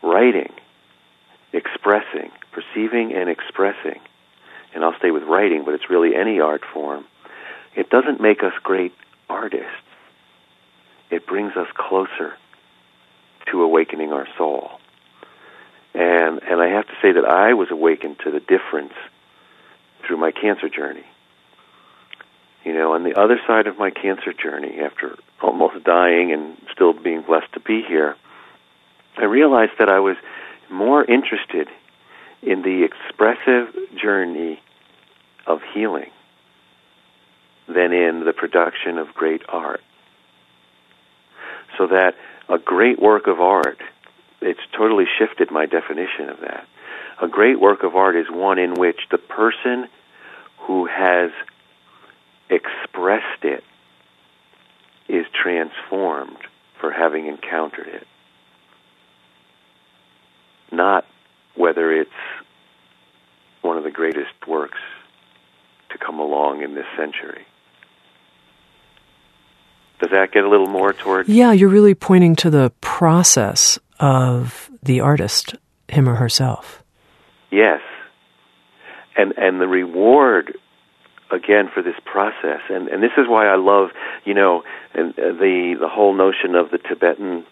writing, 0.03 0.53
expressing, 1.53 2.31
perceiving 2.51 3.13
and 3.15 3.29
expressing, 3.29 4.01
and 4.75 4.85
I'll 4.85 4.97
stay 4.99 5.11
with 5.11 5.23
writing, 5.25 5.65
but 5.65 5.75
it's 5.75 5.91
really 5.91 6.17
any 6.17 6.41
art 6.41 6.63
form, 6.73 7.05
it 7.77 7.91
doesn't 7.91 8.21
make 8.21 8.43
us 8.43 8.53
great 8.63 8.93
artists. 9.29 9.67
It 11.11 11.27
brings 11.27 11.57
us 11.57 11.69
closer 11.75 12.35
to 13.51 13.63
awakening 13.63 14.13
our 14.13 14.27
soul. 14.39 14.71
And 15.95 16.41
and 16.43 16.61
I 16.61 16.69
have 16.69 16.87
to 16.87 16.95
say 17.03 17.13
that 17.13 17.25
I 17.25 17.53
was 17.53 17.69
awakened 17.71 18.19
to 18.25 18.31
the 18.31 18.41
difference 18.41 18.95
through 20.07 20.17
my 20.17 20.33
cancer 20.33 20.69
journey. 20.69 21.05
You 22.65 22.75
know, 22.75 22.93
on 22.93 23.03
the 23.03 23.19
other 23.19 23.41
side 23.47 23.67
of 23.67 23.79
my 23.79 23.91
cancer 23.91 24.33
journey, 24.33 24.79
after 24.81 25.17
almost 25.43 25.85
dying 25.85 26.33
and 26.33 26.57
still 26.73 26.93
being 26.93 27.23
blessed 27.23 27.53
to 27.55 27.61
be 27.61 27.83
here, 27.83 28.17
I 29.17 29.25
realized 29.25 29.73
that 29.79 29.89
I 29.89 29.99
was 30.01 30.17
more 30.71 31.05
interested 31.05 31.69
in 32.43 32.63
the 32.63 32.85
expressive 32.85 33.75
journey 34.01 34.61
of 35.47 35.61
healing 35.75 36.11
than 37.67 37.93
in 37.93 38.25
the 38.25 38.33
production 38.33 38.99
of 38.99 39.15
great 39.15 39.43
art. 39.49 39.81
So 41.79 41.87
that 41.89 42.15
a 42.49 42.59
great 42.59 43.01
work 43.01 43.27
of 43.27 43.41
art, 43.41 43.81
it's 44.41 44.61
totally 44.77 45.07
shifted 45.19 45.51
my 45.51 45.67
definition 45.67 46.29
of 46.29 46.41
that. 46.41 46.67
A 47.21 47.29
great 47.29 47.61
work 47.61 47.83
of 47.83 47.97
art 47.97 48.17
is 48.17 48.27
one 48.31 48.59
in 48.59 48.75
which 48.75 49.01
the 49.11 49.19
person 49.19 49.89
who 50.59 50.87
has 50.87 51.31
expressed 53.03 53.45
it 53.45 53.65
is 55.09 55.27
transformed 55.43 56.39
for 56.81 56.93
having 56.93 57.27
encountered 57.27 57.89
it. 57.89 58.07
Not 60.71 61.05
whether 61.55 61.93
it's 61.93 62.11
one 63.61 63.77
of 63.77 63.85
the 63.85 63.91
greatest 63.91 64.47
works 64.47 64.79
to 65.91 65.99
come 65.99 66.19
along 66.19 66.63
in 66.63 66.75
this 66.75 66.87
century. 66.97 67.45
Does 70.01 70.11
that 70.11 70.33
get 70.33 70.45
a 70.45 70.49
little 70.49 70.67
more 70.67 70.93
toward? 70.93 71.29
Yeah, 71.29 71.53
you're 71.53 71.69
really 71.69 71.95
pointing 71.95 72.35
to 72.37 72.51
the 72.51 72.73
process 72.81 73.79
of 74.01 74.71
the 74.83 75.01
artist, 75.01 75.55
him 75.89 76.09
or 76.09 76.15
herself. 76.15 76.83
Yes, 77.51 77.81
and 79.17 79.33
and 79.37 79.61
the 79.61 79.69
reward 79.69 80.57
again 81.33 81.69
for 81.73 81.83
this 81.83 81.97
process, 82.05 82.61
and 82.69 82.89
and 82.89 83.03
this 83.03 83.13
is 83.17 83.27
why 83.29 83.47
I 83.47 83.57
love 83.57 83.91
you 84.25 84.35
know 84.35 84.63
and 84.95 85.15
the 85.15 85.77
the 85.81 85.89
whole 85.89 86.15
notion 86.15 86.55
of 86.55 86.71
the 86.71 86.79
Tibetan 86.79 87.45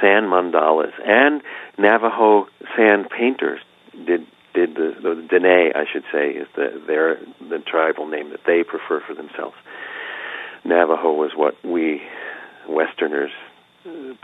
sand 0.00 0.26
mandalas 0.26 0.92
and 1.04 1.42
Navajo 1.78 2.46
sand 2.76 3.08
painters 3.10 3.60
did 4.06 4.26
did 4.52 4.74
the, 4.74 4.94
the 5.00 5.26
Dene, 5.30 5.72
I 5.74 5.84
should 5.90 6.04
say, 6.12 6.30
is 6.30 6.48
the 6.56 6.82
their 6.86 7.18
the 7.48 7.58
tribal 7.58 8.06
name 8.06 8.30
that 8.30 8.40
they 8.46 8.64
prefer 8.64 9.00
for 9.06 9.14
themselves. 9.14 9.56
Navajo 10.64 11.12
was 11.12 11.32
what 11.34 11.54
we 11.64 12.02
Westerners 12.68 13.30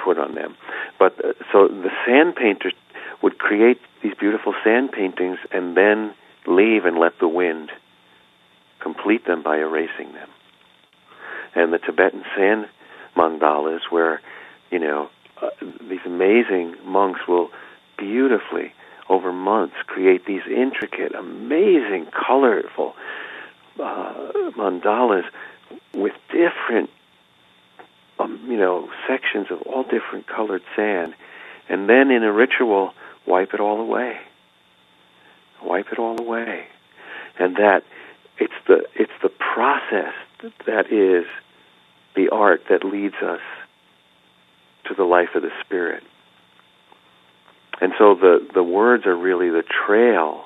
put 0.03 0.19
on 0.19 0.35
them. 0.35 0.57
But 0.99 1.25
uh, 1.25 1.33
so 1.53 1.69
the 1.69 1.91
sand 2.07 2.37
painters 2.37 2.75
would 3.23 3.39
create 3.39 3.79
these 4.03 4.13
beautiful 4.19 4.55
sand 4.63 4.93
paintings 4.93 5.39
and 5.51 5.77
then 5.77 6.15
leave 6.47 6.85
and 6.85 6.99
let 6.99 7.19
the 7.19 7.29
wind 7.29 7.71
complete 8.87 9.27
them 9.27 9.43
by 9.43 9.57
erasing 9.57 10.13
them. 10.13 10.29
And 11.55 11.73
the 11.73 11.79
Tibetan 11.79 12.23
sand 12.37 12.67
mandalas, 13.17 13.81
where 13.91 14.21
you 14.71 14.79
know 14.79 15.09
uh, 15.43 15.51
these 15.91 16.05
amazing 16.05 16.77
monks 16.85 17.21
will 17.27 17.51
beautifully 17.99 18.73
over 19.09 19.33
months 19.33 19.75
create 19.87 20.25
these 20.27 20.43
intricate, 20.47 21.15
amazing, 21.15 22.07
colorful 22.27 22.95
uh, 23.83 24.15
mandalas 24.57 25.25
with 25.95 26.13
different, 26.31 26.91
um, 28.21 28.41
you 28.49 28.57
know, 28.57 28.89
sections 29.09 29.47
of 29.51 29.63
all 29.63 29.83
different 29.83 30.27
colored 30.27 30.63
sand, 30.77 31.15
and 31.69 31.89
then 31.89 32.11
in 32.11 32.23
a 32.23 32.33
ritual, 32.33 32.93
wipe 33.27 33.53
it 33.53 33.61
all 33.61 33.81
away. 33.81 34.19
Wipe 35.63 35.91
it 35.91 35.99
all 35.99 36.21
away, 36.21 36.67
and 37.39 37.57
that 37.57 37.83
it's 38.39 38.55
the 38.67 38.87
it's 38.95 39.13
the 39.23 39.29
process 39.29 40.13
that 40.67 40.93
is 40.93 41.27
the 42.15 42.29
art 42.31 42.63
that 42.69 42.85
leads 42.85 43.17
us 43.17 43.41
to 44.85 44.95
the 44.95 45.05
life 45.05 45.31
of 45.35 45.43
the 45.43 45.51
spirit. 45.65 46.03
And 47.81 47.93
so 47.99 48.15
the 48.15 48.47
the 48.55 48.63
words 48.63 49.07
are 49.07 49.17
really 49.17 49.51
the 49.51 49.63
trail. 49.63 50.45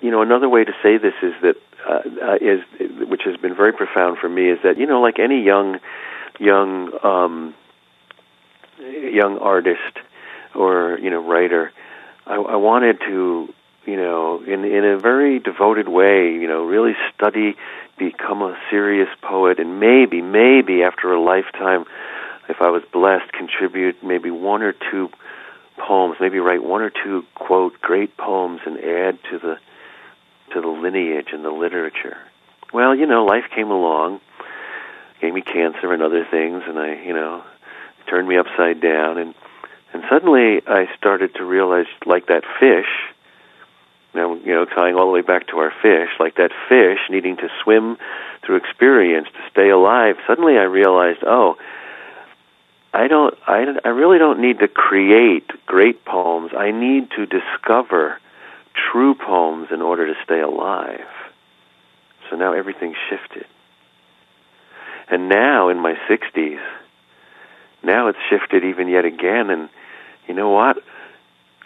You 0.00 0.10
know, 0.10 0.22
another 0.22 0.48
way 0.48 0.64
to 0.64 0.72
say 0.82 0.96
this 0.98 1.14
is 1.22 1.34
that 1.42 1.56
uh, 1.86 2.00
uh, 2.22 2.34
is 2.40 2.60
which 3.08 3.22
has 3.24 3.36
been 3.36 3.54
very 3.54 3.72
profound 3.72 4.18
for 4.18 4.28
me 4.28 4.50
is 4.50 4.58
that 4.64 4.78
you 4.78 4.86
know, 4.86 5.00
like 5.00 5.18
any 5.18 5.42
young 5.42 5.78
young 6.40 6.92
um, 7.04 7.54
young 8.80 9.38
artist 9.38 9.98
or 10.54 10.98
you 11.00 11.10
know 11.10 11.24
writer, 11.24 11.72
I, 12.26 12.34
I 12.34 12.56
wanted 12.56 12.98
to 13.00 13.52
you 13.86 13.96
know 13.96 14.42
in 14.42 14.64
in 14.64 14.84
a 14.84 14.98
very 14.98 15.38
devoted 15.38 15.88
way 15.88 16.32
you 16.32 16.48
know 16.48 16.64
really 16.64 16.92
study 17.14 17.56
become 17.98 18.42
a 18.42 18.56
serious 18.70 19.08
poet 19.22 19.58
and 19.58 19.80
maybe 19.80 20.20
maybe 20.20 20.82
after 20.82 21.12
a 21.12 21.20
lifetime 21.20 21.84
if 22.48 22.60
I 22.60 22.70
was 22.70 22.82
blessed 22.92 23.32
contribute 23.32 24.02
maybe 24.02 24.30
one 24.30 24.62
or 24.62 24.74
two 24.90 25.08
poems 25.78 26.16
maybe 26.20 26.38
write 26.38 26.62
one 26.62 26.82
or 26.82 26.90
two 26.90 27.24
quote 27.34 27.80
great 27.80 28.16
poems 28.16 28.60
and 28.66 28.76
add 28.78 29.18
to 29.30 29.38
the 29.38 29.56
to 30.52 30.60
the 30.60 30.68
lineage 30.68 31.28
and 31.32 31.44
the 31.44 31.50
literature. 31.50 32.18
Well 32.72 32.94
you 32.94 33.06
know 33.06 33.24
life 33.24 33.44
came 33.54 33.70
along 33.70 34.20
gave 35.20 35.32
me 35.32 35.42
cancer 35.42 35.92
and 35.92 36.02
other 36.02 36.26
things 36.30 36.64
and 36.66 36.78
I 36.78 37.02
you 37.02 37.14
know 37.14 37.44
turned 38.10 38.28
me 38.28 38.36
upside 38.36 38.80
down 38.80 39.18
and 39.18 39.34
and 39.92 40.02
suddenly 40.10 40.60
I 40.66 40.86
started 40.98 41.34
to 41.36 41.44
realize 41.44 41.86
like 42.04 42.26
that 42.26 42.42
fish 42.60 43.14
now, 44.16 44.34
you 44.34 44.52
know, 44.52 44.64
tying 44.64 44.96
all 44.96 45.06
the 45.06 45.12
way 45.12 45.20
back 45.20 45.46
to 45.48 45.58
our 45.58 45.72
fish, 45.82 46.10
like 46.18 46.36
that 46.36 46.50
fish 46.68 46.98
needing 47.10 47.36
to 47.36 47.48
swim 47.62 47.96
through 48.44 48.56
experience 48.56 49.28
to 49.32 49.50
stay 49.50 49.70
alive, 49.70 50.16
suddenly 50.26 50.56
I 50.58 50.64
realized, 50.64 51.20
oh, 51.26 51.56
I 52.92 53.08
don't 53.08 53.34
I, 53.46 53.64
I 53.84 53.88
really 53.88 54.18
don't 54.18 54.40
need 54.40 54.60
to 54.60 54.68
create 54.68 55.50
great 55.66 56.04
poems. 56.04 56.52
I 56.56 56.70
need 56.70 57.10
to 57.16 57.26
discover 57.26 58.18
true 58.90 59.14
poems 59.14 59.68
in 59.70 59.82
order 59.82 60.06
to 60.06 60.14
stay 60.24 60.40
alive. 60.40 61.06
So 62.30 62.36
now 62.36 62.54
everything 62.54 62.94
shifted. 63.10 63.44
And 65.08 65.28
now 65.28 65.68
in 65.68 65.78
my 65.78 65.94
60s, 66.10 66.58
now 67.82 68.08
it's 68.08 68.18
shifted 68.30 68.64
even 68.64 68.88
yet 68.88 69.04
again 69.04 69.50
and 69.50 69.68
you 70.26 70.34
know 70.34 70.50
what? 70.50 70.78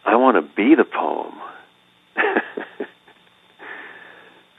I 0.04 0.16
want 0.16 0.36
to 0.36 0.42
be 0.54 0.74
the 0.74 0.84
poem. 0.84 1.34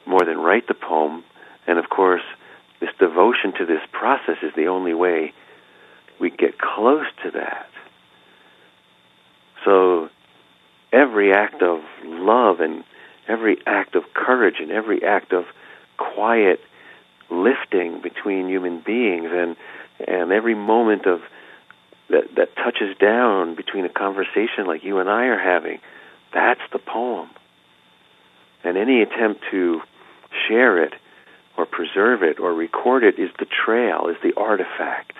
more 0.06 0.26
than 0.26 0.38
write 0.38 0.68
the 0.68 0.74
poem. 0.74 1.24
And 1.68 1.78
of 1.80 1.90
course, 1.90 2.24
this 2.80 2.90
devotion 3.00 3.54
to 3.60 3.66
this 3.66 3.82
process 3.92 4.38
is 4.42 4.52
the 4.56 4.68
only 4.68 4.94
way 4.94 5.34
we 6.20 6.30
get 6.30 6.60
close 6.60 7.06
to 7.24 7.32
that. 7.32 7.68
So 9.66 10.10
every 10.92 11.34
act 11.34 11.62
of 11.62 11.80
love 12.04 12.60
and 12.60 12.84
every 13.28 13.58
act 13.66 13.96
of 13.96 14.04
courage 14.14 14.56
and 14.60 14.72
every 14.72 15.04
act 15.04 15.34
of 15.34 15.46
quiet 15.98 16.60
lifting 17.30 18.02
between 18.02 18.48
human 18.50 18.82
beings 18.82 19.30
and 19.32 19.56
and 20.08 20.32
every 20.32 20.56
moment 20.56 21.06
of 21.06 21.22
that 22.10 22.36
that 22.36 22.56
touches 22.56 22.98
down 23.00 23.56
between 23.56 23.86
a 23.86 23.90
conversation 23.90 24.66
like 24.66 24.84
you 24.84 25.00
and 25.00 25.10
I 25.10 25.26
are 25.26 25.40
having 25.40 25.80
that's 26.34 26.62
the 26.74 26.80
poem 26.80 27.30
and 28.64 28.78
any 28.78 29.02
attempt 29.02 29.42
to 29.52 29.82
share 30.48 30.84
it 30.84 30.94
or 31.58 31.66
preserve 31.66 32.24
it 32.24 32.40
or 32.40 32.54
record 32.54 33.04
it 33.04 33.20
is 33.20 33.30
the 33.40 33.46
trail, 33.46 34.08
is 34.08 34.18
the 34.24 34.34
artifact. 34.40 35.14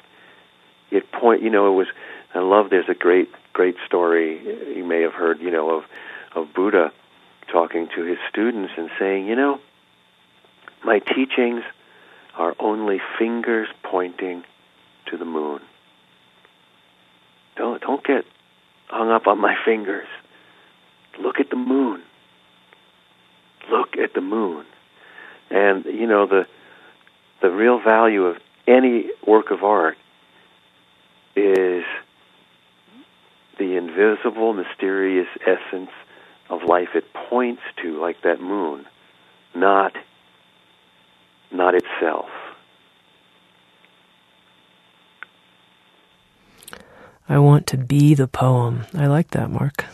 It 0.90 1.12
point, 1.12 1.42
you 1.42 1.50
know, 1.50 1.72
it 1.74 1.76
was. 1.76 1.88
I 2.34 2.40
love. 2.40 2.70
There's 2.70 2.90
a 2.90 2.94
great, 2.94 3.30
great 3.54 3.76
story 3.86 4.76
you 4.76 4.86
may 4.86 5.02
have 5.02 5.14
heard, 5.14 5.40
you 5.40 5.52
know, 5.52 5.78
of 5.78 5.84
of 6.36 6.54
Buddha 6.54 6.92
talking 7.52 7.88
to 7.96 8.04
his 8.04 8.18
students 8.30 8.74
and 8.78 8.90
saying, 9.00 9.28
you 9.28 9.36
know, 9.36 9.60
my 10.84 11.00
teachings 11.00 11.64
are 12.38 12.56
only 12.60 13.02
fingers 13.20 13.68
pointing 13.84 14.44
to 15.10 15.18
the 15.18 15.26
moon. 15.26 15.60
Don't 17.58 17.82
don't 17.82 18.04
get 18.04 18.26
hung 18.88 19.10
up 19.10 19.28
on 19.28 19.40
my 19.40 19.56
fingers. 19.66 20.08
Look 21.20 21.40
at 21.40 21.50
the 21.50 21.58
moon. 21.58 22.02
Look 23.72 23.98
at 23.98 24.14
the 24.14 24.22
moon. 24.22 24.66
And 25.50 25.86
you 25.86 26.08
know 26.08 26.28
the 26.28 26.46
the 27.42 27.50
real 27.50 27.80
value 27.80 28.26
of 28.26 28.38
any 28.68 29.10
work 29.26 29.52
of 29.52 29.64
art 29.64 29.98
is 31.36 31.84
the 33.58 33.78
invisible, 33.78 34.54
mysterious 34.54 35.28
essence 35.46 35.90
of 36.50 36.64
life 36.64 36.90
it 36.96 37.06
points 37.30 37.62
to, 37.82 38.00
like 38.00 38.22
that 38.24 38.42
moon, 38.42 38.86
not 39.56 39.94
not 41.52 41.74
itself. 41.76 42.30
I 47.28 47.40
want 47.40 47.68
to 47.68 47.78
be 47.78 48.14
the 48.14 48.28
poem. 48.28 48.86
I 48.94 49.08
like 49.08 49.32
that, 49.32 49.50
Mark. 49.50 49.86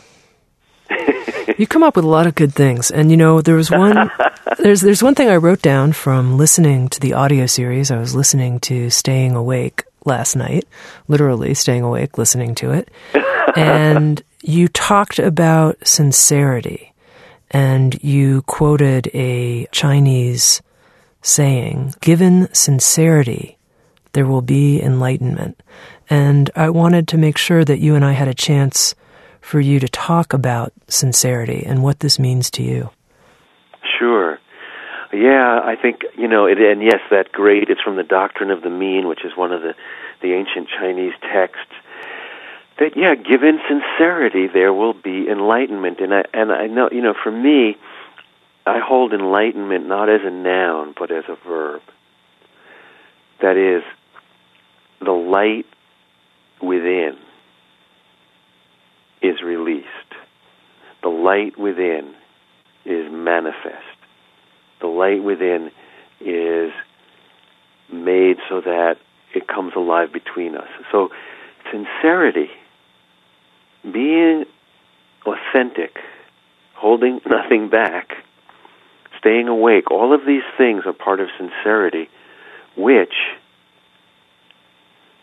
You 1.58 1.66
come 1.66 1.82
up 1.82 1.96
with 1.96 2.04
a 2.04 2.08
lot 2.08 2.26
of 2.26 2.34
good 2.34 2.54
things, 2.54 2.90
and 2.90 3.10
you 3.10 3.16
know 3.16 3.40
there 3.40 3.54
was 3.54 3.70
one. 3.70 4.10
there's 4.58 4.80
there's 4.80 5.02
one 5.02 5.14
thing 5.14 5.28
I 5.28 5.36
wrote 5.36 5.62
down 5.62 5.92
from 5.92 6.36
listening 6.36 6.88
to 6.90 7.00
the 7.00 7.14
audio 7.14 7.46
series. 7.46 7.90
I 7.90 7.98
was 7.98 8.14
listening 8.14 8.60
to 8.60 8.90
Staying 8.90 9.34
Awake 9.34 9.84
last 10.04 10.36
night, 10.36 10.66
literally 11.06 11.54
staying 11.54 11.82
awake 11.82 12.18
listening 12.18 12.54
to 12.56 12.72
it, 12.72 12.90
and 13.56 14.22
you 14.42 14.68
talked 14.68 15.18
about 15.18 15.76
sincerity, 15.86 16.92
and 17.50 18.02
you 18.02 18.42
quoted 18.42 19.10
a 19.14 19.66
Chinese 19.72 20.62
saying, 21.22 21.94
"Given 22.00 22.52
sincerity." 22.54 23.56
There 24.14 24.26
will 24.26 24.42
be 24.42 24.82
enlightenment. 24.82 25.62
And 26.10 26.50
I 26.56 26.70
wanted 26.70 27.08
to 27.08 27.18
make 27.18 27.36
sure 27.36 27.64
that 27.64 27.78
you 27.78 27.94
and 27.94 28.04
I 28.04 28.12
had 28.12 28.26
a 28.26 28.34
chance 28.34 28.94
for 29.48 29.60
you 29.60 29.80
to 29.80 29.88
talk 29.88 30.34
about 30.34 30.74
sincerity 30.88 31.64
and 31.64 31.82
what 31.82 32.00
this 32.00 32.18
means 32.18 32.50
to 32.50 32.62
you. 32.62 32.90
Sure. 33.98 34.38
Yeah, 35.10 35.60
I 35.64 35.74
think 35.80 36.02
you 36.18 36.28
know 36.28 36.44
it, 36.44 36.58
and 36.58 36.82
yes, 36.82 37.00
that 37.10 37.32
great. 37.32 37.70
It's 37.70 37.80
from 37.80 37.96
the 37.96 38.02
Doctrine 38.02 38.50
of 38.50 38.60
the 38.60 38.68
Mean, 38.68 39.08
which 39.08 39.24
is 39.24 39.32
one 39.34 39.52
of 39.52 39.62
the 39.62 39.74
the 40.20 40.34
ancient 40.34 40.68
Chinese 40.68 41.14
texts. 41.22 41.72
That 42.78 42.94
yeah, 42.94 43.14
given 43.14 43.58
sincerity, 43.66 44.48
there 44.52 44.74
will 44.74 44.92
be 44.92 45.28
enlightenment, 45.30 46.00
and 46.00 46.12
I 46.12 46.24
and 46.34 46.52
I 46.52 46.66
know 46.66 46.90
you 46.92 47.00
know 47.00 47.14
for 47.14 47.32
me, 47.32 47.78
I 48.66 48.80
hold 48.80 49.14
enlightenment 49.14 49.86
not 49.86 50.10
as 50.10 50.20
a 50.24 50.30
noun 50.30 50.94
but 50.98 51.10
as 51.10 51.24
a 51.26 51.36
verb. 51.48 51.80
That 53.40 53.56
is, 53.56 53.82
the 55.00 55.12
light 55.12 55.64
within 56.60 57.16
is 59.22 59.42
released. 59.42 59.86
The 61.02 61.08
light 61.08 61.58
within 61.58 62.14
is 62.84 63.06
manifest. 63.10 63.84
The 64.80 64.86
light 64.86 65.22
within 65.22 65.70
is 66.20 66.72
made 67.92 68.36
so 68.48 68.60
that 68.60 68.96
it 69.34 69.46
comes 69.46 69.72
alive 69.76 70.12
between 70.12 70.56
us. 70.56 70.68
So, 70.90 71.10
sincerity, 71.70 72.50
being 73.82 74.44
authentic, 75.26 75.98
holding 76.74 77.20
nothing 77.26 77.68
back, 77.68 78.12
staying 79.18 79.48
awake, 79.48 79.90
all 79.90 80.14
of 80.14 80.20
these 80.26 80.42
things 80.56 80.84
are 80.86 80.92
part 80.92 81.20
of 81.20 81.28
sincerity, 81.36 82.08
which 82.76 83.14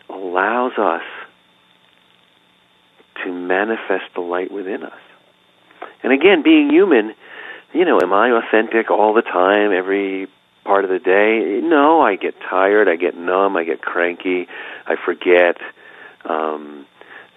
allows 0.09 0.73
us 0.77 1.01
to 3.23 3.31
manifest 3.31 4.05
the 4.13 4.21
light 4.21 4.51
within 4.51 4.83
us. 4.83 4.99
And 6.03 6.13
again, 6.13 6.43
being 6.43 6.69
human, 6.69 7.13
you 7.73 7.85
know, 7.85 7.99
am 8.01 8.13
I 8.13 8.29
authentic 8.31 8.91
all 8.91 9.13
the 9.13 9.21
time, 9.21 9.71
every 9.71 10.27
part 10.63 10.83
of 10.83 10.89
the 10.89 10.99
day? 10.99 11.61
No, 11.61 12.01
I 12.01 12.15
get 12.15 12.35
tired, 12.49 12.87
I 12.87 12.95
get 12.95 13.15
numb, 13.17 13.57
I 13.57 13.63
get 13.63 13.81
cranky, 13.81 14.47
I 14.85 14.95
forget. 15.03 15.57
Um, 16.27 16.85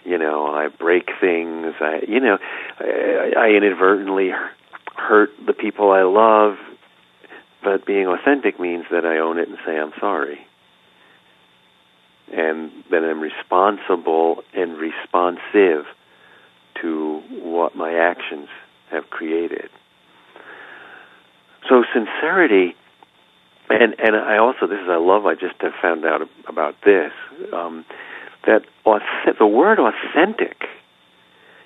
you 0.04 0.16
know, 0.16 0.46
I 0.46 0.68
break 0.68 1.10
things. 1.20 1.74
I, 1.80 2.00
you 2.08 2.20
know, 2.20 2.38
I, 2.80 3.32
I 3.36 3.48
inadvertently 3.50 4.30
hurt 4.96 5.30
the 5.46 5.52
people 5.52 5.90
I 5.90 6.02
love. 6.02 6.56
but 7.62 7.84
being 7.86 8.06
authentic 8.06 8.58
means 8.58 8.86
that 8.90 9.04
I 9.04 9.18
own 9.18 9.38
it 9.38 9.48
and 9.48 9.58
say 9.66 9.76
I'm 9.76 9.92
sorry. 10.00 10.47
And 12.32 12.70
that 12.90 13.02
I'm 13.04 13.20
responsible 13.20 14.42
and 14.54 14.76
responsive 14.76 15.86
to 16.82 17.22
what 17.30 17.74
my 17.74 17.94
actions 17.94 18.48
have 18.90 19.10
created. 19.10 19.70
So 21.68 21.84
sincerity, 21.92 22.74
and 23.68 23.94
and 23.98 24.16
I 24.16 24.38
also 24.38 24.66
this 24.66 24.80
is 24.80 24.88
I 24.88 24.96
love 24.96 25.26
I 25.26 25.34
just 25.34 25.60
have 25.60 25.72
found 25.80 26.04
out 26.04 26.22
about 26.46 26.76
this 26.84 27.12
um, 27.52 27.84
that 28.46 28.62
the 29.38 29.46
word 29.46 29.78
authentic 29.78 30.64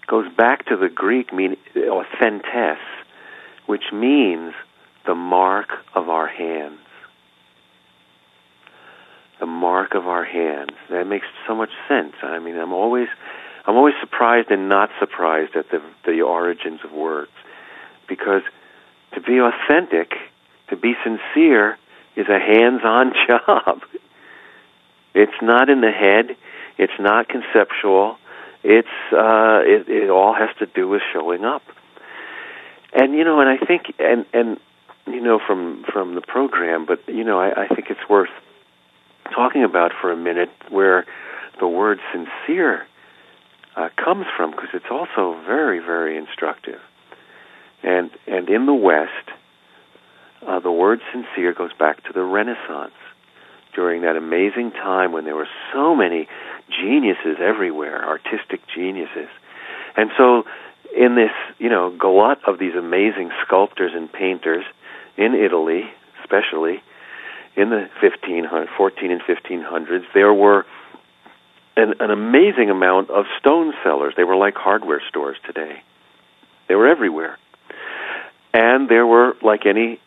goes 0.06 0.26
back 0.36 0.66
to 0.66 0.76
the 0.76 0.88
Greek 0.88 1.32
mean 1.32 1.56
authentes, 1.76 2.78
which 3.66 3.84
means 3.92 4.54
the 5.06 5.14
mark 5.14 5.68
of 5.94 6.08
our 6.08 6.26
hands. 6.26 6.78
The 9.42 9.46
mark 9.46 9.96
of 9.96 10.06
our 10.06 10.24
hands. 10.24 10.70
That 10.88 11.08
makes 11.08 11.26
so 11.48 11.56
much 11.56 11.70
sense. 11.88 12.12
I 12.22 12.38
mean, 12.38 12.56
I'm 12.56 12.72
always, 12.72 13.08
I'm 13.66 13.74
always 13.74 13.94
surprised 14.00 14.52
and 14.52 14.68
not 14.68 14.88
surprised 15.00 15.56
at 15.56 15.68
the 15.68 15.82
the 16.06 16.22
origins 16.22 16.78
of 16.84 16.92
words, 16.92 17.32
because 18.08 18.42
to 19.14 19.20
be 19.20 19.40
authentic, 19.40 20.12
to 20.70 20.76
be 20.76 20.94
sincere, 21.02 21.76
is 22.14 22.28
a 22.28 22.38
hands-on 22.38 23.14
job. 23.26 23.80
It's 25.12 25.42
not 25.42 25.68
in 25.68 25.80
the 25.80 25.90
head. 25.90 26.36
It's 26.78 27.00
not 27.00 27.28
conceptual. 27.28 28.18
It's 28.62 28.86
uh, 29.10 29.58
it, 29.64 29.88
it 29.88 30.08
all 30.08 30.34
has 30.34 30.50
to 30.60 30.66
do 30.66 30.86
with 30.88 31.02
showing 31.12 31.44
up. 31.44 31.62
And 32.92 33.12
you 33.14 33.24
know, 33.24 33.40
and 33.40 33.48
I 33.48 33.56
think, 33.56 33.92
and 33.98 34.24
and 34.32 34.60
you 35.08 35.20
know, 35.20 35.40
from 35.44 35.84
from 35.92 36.14
the 36.14 36.20
program, 36.20 36.86
but 36.86 37.00
you 37.08 37.24
know, 37.24 37.40
I, 37.40 37.64
I 37.64 37.66
think 37.74 37.90
it's 37.90 38.08
worth 38.08 38.30
talking 39.32 39.64
about 39.64 39.92
for 40.00 40.12
a 40.12 40.16
minute 40.16 40.50
where 40.68 41.06
the 41.60 41.66
word 41.66 41.98
sincere 42.12 42.86
uh, 43.76 43.88
comes 43.96 44.26
from, 44.36 44.50
because 44.50 44.70
it's 44.74 44.90
also 44.90 45.36
very, 45.46 45.78
very 45.78 46.16
instructive. 46.16 46.80
And 47.82 48.10
and 48.26 48.48
in 48.48 48.66
the 48.66 48.74
West, 48.74 49.28
uh, 50.46 50.60
the 50.60 50.70
word 50.70 51.00
sincere 51.12 51.52
goes 51.52 51.72
back 51.78 52.04
to 52.04 52.12
the 52.12 52.22
Renaissance, 52.22 52.94
during 53.74 54.02
that 54.02 54.16
amazing 54.16 54.70
time 54.72 55.12
when 55.12 55.24
there 55.24 55.36
were 55.36 55.48
so 55.72 55.94
many 55.94 56.28
geniuses 56.68 57.38
everywhere, 57.40 58.04
artistic 58.04 58.60
geniuses. 58.74 59.28
And 59.96 60.10
so, 60.16 60.44
in 60.96 61.14
this, 61.16 61.32
you 61.58 61.68
know, 61.68 61.90
glut 61.90 62.38
of 62.46 62.58
these 62.58 62.74
amazing 62.74 63.30
sculptors 63.44 63.92
and 63.94 64.12
painters 64.12 64.64
in 65.16 65.34
Italy, 65.34 65.84
especially 66.22 66.82
in 67.56 67.70
the 67.70 67.88
1500, 68.00 68.68
14 68.76 69.10
and 69.10 69.20
1500s, 69.22 70.04
there 70.14 70.32
were 70.32 70.64
an, 71.76 71.94
an 72.00 72.10
amazing 72.10 72.70
amount 72.70 73.10
of 73.10 73.24
stone 73.38 73.72
sellers. 73.84 74.14
They 74.16 74.24
were 74.24 74.36
like 74.36 74.54
hardware 74.54 75.02
stores 75.08 75.36
today. 75.46 75.82
They 76.68 76.74
were 76.74 76.88
everywhere. 76.88 77.38
And 78.54 78.88
there 78.88 79.06
were, 79.06 79.34
like 79.42 79.66
any, 79.66 79.98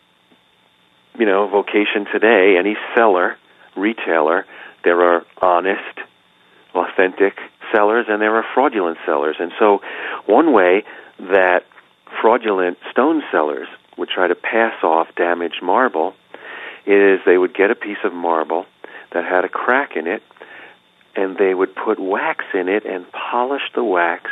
you 1.18 1.26
know, 1.26 1.48
vocation 1.48 2.06
today, 2.12 2.56
any 2.58 2.76
seller, 2.94 3.36
retailer, 3.76 4.46
there 4.84 5.02
are 5.02 5.26
honest, 5.42 5.98
authentic 6.74 7.34
sellers 7.72 8.06
and 8.08 8.20
there 8.20 8.36
are 8.36 8.44
fraudulent 8.54 8.98
sellers. 9.04 9.36
And 9.38 9.52
so 9.58 9.80
one 10.26 10.52
way 10.52 10.84
that 11.18 11.64
fraudulent 12.20 12.78
stone 12.90 13.22
sellers 13.32 13.68
would 13.96 14.08
try 14.08 14.28
to 14.28 14.34
pass 14.34 14.74
off 14.82 15.08
damaged 15.16 15.62
marble 15.62 16.14
is 16.86 17.20
they 17.26 17.36
would 17.36 17.54
get 17.54 17.70
a 17.70 17.74
piece 17.74 17.98
of 18.04 18.12
marble 18.12 18.66
that 19.12 19.24
had 19.24 19.44
a 19.44 19.48
crack 19.48 19.96
in 19.96 20.06
it 20.06 20.22
and 21.16 21.36
they 21.38 21.54
would 21.54 21.74
put 21.74 21.98
wax 21.98 22.44
in 22.54 22.68
it 22.68 22.84
and 22.84 23.06
polish 23.12 23.62
the 23.74 23.82
wax 23.82 24.30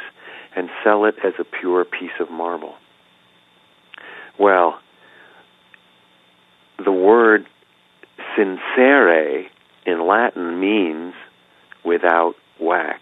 and 0.55 0.69
sell 0.85 1.05
it 1.05 1.17
as 1.25 1.33
a 1.39 1.45
pure 1.45 1.85
piece 1.85 2.13
of 2.21 2.31
marble. 2.31 2.75
Well, 4.39 4.79
the 6.85 6.93
word 6.93 7.47
sincere 8.37 9.47
in 9.87 10.07
Latin 10.07 10.61
means 10.61 11.15
without 11.85 12.35
wax. 12.61 13.01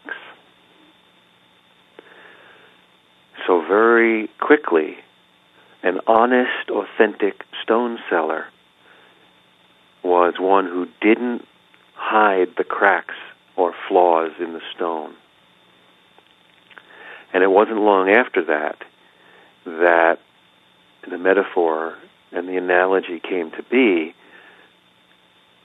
So, 3.47 3.61
very 3.61 4.31
quickly, 4.41 4.97
an 5.83 5.99
honest, 6.07 6.71
authentic 6.71 7.43
stone 7.63 7.99
seller 8.09 8.47
was 10.03 10.35
one 10.39 10.67
who 10.67 10.89
didn't 11.01 11.47
hide 11.95 12.49
the 12.57 12.65
cracks 12.65 13.15
or 13.57 13.75
flaws 13.89 14.33
in 14.41 14.53
the 14.53 14.61
stone. 14.75 15.15
And 17.33 17.43
it 17.43 17.51
wasn't 17.51 17.79
long 17.79 18.11
after 18.11 18.45
that 18.45 18.77
that 19.65 20.19
the 21.09 21.19
metaphor 21.19 21.97
and 22.33 22.49
the 22.49 22.57
analogy 22.57 23.21
came 23.21 23.51
to 23.53 23.63
be 23.63 24.15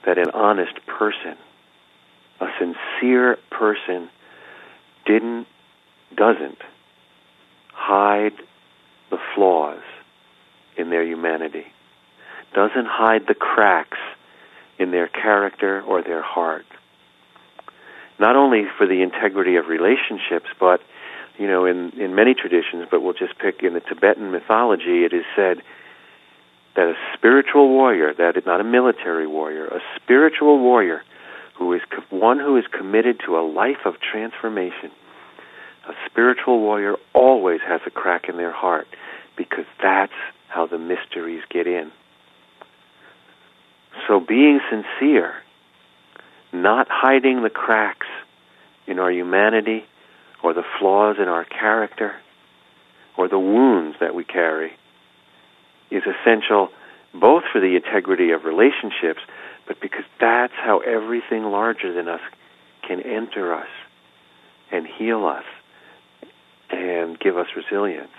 that 0.06 0.18
an 0.18 0.30
honest 0.34 0.86
person, 0.86 1.36
a 2.40 2.48
sincere 2.60 3.38
person, 3.50 4.10
didn't, 5.06 5.48
doesn't 6.16 6.60
hide 7.74 8.34
the 9.10 9.18
flaws 9.36 9.82
in 10.78 10.90
their 10.90 11.04
humanity, 11.04 11.66
doesn't 12.54 12.88
hide 12.88 13.28
the 13.28 13.34
cracks 13.34 13.98
in 14.80 14.92
their 14.92 15.08
character 15.08 15.82
or 15.82 16.02
their 16.02 16.22
heart. 16.22 16.66
Not 18.20 18.36
only 18.36 18.64
for 18.78 18.88
the 18.88 19.02
integrity 19.02 19.56
of 19.58 19.68
relationships, 19.68 20.48
but 20.60 20.82
you 21.38 21.48
know, 21.48 21.66
in, 21.66 21.92
in 22.00 22.16
many 22.16 22.34
traditions, 22.34 22.88
but 22.90 23.02
we'll 23.02 23.14
just 23.14 23.38
pick 23.38 23.62
in 23.62 23.74
the 23.74 23.80
Tibetan 23.80 24.32
mythology, 24.32 25.06
it 25.06 25.14
is 25.14 25.24
said 25.36 25.58
that 26.76 26.88
a 26.88 26.94
spiritual 27.16 27.70
warrior, 27.70 28.14
that 28.14 28.38
is 28.38 28.44
not 28.46 28.60
a 28.60 28.64
military 28.64 29.28
warrior, 29.28 29.68
a 29.68 29.80
spiritual 29.96 30.60
warrior 30.60 31.04
who 31.58 31.74
is 31.74 31.82
co- 31.90 32.18
one 32.18 32.40
who 32.40 32.58
is 32.58 32.66
committed 32.72 33.20
to 33.26 33.38
a 33.38 33.42
life 33.42 33.86
of 33.86 33.96
transformation, 34.00 34.92
a 35.88 35.94
spiritual 36.10 36.60
warrior 36.60 36.96
always 37.14 37.62
has 37.68 37.82
a 37.86 37.90
crack 37.90 38.30
in 38.30 38.38
their 38.38 38.52
heart 38.52 38.88
because 39.38 39.66
that's 39.82 40.14
how 40.48 40.68
the 40.68 40.78
mysteries 40.78 41.42
get 41.50 41.68
in. 41.68 41.92
So 44.08 44.20
being 44.20 44.60
sincere, 44.70 45.34
not 46.54 46.88
hiding 46.90 47.44
the 47.44 47.50
cracks 47.50 48.08
in 48.86 49.00
our 49.00 49.12
humanity 49.12 49.86
or 50.44 50.54
the 50.54 50.64
flaws 50.80 51.18
in 51.20 51.28
our 51.28 51.46
character 51.46 52.14
or 53.18 53.28
the 53.28 53.40
wounds 53.40 53.98
that 54.00 54.16
we 54.16 54.24
carry 54.24 54.72
is 55.90 56.04
essential 56.04 56.70
both 57.14 57.44
for 57.52 57.60
the 57.60 57.76
integrity 57.76 58.32
of 58.32 58.44
relationships, 58.44 59.22
but 59.68 59.80
because 59.82 60.06
that's 60.20 60.54
how 60.54 60.80
everything 60.80 61.44
larger 61.44 61.94
than 61.94 62.08
us 62.08 62.22
can 62.88 63.02
enter 63.02 63.54
us 63.54 63.68
and 64.72 64.86
heal 64.86 65.26
us 65.26 65.44
and 66.70 67.20
give 67.20 67.38
us 67.38 67.48
resilience. 67.56 68.12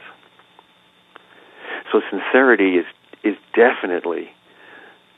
So 1.93 2.01
sincerity 2.11 2.77
is 2.77 2.87
is 3.25 3.37
definitely 3.55 4.31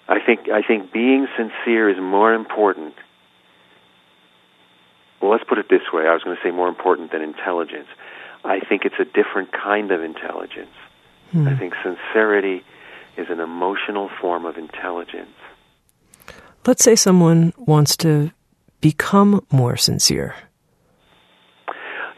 I 0.08 0.18
think 0.24 0.48
I 0.48 0.62
think 0.62 0.92
being 0.92 1.26
sincere 1.36 1.88
is 1.88 1.98
more 2.00 2.34
important. 2.34 2.94
Well, 5.20 5.30
let's 5.30 5.44
put 5.44 5.58
it 5.58 5.66
this 5.68 5.82
way. 5.92 6.06
I 6.06 6.14
was 6.14 6.22
going 6.22 6.36
to 6.36 6.42
say 6.42 6.50
more 6.50 6.68
important 6.68 7.12
than 7.12 7.22
intelligence. 7.22 7.88
I 8.44 8.60
think 8.60 8.84
it's 8.84 8.98
a 8.98 9.04
different 9.04 9.52
kind 9.52 9.90
of 9.90 10.02
intelligence. 10.02 10.72
Hmm. 11.30 11.46
I 11.46 11.56
think 11.56 11.74
sincerity 11.82 12.64
is 13.16 13.28
an 13.28 13.38
emotional 13.38 14.10
form 14.20 14.46
of 14.46 14.56
intelligence. 14.56 15.36
Let's 16.66 16.82
say 16.82 16.96
someone 16.96 17.52
wants 17.58 17.96
to 17.98 18.32
become 18.80 19.44
more 19.50 19.76
sincere. 19.76 20.34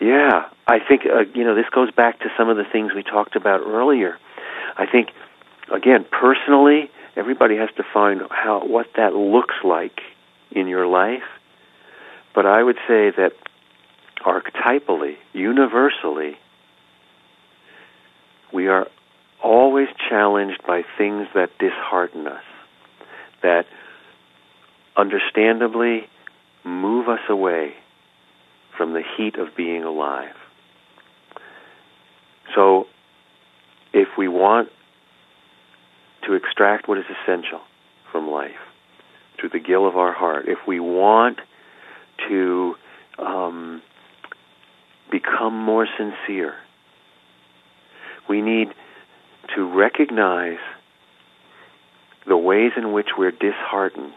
Yeah, 0.01 0.49
I 0.67 0.79
think 0.81 1.03
uh, 1.07 1.21
you 1.35 1.45
know 1.45 1.55
this 1.55 1.69
goes 1.73 1.91
back 1.93 2.21
to 2.21 2.27
some 2.37 2.49
of 2.49 2.57
the 2.57 2.65
things 2.65 2.93
we 2.95 3.03
talked 3.03 3.37
about 3.37 3.61
earlier. 3.61 4.19
I 4.77 4.87
think 4.87 5.11
again, 5.73 6.05
personally, 6.11 6.91
everybody 7.17 7.57
has 7.57 7.69
to 7.77 7.83
find 7.93 8.23
how 8.31 8.63
what 8.65 8.87
that 8.97 9.15
looks 9.15 9.55
like 9.65 10.01
in 10.51 10.67
your 10.69 10.87
life. 10.87 11.23
But 12.35 12.47
I 12.47 12.63
would 12.63 12.77
say 12.89 13.11
that 13.11 13.33
archetypally, 14.25 15.17
universally, 15.33 16.37
we 18.53 18.69
are 18.69 18.87
always 19.43 19.89
challenged 20.09 20.63
by 20.67 20.83
things 20.97 21.27
that 21.35 21.51
dishearten 21.59 22.27
us, 22.27 22.45
that 23.43 23.67
understandably 24.97 26.09
move 26.65 27.09
us 27.09 27.21
away 27.29 27.75
from 28.77 28.93
the 28.93 29.03
heat 29.17 29.37
of 29.37 29.49
being 29.57 29.85
alive. 29.85 30.35
So, 32.55 32.87
if 33.93 34.09
we 34.17 34.29
want 34.29 34.69
to 36.27 36.35
extract 36.35 36.89
what 36.89 36.99
is 36.99 37.05
essential 37.23 37.61
from 38.11 38.31
life 38.31 38.51
through 39.39 39.49
the 39.49 39.59
gill 39.59 39.87
of 39.89 39.97
our 39.97 40.13
heart, 40.13 40.47
if 40.47 40.59
we 40.67 40.79
want 40.79 41.39
to 42.29 42.75
um, 43.19 43.83
become 45.11 45.57
more 45.57 45.87
sincere, 45.99 46.55
we 48.29 48.41
need 48.41 48.69
to 49.57 49.65
recognize 49.65 50.59
the 52.27 52.37
ways 52.37 52.73
in 52.77 52.93
which 52.93 53.09
we're 53.19 53.33
disheartened 53.33 54.13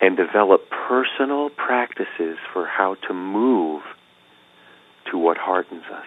and 0.00 0.16
develop 0.16 0.68
personal 0.88 1.48
practices 1.50 2.38
for 2.52 2.66
how 2.66 2.96
to 3.06 3.14
move 3.14 3.82
to 5.10 5.18
what 5.18 5.36
heartens 5.36 5.84
us, 5.92 6.06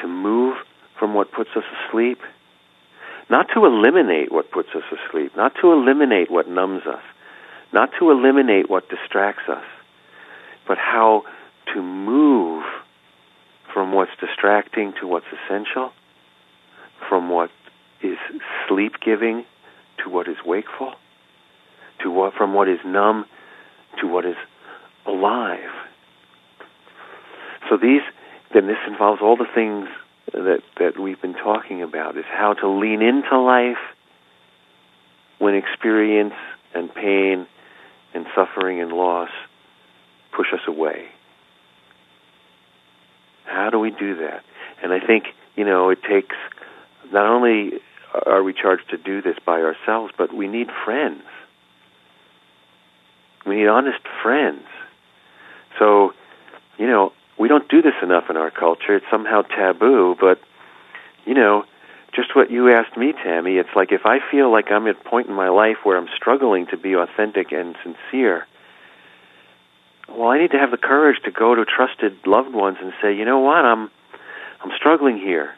to 0.00 0.08
move 0.08 0.56
from 0.98 1.14
what 1.14 1.32
puts 1.32 1.50
us 1.56 1.64
asleep, 1.88 2.18
not 3.28 3.46
to 3.54 3.64
eliminate 3.64 4.30
what 4.30 4.50
puts 4.50 4.68
us 4.74 4.84
asleep, 4.92 5.32
not 5.36 5.52
to 5.60 5.72
eliminate 5.72 6.30
what 6.30 6.48
numbs 6.48 6.82
us, 6.86 7.02
not 7.72 7.90
to 7.98 8.10
eliminate 8.10 8.70
what 8.70 8.88
distracts 8.88 9.48
us, 9.48 9.64
but 10.66 10.78
how 10.78 11.24
to 11.74 11.82
move 11.82 12.64
from 13.72 13.92
what's 13.92 14.12
distracting 14.20 14.92
to 15.00 15.06
what's 15.06 15.26
essential, 15.32 15.92
from 17.08 17.28
what 17.28 17.50
is 18.02 18.16
sleep 18.68 18.94
giving 19.04 19.44
to 20.02 20.10
what 20.10 20.28
is 20.28 20.36
wakeful, 20.44 20.94
to 22.02 22.10
what 22.10 22.34
from 22.34 22.54
what 22.54 22.68
is 22.68 22.78
numb 22.84 23.26
to 24.00 24.06
what 24.06 24.24
is 24.24 24.36
alive. 25.06 25.70
So 27.68 27.76
these 27.76 28.02
then 28.54 28.66
this 28.66 28.78
involves 28.86 29.20
all 29.20 29.36
the 29.36 29.46
things 29.54 29.88
that 30.32 30.62
that 30.78 30.98
we've 30.98 31.20
been 31.20 31.34
talking 31.34 31.82
about 31.82 32.16
is 32.16 32.24
how 32.28 32.54
to 32.54 32.68
lean 32.68 33.02
into 33.02 33.38
life 33.38 33.76
when 35.38 35.54
experience 35.54 36.34
and 36.74 36.92
pain 36.94 37.46
and 38.14 38.26
suffering 38.34 38.80
and 38.80 38.92
loss 38.92 39.30
push 40.34 40.48
us 40.52 40.60
away. 40.66 41.06
How 43.44 43.70
do 43.70 43.78
we 43.78 43.90
do 43.90 44.16
that? 44.16 44.44
And 44.82 44.92
I 44.92 45.00
think, 45.00 45.24
you 45.54 45.64
know, 45.64 45.90
it 45.90 46.02
takes 46.02 46.36
not 47.12 47.26
only 47.26 47.72
are 48.26 48.42
we 48.42 48.52
charged 48.52 48.90
to 48.90 48.96
do 48.96 49.22
this 49.22 49.36
by 49.44 49.60
ourselves, 49.60 50.12
but 50.16 50.34
we 50.34 50.48
need 50.48 50.68
friends. 50.84 51.22
We 53.46 53.56
need 53.56 53.68
honest 53.68 54.00
friends. 54.22 54.64
So, 55.78 56.12
you 56.78 56.86
know, 56.86 57.12
we 57.38 57.48
don't 57.48 57.68
do 57.68 57.82
this 57.82 57.94
enough 58.02 58.24
in 58.30 58.36
our 58.36 58.50
culture. 58.50 58.96
It's 58.96 59.06
somehow 59.10 59.42
taboo, 59.42 60.16
but, 60.18 60.40
you 61.24 61.34
know, 61.34 61.64
just 62.14 62.34
what 62.34 62.50
you 62.50 62.70
asked 62.72 62.96
me, 62.96 63.12
Tami, 63.12 63.60
it's 63.60 63.74
like 63.76 63.92
if 63.92 64.06
I 64.06 64.18
feel 64.30 64.50
like 64.50 64.70
I'm 64.70 64.86
at 64.86 64.96
a 65.00 65.08
point 65.08 65.28
in 65.28 65.34
my 65.34 65.50
life 65.50 65.76
where 65.84 65.98
I'm 65.98 66.08
struggling 66.16 66.66
to 66.68 66.76
be 66.76 66.94
authentic 66.94 67.52
and 67.52 67.76
sincere, 67.82 68.46
well, 70.08 70.28
I 70.28 70.38
need 70.38 70.52
to 70.52 70.58
have 70.58 70.70
the 70.70 70.78
courage 70.78 71.18
to 71.24 71.30
go 71.30 71.54
to 71.54 71.64
trusted 71.64 72.26
loved 72.26 72.54
ones 72.54 72.78
and 72.80 72.92
say, 73.02 73.14
you 73.14 73.24
know 73.24 73.40
what, 73.40 73.64
I'm 73.64 73.90
I'm 74.62 74.70
struggling 74.76 75.18
here. 75.18 75.54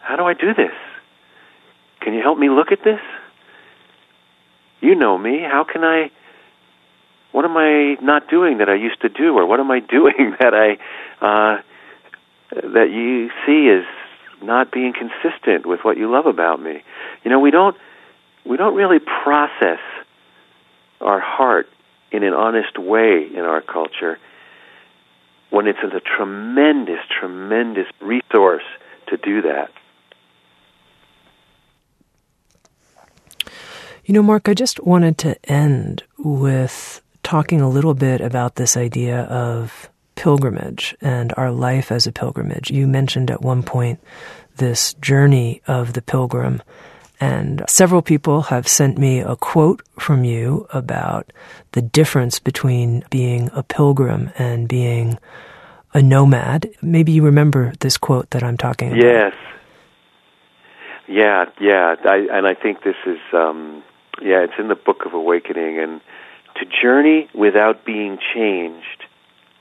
How 0.00 0.16
do 0.16 0.24
I 0.24 0.34
do 0.34 0.54
this? 0.54 0.72
Can 2.00 2.14
you 2.14 2.22
help 2.22 2.38
me 2.38 2.48
look 2.48 2.72
at 2.72 2.78
this? 2.84 3.00
You 4.80 4.94
know 4.94 5.18
me. 5.18 5.40
How 5.40 5.64
can 5.64 5.84
I? 5.84 6.10
What 7.36 7.44
am 7.44 7.54
I 7.58 7.98
not 8.00 8.30
doing 8.30 8.56
that 8.58 8.70
I 8.70 8.76
used 8.76 9.02
to 9.02 9.10
do, 9.10 9.36
or 9.36 9.44
what 9.44 9.60
am 9.60 9.70
I 9.70 9.80
doing 9.98 10.34
that 10.40 10.54
I 10.54 10.78
uh, 11.20 11.60
that 12.50 12.88
you 12.90 13.28
see 13.44 13.68
as 13.68 13.84
not 14.42 14.72
being 14.72 14.94
consistent 14.94 15.66
with 15.66 15.80
what 15.82 15.98
you 15.98 16.10
love 16.10 16.24
about 16.24 16.62
me? 16.62 16.82
You 17.24 17.30
know, 17.30 17.38
we 17.38 17.50
don't 17.50 17.76
we 18.46 18.56
don't 18.56 18.74
really 18.74 19.00
process 19.00 19.80
our 21.02 21.20
heart 21.20 21.68
in 22.10 22.22
an 22.22 22.32
honest 22.32 22.78
way 22.78 23.28
in 23.30 23.40
our 23.40 23.60
culture 23.60 24.18
when 25.50 25.66
it's 25.66 25.78
a 25.82 26.00
tremendous, 26.00 27.00
tremendous 27.20 27.86
resource 28.00 28.64
to 29.08 29.18
do 29.18 29.42
that. 29.42 29.70
You 34.06 34.14
know, 34.14 34.22
Mark, 34.22 34.48
I 34.48 34.54
just 34.54 34.82
wanted 34.82 35.18
to 35.18 35.36
end 35.52 36.02
with 36.16 37.02
talking 37.26 37.60
a 37.60 37.68
little 37.68 37.92
bit 37.92 38.20
about 38.20 38.54
this 38.54 38.76
idea 38.76 39.22
of 39.22 39.90
pilgrimage 40.14 40.96
and 41.00 41.34
our 41.36 41.50
life 41.50 41.90
as 41.90 42.06
a 42.06 42.12
pilgrimage. 42.12 42.70
You 42.70 42.86
mentioned 42.86 43.32
at 43.32 43.42
one 43.42 43.64
point 43.64 43.98
this 44.58 44.94
journey 44.94 45.60
of 45.66 45.94
the 45.94 46.02
pilgrim, 46.02 46.62
and 47.20 47.64
several 47.66 48.00
people 48.00 48.42
have 48.42 48.68
sent 48.68 48.96
me 48.96 49.18
a 49.18 49.34
quote 49.34 49.82
from 49.98 50.22
you 50.22 50.68
about 50.72 51.32
the 51.72 51.82
difference 51.82 52.38
between 52.38 53.02
being 53.10 53.50
a 53.52 53.64
pilgrim 53.64 54.30
and 54.38 54.68
being 54.68 55.18
a 55.94 56.00
nomad. 56.00 56.70
Maybe 56.80 57.10
you 57.10 57.24
remember 57.24 57.72
this 57.80 57.98
quote 57.98 58.30
that 58.30 58.44
I'm 58.44 58.56
talking 58.56 58.92
about. 58.92 59.02
Yes. 59.02 59.34
Yeah, 61.08 61.46
yeah, 61.60 61.96
I, 62.04 62.28
and 62.30 62.46
I 62.46 62.54
think 62.54 62.84
this 62.84 62.96
is 63.04 63.18
um, 63.32 63.82
yeah, 64.22 64.44
it's 64.44 64.58
in 64.60 64.68
the 64.68 64.76
Book 64.76 65.04
of 65.04 65.12
Awakening. 65.12 65.80
And 65.80 66.00
to 66.58 66.66
journey 66.82 67.28
without 67.34 67.84
being 67.84 68.18
changed 68.34 69.04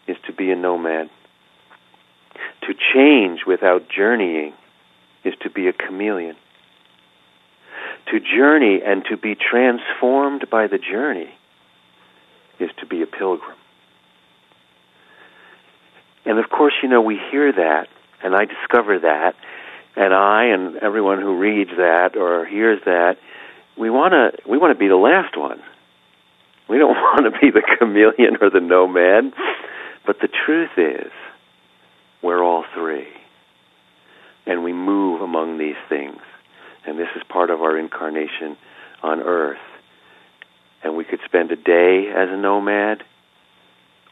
is 0.07 0.17
to 0.27 0.33
be 0.33 0.51
a 0.51 0.55
nomad. 0.55 1.09
To 2.61 2.73
change 2.93 3.41
without 3.45 3.89
journeying 3.89 4.53
is 5.23 5.33
to 5.41 5.49
be 5.49 5.67
a 5.67 5.73
chameleon. 5.73 6.35
To 8.11 8.19
journey 8.19 8.81
and 8.85 9.03
to 9.09 9.17
be 9.17 9.35
transformed 9.35 10.49
by 10.49 10.67
the 10.67 10.77
journey 10.77 11.33
is 12.59 12.69
to 12.79 12.85
be 12.85 13.01
a 13.01 13.07
pilgrim. 13.07 13.57
And 16.25 16.39
of 16.39 16.49
course, 16.49 16.73
you 16.81 16.89
know, 16.89 17.01
we 17.01 17.19
hear 17.31 17.51
that, 17.51 17.87
and 18.23 18.35
I 18.35 18.45
discover 18.45 18.99
that, 18.99 19.35
and 19.95 20.13
I 20.13 20.45
and 20.45 20.77
everyone 20.77 21.21
who 21.21 21.37
reads 21.37 21.71
that 21.77 22.15
or 22.15 22.45
hears 22.45 22.79
that 22.85 23.17
we 23.77 23.89
want 23.89 24.13
to 24.13 24.49
we 24.49 24.57
want 24.57 24.73
to 24.73 24.79
be 24.79 24.87
the 24.87 24.95
last 24.95 25.37
one. 25.37 25.61
We 26.69 26.77
don't 26.77 26.95
want 26.95 27.25
to 27.25 27.39
be 27.39 27.51
the 27.51 27.63
chameleon 27.79 28.37
or 28.41 28.49
the 28.49 28.59
nomad. 28.59 29.33
But 30.05 30.17
the 30.21 30.27
truth 30.27 30.77
is, 30.77 31.11
we're 32.21 32.43
all 32.43 32.63
three. 32.73 33.07
And 34.45 34.63
we 34.63 34.73
move 34.73 35.21
among 35.21 35.57
these 35.57 35.75
things. 35.89 36.21
And 36.85 36.99
this 36.99 37.07
is 37.15 37.23
part 37.27 37.49
of 37.49 37.61
our 37.61 37.77
incarnation 37.77 38.57
on 39.01 39.19
earth. 39.21 39.57
And 40.83 40.95
we 40.95 41.03
could 41.03 41.19
spend 41.25 41.51
a 41.51 41.55
day 41.55 42.11
as 42.15 42.29
a 42.29 42.37
nomad 42.37 43.03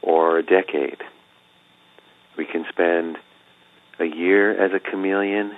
or 0.01 0.39
a 0.39 0.43
decade. 0.43 0.97
We 2.37 2.45
can 2.45 2.65
spend 2.69 3.17
a 3.99 4.05
year 4.05 4.51
as 4.51 4.71
a 4.73 4.79
chameleon 4.79 5.51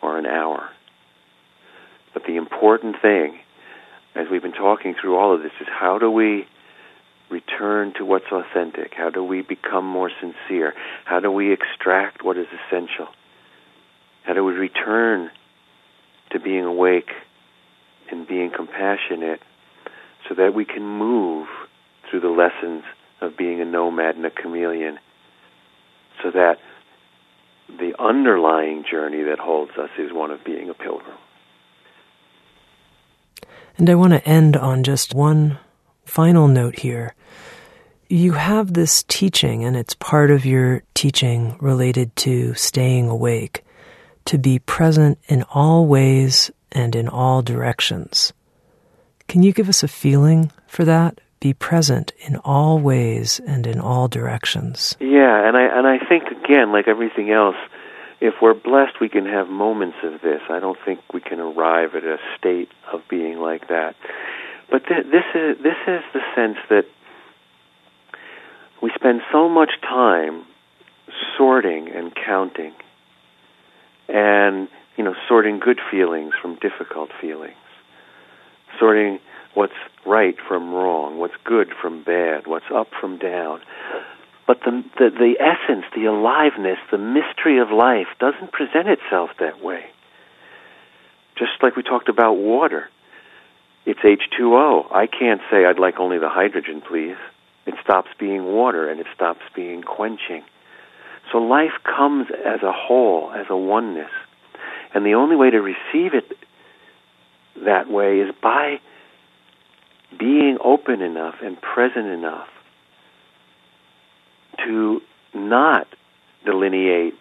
or 0.00 0.16
an 0.16 0.26
hour. 0.26 0.70
But 2.14 2.22
the 2.26 2.36
important 2.36 2.96
thing, 3.02 3.38
as 4.18 4.26
we've 4.30 4.42
been 4.42 4.52
talking 4.52 4.94
through 5.00 5.16
all 5.16 5.34
of 5.34 5.42
this, 5.42 5.52
is 5.60 5.68
how 5.70 5.98
do 5.98 6.10
we 6.10 6.44
return 7.30 7.92
to 7.98 8.04
what's 8.04 8.26
authentic? 8.32 8.92
How 8.96 9.10
do 9.10 9.22
we 9.22 9.42
become 9.42 9.86
more 9.86 10.10
sincere? 10.20 10.74
How 11.04 11.20
do 11.20 11.30
we 11.30 11.52
extract 11.52 12.24
what 12.24 12.36
is 12.36 12.46
essential? 12.46 13.06
How 14.24 14.34
do 14.34 14.44
we 14.44 14.54
return 14.54 15.30
to 16.32 16.40
being 16.40 16.64
awake 16.64 17.10
and 18.10 18.26
being 18.26 18.50
compassionate 18.54 19.40
so 20.28 20.34
that 20.34 20.52
we 20.52 20.64
can 20.64 20.82
move 20.82 21.46
through 22.10 22.20
the 22.20 22.28
lessons 22.28 22.82
of 23.20 23.36
being 23.36 23.60
a 23.60 23.64
nomad 23.64 24.16
and 24.16 24.26
a 24.26 24.30
chameleon 24.30 24.98
so 26.22 26.30
that 26.30 26.58
the 27.68 27.92
underlying 27.98 28.84
journey 28.90 29.22
that 29.24 29.38
holds 29.38 29.72
us 29.78 29.90
is 29.98 30.12
one 30.12 30.30
of 30.30 30.42
being 30.44 30.70
a 30.70 30.74
pilgrim. 30.74 31.16
And 33.78 33.88
I 33.88 33.94
want 33.94 34.12
to 34.12 34.28
end 34.28 34.56
on 34.56 34.82
just 34.82 35.14
one 35.14 35.58
final 36.04 36.48
note 36.48 36.80
here. 36.80 37.14
You 38.08 38.32
have 38.32 38.74
this 38.74 39.04
teaching, 39.04 39.64
and 39.64 39.76
it's 39.76 39.94
part 39.94 40.32
of 40.32 40.44
your 40.44 40.82
teaching 40.94 41.56
related 41.60 42.14
to 42.16 42.54
staying 42.54 43.08
awake, 43.08 43.64
to 44.24 44.36
be 44.36 44.58
present 44.58 45.18
in 45.28 45.44
all 45.44 45.86
ways 45.86 46.50
and 46.72 46.96
in 46.96 47.06
all 47.08 47.40
directions. 47.40 48.32
Can 49.28 49.44
you 49.44 49.52
give 49.52 49.68
us 49.68 49.84
a 49.84 49.88
feeling 49.88 50.50
for 50.66 50.84
that? 50.84 51.20
Be 51.38 51.54
present 51.54 52.12
in 52.18 52.36
all 52.36 52.80
ways 52.80 53.40
and 53.46 53.64
in 53.64 53.78
all 53.78 54.08
directions. 54.08 54.96
Yeah, 54.98 55.46
and 55.46 55.56
I 55.56 55.78
and 55.78 55.86
I 55.86 55.98
think 56.08 56.24
again, 56.44 56.72
like 56.72 56.88
everything 56.88 57.30
else, 57.30 57.54
if 58.20 58.34
we're 58.42 58.54
blessed, 58.54 59.00
we 59.00 59.08
can 59.08 59.26
have 59.26 59.48
moments 59.48 59.98
of 60.02 60.20
this. 60.22 60.40
I 60.50 60.58
don't 60.58 60.78
think 60.84 61.00
we 61.14 61.20
can 61.20 61.38
arrive 61.38 61.94
at 61.94 62.04
a 62.04 62.18
state 62.36 62.68
of 62.92 63.00
being 63.08 63.38
like 63.38 63.68
that. 63.68 63.94
But 64.70 64.86
th- 64.86 65.06
this 65.06 65.24
is 65.34 65.56
this 65.62 65.76
is 65.86 66.02
the 66.12 66.20
sense 66.34 66.58
that 66.68 66.84
we 68.82 68.90
spend 68.94 69.22
so 69.32 69.48
much 69.48 69.72
time 69.82 70.44
sorting 71.36 71.88
and 71.88 72.12
counting, 72.14 72.74
and 74.08 74.68
you 74.96 75.04
know, 75.04 75.14
sorting 75.28 75.60
good 75.60 75.80
feelings 75.90 76.34
from 76.40 76.56
difficult 76.56 77.10
feelings, 77.20 77.54
sorting 78.78 79.20
what's 79.54 79.72
right 80.04 80.36
from 80.46 80.72
wrong, 80.72 81.18
what's 81.18 81.34
good 81.44 81.68
from 81.80 82.02
bad, 82.02 82.46
what's 82.46 82.70
up 82.74 82.88
from 83.00 83.18
down. 83.18 83.60
But 84.48 84.60
the, 84.64 84.82
the, 84.96 85.10
the 85.10 85.34
essence, 85.38 85.84
the 85.94 86.06
aliveness, 86.06 86.78
the 86.90 86.96
mystery 86.96 87.60
of 87.60 87.70
life 87.70 88.06
doesn't 88.18 88.50
present 88.50 88.88
itself 88.88 89.28
that 89.38 89.62
way. 89.62 89.84
Just 91.36 91.62
like 91.62 91.76
we 91.76 91.82
talked 91.82 92.08
about 92.08 92.32
water. 92.32 92.88
It's 93.84 94.00
H2O. 94.00 94.90
I 94.90 95.06
can't 95.06 95.42
say 95.50 95.66
I'd 95.66 95.78
like 95.78 96.00
only 96.00 96.18
the 96.18 96.30
hydrogen, 96.30 96.80
please. 96.80 97.18
It 97.66 97.74
stops 97.84 98.08
being 98.18 98.44
water 98.44 98.90
and 98.90 98.98
it 99.00 99.06
stops 99.14 99.42
being 99.54 99.82
quenching. 99.82 100.42
So 101.30 101.36
life 101.36 101.76
comes 101.84 102.28
as 102.30 102.62
a 102.62 102.72
whole, 102.72 103.30
as 103.32 103.46
a 103.50 103.56
oneness. 103.56 104.10
And 104.94 105.04
the 105.04 105.12
only 105.12 105.36
way 105.36 105.50
to 105.50 105.60
receive 105.60 106.14
it 106.14 106.24
that 107.66 107.90
way 107.90 108.20
is 108.20 108.34
by 108.42 108.80
being 110.18 110.56
open 110.64 111.02
enough 111.02 111.34
and 111.42 111.60
present 111.60 112.06
enough 112.06 112.48
to 114.64 115.00
not 115.34 115.86
delineate 116.44 117.14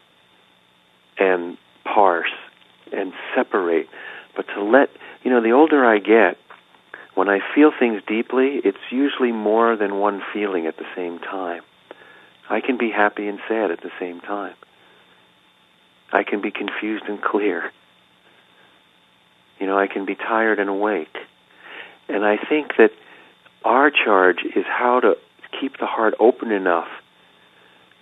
and 1.18 1.58
parse 1.84 2.34
and 2.92 3.14
separate, 3.36 3.88
but 4.36 4.46
to 4.56 4.64
let, 4.64 4.90
you 5.24 5.32
know, 5.32 5.42
the 5.42 5.52
older 5.52 5.86
I 5.86 6.00
get, 6.00 6.38
when 7.16 7.30
I 7.30 7.40
feel 7.56 7.72
things 7.78 8.02
deeply, 8.08 8.62
it's 8.64 8.78
usually 8.92 9.32
more 9.32 9.76
than 9.76 9.96
one 9.96 10.22
feeling 10.34 10.68
at 10.68 10.78
the 10.78 10.86
same 10.96 11.20
time. 11.20 11.62
I 12.50 12.62
can 12.62 12.78
be 12.78 12.92
happy 12.92 13.28
and 13.28 13.40
sad 13.48 13.72
at 13.72 13.82
the 13.82 13.90
same 14.00 14.22
time. 14.22 14.54
I 16.14 16.24
can 16.24 16.42
be 16.42 16.52
confused 16.52 17.06
and 17.08 17.22
clear. 17.22 17.72
You 19.60 19.66
know, 19.66 19.78
I 19.78 19.88
can 19.88 20.06
be 20.06 20.16
tired 20.16 20.60
and 20.60 20.70
awake. 20.70 21.18
And 22.08 22.24
I 22.24 22.38
think 22.38 22.78
that 22.78 22.92
our 23.66 23.92
charge 23.92 24.44
is 24.56 24.66
how 24.66 25.00
to 25.02 25.16
keep 25.60 25.78
the 25.80 25.86
heart 25.86 26.14
open 26.20 26.52
enough 26.52 26.88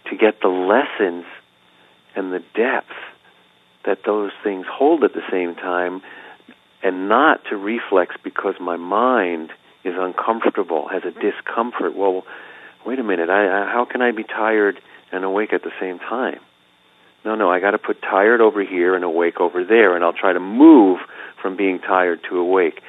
to 0.10 0.16
get 0.16 0.42
the 0.42 0.48
lessons 0.48 1.26
and 2.16 2.32
the 2.32 2.44
depth 2.56 2.94
that 3.86 4.00
those 4.06 4.32
things 4.44 4.66
hold 4.70 5.04
at 5.04 5.14
the 5.14 5.24
same 5.32 5.56
time 5.56 6.02
and 6.84 7.10
not 7.10 7.42
to 7.50 7.56
reflex 7.56 8.16
because 8.24 8.56
my 8.60 8.78
mind 8.78 9.52
is 9.84 9.94
uncomfortable, 9.98 10.88
has 10.88 11.04
a 11.04 11.12
discomfort. 11.12 11.96
Well, 11.96 12.24
wait 12.86 13.00
a 13.00 13.04
minute, 13.04 13.30
I, 13.30 13.64
I, 13.64 13.66
how 13.72 13.86
can 13.90 14.02
I 14.02 14.12
be 14.12 14.24
tired 14.24 14.80
and 15.12 15.24
awake 15.24 15.54
at 15.54 15.64
the 15.64 15.72
same 15.80 16.00
time? 16.00 16.40
No, 17.24 17.34
no, 17.34 17.50
I 17.50 17.60
got 17.60 17.72
to 17.72 17.80
put 17.80 18.02
tired 18.02 18.40
over 18.40 18.64
here 18.64 18.96
and 18.96 19.04
awake 19.04 19.40
over 19.40 19.64
there, 19.64 19.96
and 19.96 20.04
I'll 20.04 20.14
try 20.14 20.32
to 20.34 20.40
move 20.40 21.00
from 21.42 21.58
being 21.58 21.80
tired 21.80 22.20
to 22.30 22.38
awake. 22.38 22.82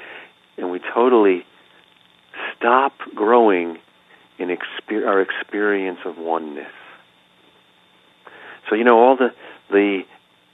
And 0.58 0.70
we 0.70 0.80
totally 0.94 1.46
stop 2.56 2.92
growing 3.14 3.78
in 4.38 4.48
exper- 4.48 5.06
our 5.06 5.22
experience 5.22 6.00
of 6.04 6.18
oneness. 6.18 6.72
So 8.68 8.74
you 8.74 8.84
know 8.84 8.98
all 8.98 9.16
the 9.16 9.32
the 9.70 10.02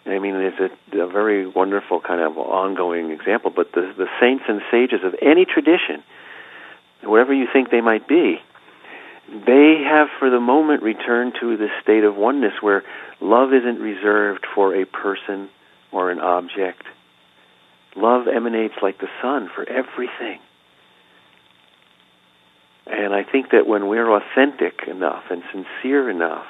I 0.04 0.18
mean, 0.18 0.34
it's 0.34 0.58
a, 0.58 0.98
a 0.98 1.06
very 1.06 1.46
wonderful 1.46 2.00
kind 2.00 2.20
of 2.20 2.36
ongoing 2.36 3.10
example, 3.10 3.52
but 3.54 3.72
the 3.72 3.92
the 3.96 4.06
saints 4.20 4.44
and 4.48 4.60
sages 4.70 5.00
of 5.04 5.14
any 5.22 5.44
tradition, 5.44 6.02
whatever 7.02 7.32
you 7.32 7.46
think 7.52 7.70
they 7.70 7.80
might 7.80 8.08
be, 8.08 8.38
they 9.28 9.82
have 9.88 10.08
for 10.18 10.28
the 10.28 10.40
moment 10.40 10.82
returned 10.82 11.34
to 11.40 11.56
this 11.56 11.70
state 11.82 12.04
of 12.04 12.16
oneness 12.16 12.54
where 12.60 12.82
love 13.20 13.52
isn't 13.52 13.80
reserved 13.80 14.44
for 14.54 14.74
a 14.74 14.84
person 14.84 15.48
or 15.92 16.10
an 16.10 16.18
object. 16.18 16.82
Love 17.94 18.26
emanates 18.26 18.74
like 18.82 18.98
the 18.98 19.08
sun 19.20 19.50
for 19.54 19.68
everything. 19.68 20.40
And 22.86 23.14
I 23.14 23.22
think 23.22 23.50
that 23.52 23.66
when 23.66 23.86
we're 23.86 24.10
authentic 24.10 24.88
enough 24.88 25.24
and 25.30 25.42
sincere 25.52 26.10
enough, 26.10 26.46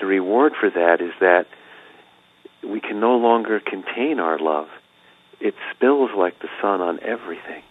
the 0.00 0.06
reward 0.06 0.52
for 0.58 0.70
that 0.70 1.00
is 1.00 1.12
that 1.20 1.46
we 2.62 2.80
can 2.80 3.00
no 3.00 3.16
longer 3.16 3.60
contain 3.60 4.20
our 4.20 4.38
love. 4.38 4.68
It 5.40 5.54
spills 5.74 6.10
like 6.16 6.38
the 6.40 6.48
sun 6.60 6.80
on 6.80 7.00
everything. 7.02 7.62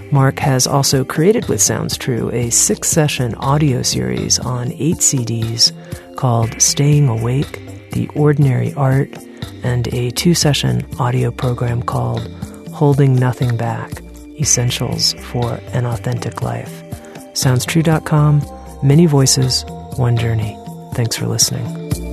Mark 0.10 0.40
has 0.40 0.68
also 0.68 1.04
created 1.04 1.50
with 1.50 1.62
Sounds 1.62 1.98
True 1.98 2.32
a 2.32 2.50
six 2.50 2.88
session 2.88 3.36
audio 3.36 3.82
series 3.82 4.40
on 4.40 4.72
eight 4.72 5.00
CDs 5.00 5.74
called 6.16 6.62
Staying 6.62 7.10
Awake, 7.10 7.62
The 7.92 8.08
Ordinary 8.16 8.74
Art, 8.76 9.14
and 9.64 9.94
a 9.94 10.12
two 10.12 10.34
session 10.34 10.88
audio 10.98 11.30
program 11.30 11.82
called 11.84 12.26
Holding 12.72 13.16
Nothing 13.16 13.58
Back 13.58 14.02
Essentials 14.40 15.14
for 15.26 15.60
an 15.74 15.86
Authentic 15.86 16.42
Life. 16.42 16.84
SoundsTrue.com, 17.34 18.57
many 18.84 19.06
voices, 19.06 19.66
one 19.98 20.18
journey. 20.18 20.58
Thanks 20.94 21.16
for 21.16 21.28
listening. 21.28 22.07